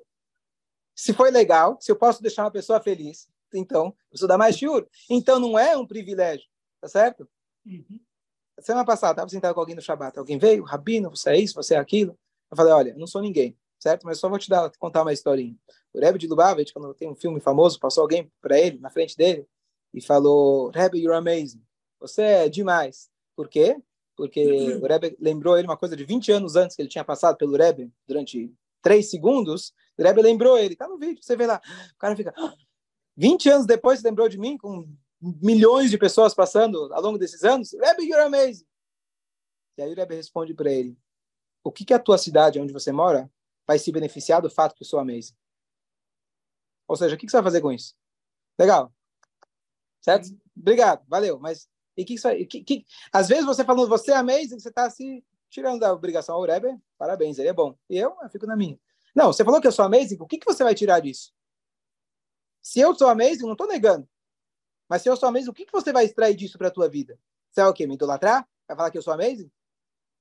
Se 0.96 1.14
foi 1.14 1.32
legal, 1.32 1.78
se 1.80 1.92
eu 1.92 1.96
posso 1.96 2.22
deixar 2.22 2.44
uma 2.44 2.52
pessoa 2.52 2.82
feliz, 2.82 3.30
então, 3.54 3.88
eu 3.88 3.96
preciso 4.10 4.28
dar 4.28 4.38
mais 4.38 4.58
shiur. 4.58 4.88
Então, 5.10 5.40
não 5.40 5.58
é 5.58 5.76
um 5.76 5.86
privilégio, 5.86 6.46
tá 6.80 6.88
certo? 6.88 7.28
Uhum. 7.66 8.00
Semana 8.60 8.86
passada, 8.86 9.14
estava 9.14 9.30
sentado 9.30 9.54
com 9.54 9.60
alguém 9.60 9.76
no 9.76 9.82
Shabat. 9.82 10.18
Alguém 10.18 10.38
veio, 10.38 10.64
Rabino, 10.64 11.10
você 11.10 11.32
é 11.32 11.40
isso, 11.40 11.56
você 11.56 11.76
é 11.76 11.78
aquilo. 11.78 12.18
Eu 12.50 12.58
falei, 12.58 12.74
olha, 12.74 12.90
eu 12.92 12.98
não 12.98 13.08
sou 13.08 13.22
ninguém, 13.22 13.58
certo? 13.80 14.06
Mas 14.06 14.20
só 14.20 14.30
vou 14.30 14.38
te 14.38 14.50
dar, 14.50 14.70
te 14.70 14.78
contar 14.78 15.02
uma 15.02 15.14
historinha. 15.14 15.56
O 15.94 16.00
Rebbe 16.00 16.20
de 16.20 16.28
Lubavitch, 16.28 16.72
quando 16.72 16.94
tem 16.94 17.10
um 17.10 17.16
filme 17.16 17.40
famoso, 17.40 17.80
passou 17.80 18.02
alguém 18.02 18.32
para 18.42 18.60
ele, 18.60 18.80
na 18.80 18.90
frente 18.90 19.18
dele, 19.18 19.48
e 19.94 20.02
falou, 20.02 20.70
Rebbe, 20.70 21.00
you're 21.00 21.18
amazing. 21.18 21.62
Você 22.00 22.22
é 22.22 22.50
demais. 22.50 23.10
Por 23.36 23.50
quê? 23.50 23.78
Porque 24.16 24.46
uhum. 24.46 24.82
o 24.84 24.88
Rebbe 24.88 25.18
lembrou 25.20 25.58
ele 25.58 25.68
uma 25.68 25.78
coisa 25.78 25.96
de 25.96 26.04
20 26.04 26.32
anos 26.32 26.56
antes 26.56 26.76
que 26.76 26.82
ele 26.82 26.90
tinha 26.90 27.04
passado 27.04 27.38
pelo 27.38 27.58
Rebbe, 27.58 27.92
durante 28.08 28.54
três 28.82 29.10
segundos, 29.10 29.74
o 29.98 30.04
Rebbe 30.04 30.22
lembrou 30.22 30.58
ele. 30.58 30.76
Tá 30.76 30.88
no 30.88 30.98
vídeo, 30.98 31.24
você 31.24 31.36
vê 31.36 31.46
lá. 31.46 31.62
O 31.94 31.98
cara 31.98 32.16
fica, 32.16 32.34
20 33.16 33.50
anos 33.50 33.66
depois, 33.66 34.00
você 34.00 34.08
lembrou 34.08 34.28
de 34.28 34.38
mim, 34.38 34.58
com 34.58 34.88
milhões 35.22 35.92
de 35.92 35.98
pessoas 35.98 36.34
passando 36.34 36.92
ao 36.94 37.02
longo 37.02 37.18
desses 37.18 37.44
anos? 37.44 37.74
Rebbe, 37.74 38.04
you're 38.04 38.24
amazing. 38.24 38.66
E 39.78 39.84
aí 39.84 39.92
o 39.92 39.96
Rebbe 39.96 40.16
responde 40.16 40.54
para 40.54 40.72
ele, 40.72 40.98
o 41.64 41.72
que, 41.72 41.86
que 41.86 41.94
a 41.94 42.00
tua 42.00 42.18
cidade, 42.18 42.60
onde 42.60 42.74
você 42.74 42.92
mora, 42.92 43.32
vai 43.68 43.78
se 43.78 43.92
beneficiar 43.92 44.42
do 44.42 44.50
fato 44.50 44.76
que 44.76 44.84
eu 44.84 44.88
sou 44.88 45.00
amazing? 45.00 45.36
Ou 46.88 46.96
seja, 46.96 47.16
o 47.16 47.18
que, 47.18 47.26
que 47.26 47.32
você 47.32 47.38
vai 47.38 47.44
fazer 47.44 47.62
com 47.62 47.72
isso? 47.72 47.96
Legal. 48.60 48.94
Certo? 50.02 50.30
Obrigado, 50.58 51.06
valeu. 51.08 51.40
Mas 51.40 51.70
e 51.96 52.06
que, 52.06 52.16
que, 52.46 52.64
que 52.64 52.86
às 53.12 53.28
vezes 53.28 53.46
você 53.46 53.64
falando 53.64 53.88
você 53.88 54.12
é 54.12 54.16
amazing, 54.16 54.60
você 54.60 54.70
está 54.70 54.90
se 54.90 55.24
tirando 55.52 55.82
da 55.82 55.94
obrigação 55.94 56.36
ao 56.36 56.44
Rebbe, 56.44 56.82
parabéns, 56.98 57.38
ele 57.38 57.50
é 57.50 57.54
bom. 57.54 57.78
Eu, 57.90 58.18
eu 58.24 58.30
fico 58.30 58.48
na 58.48 58.56
minha. 58.56 58.80
Não, 59.14 59.32
você 59.32 59.44
falou 59.44 59.60
que 59.60 59.68
eu 59.68 59.72
sou 59.72 59.84
amazing, 59.84 60.18
o 60.20 60.26
que, 60.26 60.38
que 60.40 60.46
você 60.46 60.64
vai 60.64 60.74
tirar 60.74 61.02
disso? 61.02 61.34
Se 62.62 62.80
eu 62.80 62.96
sou 62.96 63.10
amazing, 63.10 63.44
não 63.44 63.52
estou 63.52 63.68
negando. 63.68 64.08
Mas 64.88 65.02
se 65.02 65.10
eu 65.10 65.18
sou 65.18 65.28
amazing, 65.28 65.50
o 65.50 65.54
que, 65.54 65.66
que 65.66 65.72
você 65.72 65.92
vai 65.92 66.06
extrair 66.06 66.36
disso 66.36 66.58
para 66.58 66.70
a 66.70 66.72
tua 66.72 66.88
vida? 66.88 67.20
Você 67.52 67.62
vai 67.62 67.70
o 67.70 67.74
quê? 67.74 67.86
Me 67.86 67.96
idolatrar? 67.96 68.48
Vai 68.68 68.78
falar 68.78 68.92
que 68.92 68.98
eu 68.98 69.02
sou 69.02 69.14
amazing? 69.14 69.52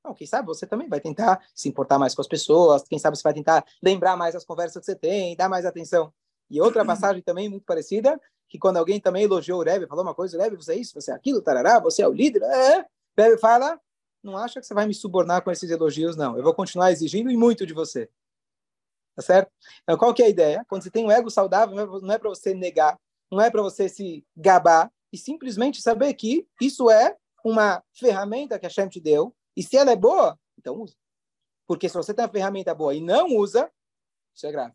Não, 0.04 0.14
quem 0.14 0.26
sabe 0.26 0.46
você 0.46 0.66
também 0.66 0.88
vai 0.88 1.00
tentar 1.00 1.40
se 1.54 1.68
importar 1.68 1.98
mais 1.98 2.14
com 2.14 2.22
as 2.22 2.26
pessoas, 2.26 2.82
quem 2.82 2.98
sabe 2.98 3.16
você 3.16 3.22
vai 3.22 3.34
tentar 3.34 3.64
lembrar 3.82 4.16
mais 4.16 4.34
as 4.34 4.44
conversas 4.44 4.80
que 4.80 4.86
você 4.86 4.96
tem, 4.96 5.36
dar 5.36 5.48
mais 5.48 5.64
atenção. 5.64 6.12
E 6.48 6.60
outra 6.60 6.84
passagem 6.84 7.22
também 7.22 7.48
muito 7.48 7.64
parecida, 7.64 8.20
que 8.48 8.58
quando 8.58 8.78
alguém 8.78 8.98
também 8.98 9.24
elogiou 9.24 9.60
o 9.60 9.62
Rebbe, 9.62 9.86
falou 9.86 10.02
uma 10.02 10.14
coisa, 10.14 10.42
Rebbe, 10.42 10.56
você 10.56 10.72
é 10.72 10.76
isso, 10.76 10.94
você 10.94 11.12
é 11.12 11.14
aquilo, 11.14 11.40
tarará, 11.40 11.78
você 11.78 12.02
é 12.02 12.08
o 12.08 12.12
líder, 12.12 12.42
é. 12.42 12.84
Rebbe 13.16 13.38
fala, 13.38 13.78
não 14.22 14.36
acha 14.36 14.60
que 14.60 14.66
você 14.66 14.74
vai 14.74 14.86
me 14.86 14.94
subornar 14.94 15.42
com 15.42 15.50
esses 15.50 15.70
elogios, 15.70 16.16
não. 16.16 16.36
Eu 16.36 16.42
vou 16.42 16.54
continuar 16.54 16.92
exigindo 16.92 17.30
e 17.30 17.36
muito 17.36 17.66
de 17.66 17.72
você. 17.72 18.08
Tá 19.14 19.22
certo? 19.22 19.50
Então, 19.82 19.98
qual 19.98 20.14
que 20.14 20.22
é 20.22 20.26
a 20.26 20.30
ideia? 20.30 20.64
Quando 20.68 20.82
você 20.82 20.90
tem 20.90 21.04
um 21.04 21.10
ego 21.10 21.30
saudável, 21.30 22.00
não 22.00 22.12
é 22.12 22.18
para 22.18 22.28
você 22.28 22.54
negar, 22.54 22.98
não 23.30 23.40
é 23.40 23.50
para 23.50 23.62
você 23.62 23.88
se 23.88 24.24
gabar, 24.36 24.90
e 25.12 25.18
simplesmente 25.18 25.82
saber 25.82 26.14
que 26.14 26.46
isso 26.60 26.90
é 26.90 27.16
uma 27.44 27.82
ferramenta 27.92 28.58
que 28.58 28.66
a 28.66 28.70
Shem 28.70 28.88
te 28.88 29.00
deu, 29.00 29.34
e 29.56 29.62
se 29.62 29.76
ela 29.76 29.90
é 29.90 29.96
boa, 29.96 30.38
então 30.58 30.76
usa. 30.76 30.94
Porque 31.66 31.88
se 31.88 31.96
você 31.96 32.14
tem 32.14 32.24
uma 32.24 32.30
ferramenta 32.30 32.74
boa 32.74 32.94
e 32.94 33.00
não 33.00 33.36
usa, 33.36 33.70
isso 34.34 34.46
é 34.46 34.52
grave. 34.52 34.74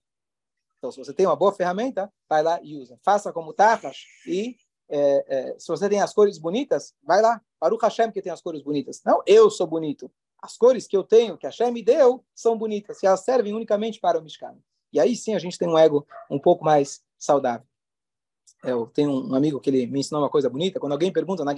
Então, 0.78 0.92
se 0.92 0.98
você 0.98 1.14
tem 1.14 1.26
uma 1.26 1.36
boa 1.36 1.54
ferramenta, 1.54 2.12
vai 2.30 2.44
lá 2.44 2.60
e 2.62 2.78
usa. 2.78 3.00
Faça 3.04 3.32
como 3.32 3.54
Tachas 3.54 3.98
e 4.28 4.58
é, 4.90 5.26
é, 5.28 5.60
se 5.60 5.68
você 5.68 5.90
tem 5.90 6.02
as 6.02 6.14
cores 6.14 6.38
bonitas, 6.38 6.94
vai 7.04 7.22
lá. 7.22 7.42
Para 7.60 7.74
o 7.74 7.78
Hashem 7.78 8.12
que 8.12 8.22
tem 8.22 8.32
as 8.32 8.42
cores 8.42 8.62
bonitas. 8.62 9.02
Não, 9.04 9.22
eu 9.26 9.50
sou 9.50 9.66
bonito 9.66 10.12
as 10.46 10.58
cores 10.58 10.88
que 10.88 10.96
eu 10.96 11.04
tenho, 11.04 11.38
que 11.38 11.48
Hashem 11.48 11.72
me 11.72 11.82
deu, 11.82 12.24
são 12.34 12.58
bonitas, 12.58 13.02
e 13.02 13.08
elas 13.08 13.22
servem 13.22 13.54
unicamente 13.54 14.00
para 14.00 14.20
o 14.20 14.22
Mishkan. 14.22 14.56
E 14.94 15.00
aí 15.00 15.16
sim 15.16 15.34
a 15.34 15.40
gente 15.40 15.58
tem 15.58 15.68
um 15.68 15.78
ego 15.78 16.08
um 16.30 16.40
pouco 16.40 16.64
mais 16.64 17.04
saudável. 17.18 17.66
Eu 18.64 18.88
tenho 18.88 19.12
um 19.12 19.36
amigo 19.36 19.60
que 19.60 19.70
ele 19.70 19.88
me 19.88 20.00
ensinou 20.00 20.22
uma 20.22 20.30
coisa 20.30 20.50
bonita. 20.50 20.80
Quando 20.80 20.94
alguém 20.94 21.12
pergunta, 21.12 21.44
na, 21.44 21.54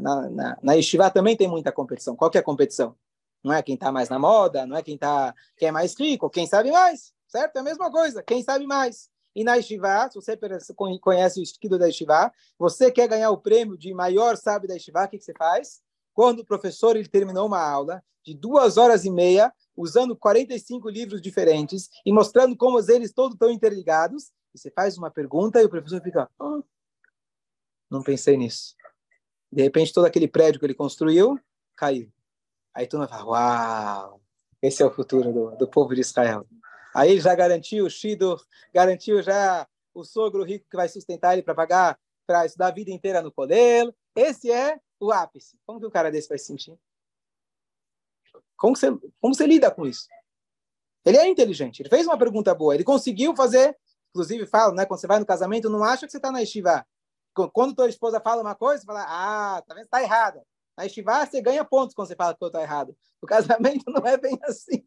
na, 0.00 0.30
na, 0.30 0.58
na 0.62 1.10
também 1.10 1.36
tem 1.36 1.48
muita 1.48 1.70
competição. 1.70 2.16
Qual 2.16 2.30
que 2.30 2.36
é 2.36 2.40
a 2.40 2.44
competição? 2.44 2.96
Não 3.42 3.52
é 3.52 3.62
quem 3.62 3.74
está 3.74 3.92
mais 3.92 4.08
na 4.08 4.18
moda, 4.18 4.66
não 4.66 4.76
é 4.76 4.82
quem, 4.82 4.96
tá, 4.96 5.34
quem 5.56 5.68
é 5.68 5.70
mais 5.70 5.98
rico, 5.98 6.30
quem 6.30 6.46
sabe 6.46 6.70
mais, 6.70 7.14
certo? 7.28 7.56
É 7.56 7.60
a 7.60 7.62
mesma 7.62 7.90
coisa, 7.90 8.22
quem 8.22 8.42
sabe 8.42 8.66
mais. 8.66 9.10
E 9.34 9.42
na 9.42 9.56
Yeshiva, 9.56 10.08
se 10.10 10.14
você 10.14 10.38
conhece 11.00 11.40
o 11.40 11.42
estudo 11.42 11.78
da 11.78 11.86
Yeshiva, 11.86 12.32
você 12.58 12.90
quer 12.90 13.08
ganhar 13.08 13.30
o 13.30 13.38
prêmio 13.38 13.76
de 13.76 13.92
maior 13.92 14.36
sábio 14.36 14.68
da 14.68 14.74
Yeshiva, 14.74 15.04
o 15.04 15.08
que, 15.08 15.18
que 15.18 15.24
você 15.24 15.34
faz? 15.36 15.82
Quando 16.12 16.40
o 16.40 16.44
professor 16.44 16.96
ele 16.96 17.08
terminou 17.08 17.46
uma 17.46 17.60
aula 17.60 18.02
de 18.24 18.32
duas 18.34 18.76
horas 18.76 19.04
e 19.04 19.10
meia, 19.10 19.52
usando 19.76 20.16
45 20.16 20.88
livros 20.88 21.20
diferentes 21.20 21.90
e 22.06 22.12
mostrando 22.12 22.56
como 22.56 22.78
eles 22.88 23.12
todos 23.12 23.34
estão 23.34 23.50
interligados, 23.50 24.32
e 24.54 24.58
você 24.58 24.70
faz 24.70 24.96
uma 24.96 25.10
pergunta 25.10 25.60
e 25.60 25.64
o 25.64 25.68
professor 25.68 26.00
fica, 26.00 26.30
oh, 26.38 26.62
não 27.90 28.02
pensei 28.02 28.36
nisso. 28.36 28.76
De 29.52 29.62
repente, 29.62 29.92
todo 29.92 30.06
aquele 30.06 30.28
prédio 30.28 30.60
que 30.60 30.66
ele 30.66 30.74
construiu 30.74 31.38
caiu. 31.76 32.10
Aí 32.72 32.86
tu 32.86 32.98
vai 32.98 33.08
falar, 33.08 33.24
uau, 33.26 34.20
esse 34.62 34.82
é 34.82 34.86
o 34.86 34.90
futuro 34.90 35.32
do, 35.32 35.56
do 35.56 35.68
povo 35.68 35.94
de 35.94 36.00
Israel. 36.00 36.46
Aí 36.94 37.18
já 37.18 37.34
garantiu 37.34 37.86
o 37.86 37.90
Shidur, 37.90 38.40
garantiu 38.72 39.20
já 39.20 39.66
o 39.92 40.04
sogro 40.04 40.44
rico 40.44 40.66
que 40.70 40.76
vai 40.76 40.88
sustentar 40.88 41.32
ele 41.32 41.42
para 41.42 41.54
pagar, 41.54 41.98
para 42.26 42.46
estudar 42.46 42.68
a 42.68 42.70
vida 42.70 42.90
inteira 42.90 43.20
no 43.20 43.32
colelo. 43.32 43.94
Esse 44.14 44.50
é 44.50 44.78
o 45.00 45.10
ápice. 45.10 45.58
Como 45.66 45.80
que 45.80 45.86
um 45.86 45.90
cara 45.90 46.10
desse 46.10 46.28
vai 46.28 46.38
se 46.38 46.46
sentir? 46.46 46.78
Como 48.56 48.76
você, 48.76 48.90
como 49.20 49.34
você 49.34 49.46
lida 49.46 49.70
com 49.70 49.86
isso? 49.86 50.06
Ele 51.04 51.18
é 51.18 51.28
inteligente, 51.28 51.80
ele 51.80 51.90
fez 51.90 52.06
uma 52.06 52.16
pergunta 52.16 52.54
boa, 52.54 52.74
ele 52.74 52.84
conseguiu 52.84 53.36
fazer, 53.36 53.76
inclusive 54.10 54.46
fala, 54.46 54.72
né, 54.72 54.86
quando 54.86 55.00
você 55.00 55.06
vai 55.06 55.18
no 55.18 55.26
casamento, 55.26 55.68
não 55.68 55.84
acha 55.84 56.06
que 56.06 56.12
você 56.12 56.16
está 56.16 56.32
na 56.32 56.42
estiva. 56.42 56.86
Quando 57.52 57.74
tua 57.74 57.88
esposa 57.88 58.20
fala 58.20 58.40
uma 58.40 58.54
coisa, 58.54 58.80
você 58.80 58.86
fala, 58.86 59.04
ah, 59.06 59.62
tá 59.62 59.74
vendo, 59.74 59.84
está 59.84 60.02
errada. 60.02 60.42
Na 60.76 60.86
estiva 60.86 61.26
você 61.26 61.42
ganha 61.42 61.64
pontos 61.64 61.94
quando 61.94 62.08
você 62.08 62.16
fala 62.16 62.34
que 62.34 62.42
eu 62.42 62.46
estou 62.46 62.60
errado. 62.60 62.96
O 63.20 63.26
casamento 63.28 63.84
não 63.90 64.06
é 64.06 64.16
bem 64.16 64.38
assim. 64.44 64.84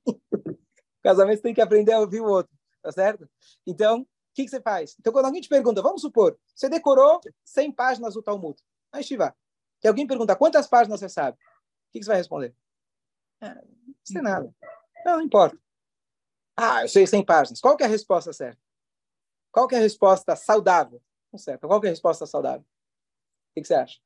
Casamento 1.08 1.38
você 1.38 1.44
tem 1.44 1.54
que 1.54 1.62
aprender 1.62 1.94
a 1.94 2.02
ouvir 2.02 2.20
o 2.20 2.26
outro, 2.26 2.54
tá 2.84 2.92
certo? 2.92 3.30
Então, 3.66 4.02
o 4.02 4.08
que, 4.34 4.44
que 4.44 4.50
você 4.50 4.60
faz? 4.60 4.94
Então, 5.00 5.14
quando 5.14 5.28
alguém 5.28 5.40
te 5.40 5.48
pergunta, 5.48 5.82
vamos 5.82 6.02
supor, 6.02 6.38
você 6.54 6.68
decorou 6.68 7.22
100 7.46 7.72
páginas 7.72 8.16
do 8.16 8.22
Talmud, 8.22 8.62
na 8.92 9.00
estiva. 9.00 9.34
Que 9.80 9.88
alguém 9.88 10.06
pergunta, 10.06 10.36
quantas 10.36 10.68
páginas 10.68 11.00
você 11.00 11.08
sabe? 11.08 11.38
O 11.38 11.92
que, 11.94 12.00
que 12.00 12.04
você 12.04 12.10
vai 12.10 12.18
responder? 12.18 12.54
É, 13.40 13.54
não 13.56 13.96
sei 14.04 14.22
nada. 14.22 14.54
Não, 15.06 15.16
não 15.16 15.22
importa. 15.22 15.58
Ah, 16.58 16.82
eu 16.82 16.90
sei 16.90 17.08
100 17.08 17.24
páginas. 17.24 17.62
Qual 17.62 17.78
que 17.78 17.84
é 17.84 17.86
a 17.86 17.90
resposta 17.90 18.34
certa? 18.34 18.60
Qual 19.50 19.66
que 19.66 19.76
é 19.76 19.78
a 19.78 19.82
resposta 19.82 20.36
saudável? 20.36 21.02
Não 21.32 21.40
certo. 21.40 21.70
Qual 21.70 21.80
que 21.80 21.88
é 21.88 21.90
a 21.90 21.94
resposta 21.94 22.26
saudável? 22.26 22.66
O 22.66 23.54
que, 23.56 23.62
que 23.62 23.68
você 23.68 23.76
acha? 23.76 23.98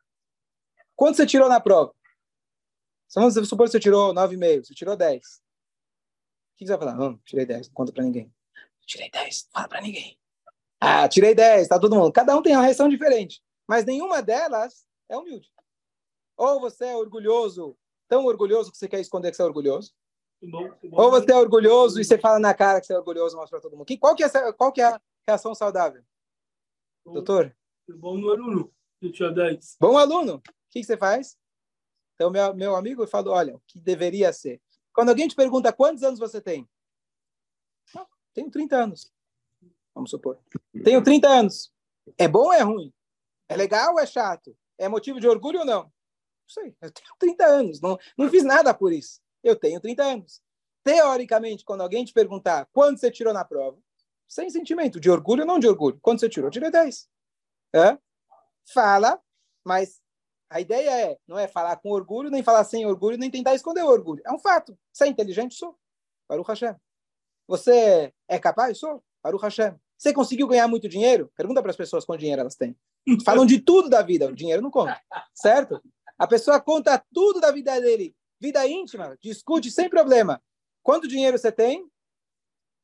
Quanto 0.95 1.15
você 1.15 1.25
tirou 1.25 1.49
na 1.49 1.59
prova? 1.59 1.95
Vamos 3.15 3.33
supor 3.49 3.65
que 3.65 3.71
você 3.71 3.79
tirou 3.79 4.13
9,5, 4.13 4.65
você 4.65 4.75
tirou 4.75 4.95
10. 4.95 5.41
O 6.53 6.57
que, 6.57 6.65
que 6.65 6.67
você 6.67 6.77
vai 6.77 6.79
falar? 6.79 6.95
Não, 6.95 7.17
tirei 7.19 7.45
10, 7.45 7.67
não 7.67 7.73
conta 7.73 7.91
para 7.91 8.03
ninguém. 8.03 8.33
Tirei 8.85 9.09
10, 9.09 9.45
não 9.45 9.51
fala 9.51 9.67
para 9.67 9.81
ninguém. 9.81 10.17
Ah, 10.79 11.07
tirei 11.07 11.35
10, 11.35 11.67
tá 11.67 11.79
todo 11.79 11.95
mundo. 11.95 12.11
Cada 12.11 12.35
um 12.35 12.41
tem 12.41 12.55
uma 12.55 12.63
reação 12.63 12.89
diferente. 12.89 13.41
Mas 13.67 13.85
nenhuma 13.85 14.21
delas 14.21 14.85
é 15.09 15.17
humilde. 15.17 15.49
Ou 16.35 16.59
você 16.59 16.85
é 16.85 16.95
orgulhoso 16.95 17.77
tão 18.11 18.25
orgulhoso 18.25 18.69
que 18.69 18.77
você 18.77 18.89
quer 18.89 18.99
esconder 18.99 19.31
que 19.31 19.37
você 19.37 19.41
é 19.41 19.45
orgulhoso. 19.45 19.93
Que 20.41 20.47
bom, 20.47 20.69
que 20.71 20.89
bom. 20.89 21.01
Ou 21.01 21.09
você 21.09 21.31
é 21.31 21.35
orgulhoso 21.37 22.01
e 22.01 22.03
você 22.03 22.17
fala 22.17 22.39
na 22.39 22.53
cara 22.53 22.81
que 22.81 22.87
você 22.87 22.93
é 22.93 22.97
orgulhoso, 22.97 23.37
mostra 23.37 23.57
para 23.57 23.69
todo 23.69 23.77
mundo. 23.77 23.85
Que, 23.85 23.97
qual, 23.97 24.13
que 24.13 24.21
é, 24.21 24.29
qual 24.51 24.73
que 24.73 24.81
é 24.81 24.85
a 24.85 25.01
reação 25.25 25.55
saudável? 25.55 26.03
Doutor? 27.05 27.55
Bom 27.87 28.17
aluno. 28.29 28.73
Bom 29.79 29.97
aluno. 29.97 30.35
O 30.35 30.41
que, 30.69 30.81
que 30.81 30.83
você 30.83 30.97
faz? 30.97 31.37
Então, 32.15 32.29
meu, 32.29 32.53
meu 32.53 32.75
amigo 32.75 33.07
falou, 33.07 33.33
olha, 33.33 33.55
o 33.55 33.61
que 33.65 33.79
deveria 33.79 34.33
ser. 34.33 34.61
Quando 34.93 35.09
alguém 35.09 35.27
te 35.27 35.35
pergunta 35.35 35.71
quantos 35.73 36.03
anos 36.03 36.19
você 36.19 36.41
tem? 36.41 36.67
Ah, 37.95 38.07
tenho 38.33 38.49
30 38.49 38.75
anos. 38.75 39.11
Vamos 39.93 40.09
supor. 40.09 40.39
Tenho 40.83 41.03
30 41.03 41.27
anos. 41.27 41.71
É 42.17 42.27
bom 42.27 42.45
ou 42.45 42.53
é 42.53 42.61
ruim? 42.61 42.93
É 43.47 43.55
legal 43.55 43.93
ou 43.93 43.99
é 43.99 44.05
chato? 44.05 44.55
É 44.77 44.87
motivo 44.87 45.19
de 45.19 45.27
orgulho 45.27 45.59
ou 45.59 45.65
não? 45.65 45.83
Não 45.83 45.91
sei. 46.47 46.75
Eu 46.81 46.91
tenho 46.91 47.15
30 47.19 47.45
anos. 47.45 47.81
Não, 47.81 47.97
não 48.17 48.29
fiz 48.29 48.43
nada 48.43 48.73
por 48.73 48.91
isso. 48.91 49.21
Eu 49.43 49.55
tenho 49.55 49.79
30 49.79 50.03
anos. 50.03 50.41
Teoricamente, 50.83 51.63
quando 51.63 51.81
alguém 51.81 52.03
te 52.03 52.13
perguntar 52.13 52.67
quanto 52.71 52.99
você 52.99 53.11
tirou 53.11 53.33
na 53.33 53.45
prova, 53.45 53.77
sem 54.27 54.49
sentimento, 54.49 54.99
de 54.99 55.09
orgulho 55.09 55.41
ou 55.41 55.47
não 55.47 55.59
de 55.59 55.67
orgulho. 55.67 55.99
Quanto 56.01 56.21
você 56.21 56.29
tirou? 56.29 56.47
Eu 56.47 56.51
tirei 56.51 56.71
10. 56.71 57.09
É? 57.73 57.97
Fala, 58.73 59.21
mas 59.63 60.00
a 60.51 60.59
ideia 60.59 61.11
é, 61.11 61.17
não 61.25 61.39
é 61.39 61.47
falar 61.47 61.77
com 61.77 61.89
orgulho, 61.91 62.29
nem 62.29 62.43
falar 62.43 62.65
sem 62.65 62.85
orgulho, 62.85 63.17
nem 63.17 63.31
tentar 63.31 63.55
esconder 63.55 63.83
o 63.83 63.87
orgulho. 63.87 64.21
É 64.25 64.31
um 64.33 64.37
fato. 64.37 64.77
Você 64.91 65.05
é 65.05 65.07
inteligente? 65.07 65.55
Sou. 65.55 65.77
Baruch 66.27 66.49
Hashem. 66.49 66.75
Você 67.47 68.13
é 68.27 68.37
capaz? 68.37 68.77
Sou. 68.77 69.01
Baruch 69.23 69.41
Hashem. 69.41 69.73
Você 69.97 70.11
conseguiu 70.11 70.47
ganhar 70.47 70.67
muito 70.67 70.89
dinheiro? 70.89 71.31
Pergunta 71.37 71.61
para 71.61 71.71
as 71.71 71.77
pessoas 71.77 72.03
quanto 72.03 72.19
dinheiro 72.19 72.41
elas 72.41 72.55
têm. 72.55 72.75
Falam 73.23 73.45
de 73.45 73.61
tudo 73.61 73.89
da 73.89 74.01
vida, 74.01 74.27
o 74.27 74.35
dinheiro 74.35 74.61
não 74.61 74.69
conta. 74.69 74.99
Certo? 75.33 75.81
A 76.19 76.27
pessoa 76.27 76.59
conta 76.59 77.01
tudo 77.13 77.39
da 77.39 77.49
vida 77.49 77.79
dele. 77.79 78.13
Vida 78.37 78.67
íntima, 78.67 79.17
discute 79.21 79.71
sem 79.71 79.87
problema. 79.89 80.41
Quanto 80.83 81.07
dinheiro 81.07 81.37
você 81.37 81.51
tem? 81.51 81.87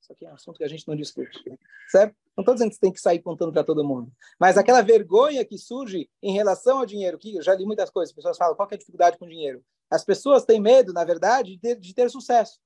Isso 0.08 0.14
aqui 0.14 0.26
é 0.26 0.30
um 0.30 0.36
assunto 0.36 0.58
que 0.58 0.64
a 0.64 0.70
gente 0.70 0.88
não 0.88 0.96
discute. 0.96 1.44
Certo? 1.90 2.16
Não 2.38 2.42
estou 2.42 2.54
dizendo 2.54 2.70
que 2.70 2.76
você 2.76 2.82
tem 2.82 2.94
que 2.94 3.02
sair 3.02 3.20
contando 3.20 3.52
para 3.52 3.64
todo 3.64 3.84
mundo. 3.84 4.10
Mas 4.40 4.58
aquela 4.58 4.82
vergonha 4.82 5.44
que 5.44 5.58
surge 5.58 6.10
em 6.24 6.32
relação 6.32 6.80
ao 6.80 6.86
dinheiro, 6.86 7.18
que 7.18 7.36
eu 7.36 7.42
já 7.42 7.54
li 7.54 7.66
muitas 7.66 7.90
coisas, 7.90 8.12
as 8.12 8.16
pessoas 8.16 8.38
falam, 8.38 8.56
qual 8.56 8.70
é 8.72 8.76
a 8.76 8.78
dificuldade 8.78 9.18
com 9.18 9.28
dinheiro? 9.28 9.62
As 9.92 10.06
pessoas 10.06 10.46
têm 10.46 10.62
medo, 10.62 10.94
na 10.94 11.04
verdade, 11.04 11.56
de 11.56 11.60
ter, 11.60 11.76
de 11.76 11.94
ter 11.94 12.10
sucesso. 12.10 12.58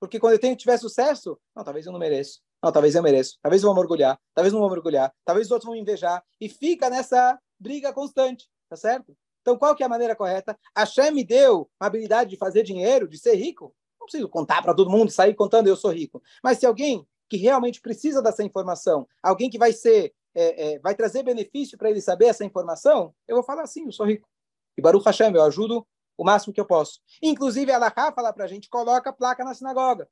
Porque 0.00 0.18
quando 0.18 0.32
eu 0.32 0.38
tenho, 0.40 0.56
tiver 0.56 0.76
sucesso, 0.78 1.38
não, 1.54 1.62
talvez 1.62 1.86
eu 1.86 1.92
não 1.92 1.98
mereço. 2.00 2.40
Não, 2.60 2.72
talvez 2.72 2.96
eu 2.96 3.02
mereço. 3.04 3.38
Talvez 3.40 3.62
eu 3.62 3.68
vou 3.68 3.76
mergulhar. 3.76 4.18
Talvez 4.34 4.52
não 4.52 4.60
vou 4.60 4.70
mergulhar. 4.70 5.14
Talvez 5.24 5.46
os 5.46 5.52
outros 5.52 5.66
vão 5.66 5.74
me 5.74 5.80
invejar. 5.80 6.24
E 6.40 6.48
fica 6.48 6.90
nessa 6.90 7.38
briga 7.58 7.92
constante. 7.92 8.48
Tá 8.68 8.74
certo? 8.74 9.16
Então, 9.42 9.56
qual 9.56 9.76
que 9.76 9.84
é 9.84 9.86
a 9.86 9.88
maneira 9.88 10.16
correta? 10.16 10.58
A 10.74 10.84
Shem 10.84 11.12
me 11.12 11.24
deu 11.24 11.70
a 11.78 11.86
habilidade 11.86 12.30
de 12.30 12.36
fazer 12.36 12.64
dinheiro, 12.64 13.08
de 13.08 13.16
ser 13.16 13.34
rico. 13.36 13.74
Preciso 14.08 14.28
contar 14.28 14.62
para 14.62 14.72
todo 14.72 14.90
mundo, 14.90 15.10
sair 15.10 15.34
contando 15.34 15.68
eu 15.68 15.76
sou 15.76 15.92
rico. 15.92 16.22
Mas 16.42 16.58
se 16.58 16.66
alguém 16.66 17.06
que 17.28 17.36
realmente 17.36 17.80
precisa 17.80 18.22
dessa 18.22 18.42
informação, 18.42 19.06
alguém 19.22 19.50
que 19.50 19.58
vai 19.58 19.72
ser, 19.72 20.14
é, 20.34 20.72
é, 20.72 20.78
vai 20.78 20.94
trazer 20.94 21.22
benefício 21.22 21.76
para 21.76 21.90
ele 21.90 22.00
saber 22.00 22.26
essa 22.26 22.44
informação, 22.44 23.14
eu 23.26 23.36
vou 23.36 23.44
falar 23.44 23.62
assim, 23.62 23.84
eu 23.84 23.92
sou 23.92 24.06
rico. 24.06 24.26
E 24.76 24.80
Baruch 24.80 25.04
Hashem, 25.04 25.34
eu 25.34 25.42
ajudo 25.42 25.86
o 26.16 26.24
máximo 26.24 26.54
que 26.54 26.60
eu 26.60 26.64
posso. 26.64 27.00
Inclusive, 27.22 27.70
a 27.70 27.76
Alaha 27.76 28.12
fala 28.12 28.32
para 28.32 28.44
a 28.44 28.48
gente, 28.48 28.70
coloca 28.70 29.10
a 29.10 29.12
placa 29.12 29.44
na 29.44 29.52
sinagoga. 29.52 30.08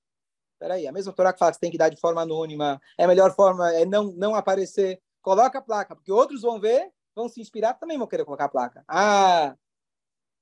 Peraí, 0.58 0.86
a 0.86 0.92
mesma 0.92 1.12
Torá 1.12 1.32
que 1.32 1.38
fala 1.38 1.52
que 1.52 1.56
você 1.56 1.60
tem 1.60 1.70
que 1.70 1.78
dar 1.78 1.88
de 1.88 2.00
forma 2.00 2.20
anônima, 2.20 2.80
é 2.98 3.04
a 3.04 3.08
melhor 3.08 3.34
forma 3.34 3.72
é 3.72 3.86
não, 3.86 4.12
não 4.12 4.34
aparecer. 4.34 5.00
Coloca 5.22 5.58
a 5.58 5.62
placa, 5.62 5.96
porque 5.96 6.12
outros 6.12 6.42
vão 6.42 6.60
ver, 6.60 6.90
vão 7.14 7.28
se 7.28 7.40
inspirar, 7.40 7.74
também 7.74 7.98
vão 7.98 8.06
querer 8.06 8.24
colocar 8.24 8.44
a 8.44 8.48
placa. 8.48 8.84
Ah, 8.86 9.56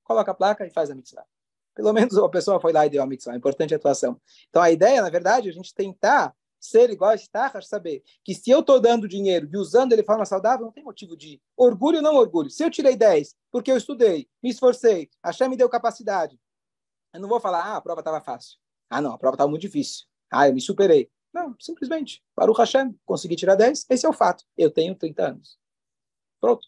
coloca 0.02 0.32
a 0.32 0.34
placa 0.34 0.66
e 0.66 0.70
faz 0.70 0.90
a 0.90 0.94
mitzvah. 0.94 1.24
Pelo 1.74 1.92
menos 1.92 2.16
a 2.16 2.28
pessoa 2.28 2.60
foi 2.60 2.72
lá 2.72 2.86
e 2.86 2.90
deu 2.90 3.02
a 3.02 3.06
mitzvah. 3.06 3.32
É 3.32 3.36
importante 3.36 3.74
a 3.74 3.76
atuação. 3.76 4.20
Então, 4.48 4.62
a 4.62 4.70
ideia, 4.70 5.02
na 5.02 5.10
verdade, 5.10 5.48
é 5.48 5.50
a 5.50 5.54
gente 5.54 5.74
tentar 5.74 6.34
ser 6.60 6.88
igual 6.90 7.10
a 7.10 7.14
Stachas, 7.14 7.68
saber 7.68 8.02
que 8.22 8.34
se 8.34 8.50
eu 8.50 8.60
estou 8.60 8.80
dando 8.80 9.06
dinheiro 9.06 9.48
e 9.52 9.56
usando 9.56 9.92
ele 9.92 10.00
de 10.00 10.06
forma 10.06 10.24
saudável, 10.24 10.64
não 10.64 10.72
tem 10.72 10.82
motivo 10.82 11.14
de 11.14 11.40
orgulho 11.56 11.98
ou 11.98 12.02
não 12.02 12.14
orgulho. 12.14 12.48
Se 12.48 12.64
eu 12.64 12.70
tirei 12.70 12.96
10 12.96 13.36
porque 13.50 13.70
eu 13.70 13.76
estudei, 13.76 14.28
me 14.42 14.48
esforcei, 14.50 15.10
a 15.22 15.28
Hashem 15.28 15.48
me 15.48 15.56
deu 15.56 15.68
capacidade, 15.68 16.40
eu 17.12 17.20
não 17.20 17.28
vou 17.28 17.38
falar, 17.38 17.62
ah, 17.62 17.76
a 17.76 17.80
prova 17.80 18.00
estava 18.00 18.20
fácil. 18.20 18.58
Ah, 18.90 19.00
não, 19.00 19.12
a 19.12 19.18
prova 19.18 19.34
estava 19.34 19.48
muito 19.48 19.62
difícil. 19.62 20.06
Ah, 20.30 20.48
eu 20.48 20.54
me 20.54 20.60
superei. 20.60 21.10
Não, 21.32 21.54
simplesmente, 21.60 22.22
o 22.36 22.52
Hashem, 22.52 22.98
consegui 23.04 23.36
tirar 23.36 23.54
10, 23.54 23.86
esse 23.88 24.04
é 24.04 24.08
o 24.08 24.12
fato. 24.12 24.44
Eu 24.56 24.70
tenho 24.70 24.94
30 24.96 25.28
anos. 25.28 25.58
Pronto. 26.40 26.66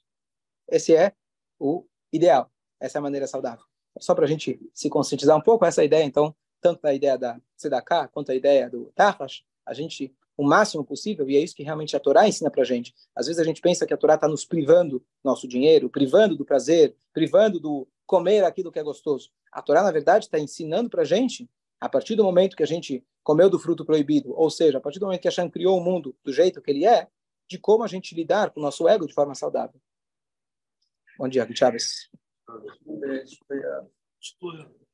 Esse 0.69 0.95
é 0.95 1.15
o 1.59 1.85
ideal. 2.13 2.51
Essa 2.79 2.99
é 2.99 3.01
a 3.01 3.03
maneira 3.03 3.27
saudável. 3.27 3.66
Só 3.99 4.15
para 4.15 4.25
a 4.25 4.29
gente 4.29 4.61
se 4.75 4.89
conscientizar 4.89 5.37
um 5.37 5.41
pouco, 5.41 5.65
essa 5.65 5.85
ideia, 5.85 6.05
então, 6.05 6.35
tanto 6.61 6.83
da 6.83 6.93
ideia 6.93 7.17
da 7.17 7.41
Sedaká 7.57 8.09
quanto 8.09 8.31
a 8.31 8.35
ideia 8.35 8.69
do 8.69 8.93
Tafash, 8.95 9.45
a 9.65 9.75
gente 9.75 10.15
o 10.37 10.45
máximo 10.45 10.85
possível, 10.85 11.29
e 11.31 11.37
é 11.37 11.41
isso 11.41 11.55
que 11.55 11.63
realmente 11.63 11.97
a 11.97 12.01
Torá 12.01 12.29
ensina 12.29 12.51
para 12.51 12.63
a 12.63 12.65
gente. 12.65 12.95
Às 13.15 13.27
vezes 13.27 13.41
a 13.41 13.45
gente 13.45 13.61
pensa 13.61 13.87
que 13.87 13.95
a 13.95 13.97
Torá 13.97 14.17
está 14.17 14.29
nos 14.29 14.45
privando 14.45 15.03
nosso 15.25 15.49
dinheiro, 15.49 15.89
privando 15.89 16.37
do 16.37 16.45
prazer, 16.45 16.95
privando 17.13 17.59
do 17.59 17.89
comer 18.05 18.45
aquilo 18.45 18.71
que 18.71 18.79
é 18.79 18.83
gostoso. 18.83 19.31
A 19.51 19.63
Torá, 19.63 19.83
na 19.83 19.91
verdade, 19.91 20.27
está 20.27 20.39
ensinando 20.39 20.91
para 20.91 21.03
a 21.03 21.05
gente, 21.07 21.49
a 21.81 21.89
partir 21.89 22.17
do 22.17 22.25
momento 22.25 22.57
que 22.57 22.63
a 22.63 22.67
gente 22.67 23.03
comeu 23.23 23.49
do 23.49 23.59
fruto 23.59 23.85
proibido, 23.85 24.35
ou 24.39 24.51
seja, 24.51 24.79
a 24.79 24.81
partir 24.81 24.99
do 24.99 25.07
momento 25.07 25.23
que 25.23 25.29
a 25.29 25.31
Hashem 25.31 25.49
criou 25.49 25.79
o 25.79 25.83
mundo 25.83 26.15
do 26.23 26.33
jeito 26.33 26.61
que 26.61 26.71
ele 26.71 26.87
é, 26.87 27.09
de 27.49 27.59
como 27.59 27.83
a 27.83 27.89
gente 27.89 28.15
lidar 28.15 28.51
com 28.51 28.61
o 28.61 28.63
nosso 28.63 28.87
ego 28.89 29.07
de 29.07 29.15
forma 29.15 29.35
saudável. 29.35 29.81
Bom 31.19 31.29
dia, 31.29 31.49
Chaves. 31.55 32.11
Explorar. 34.21 34.86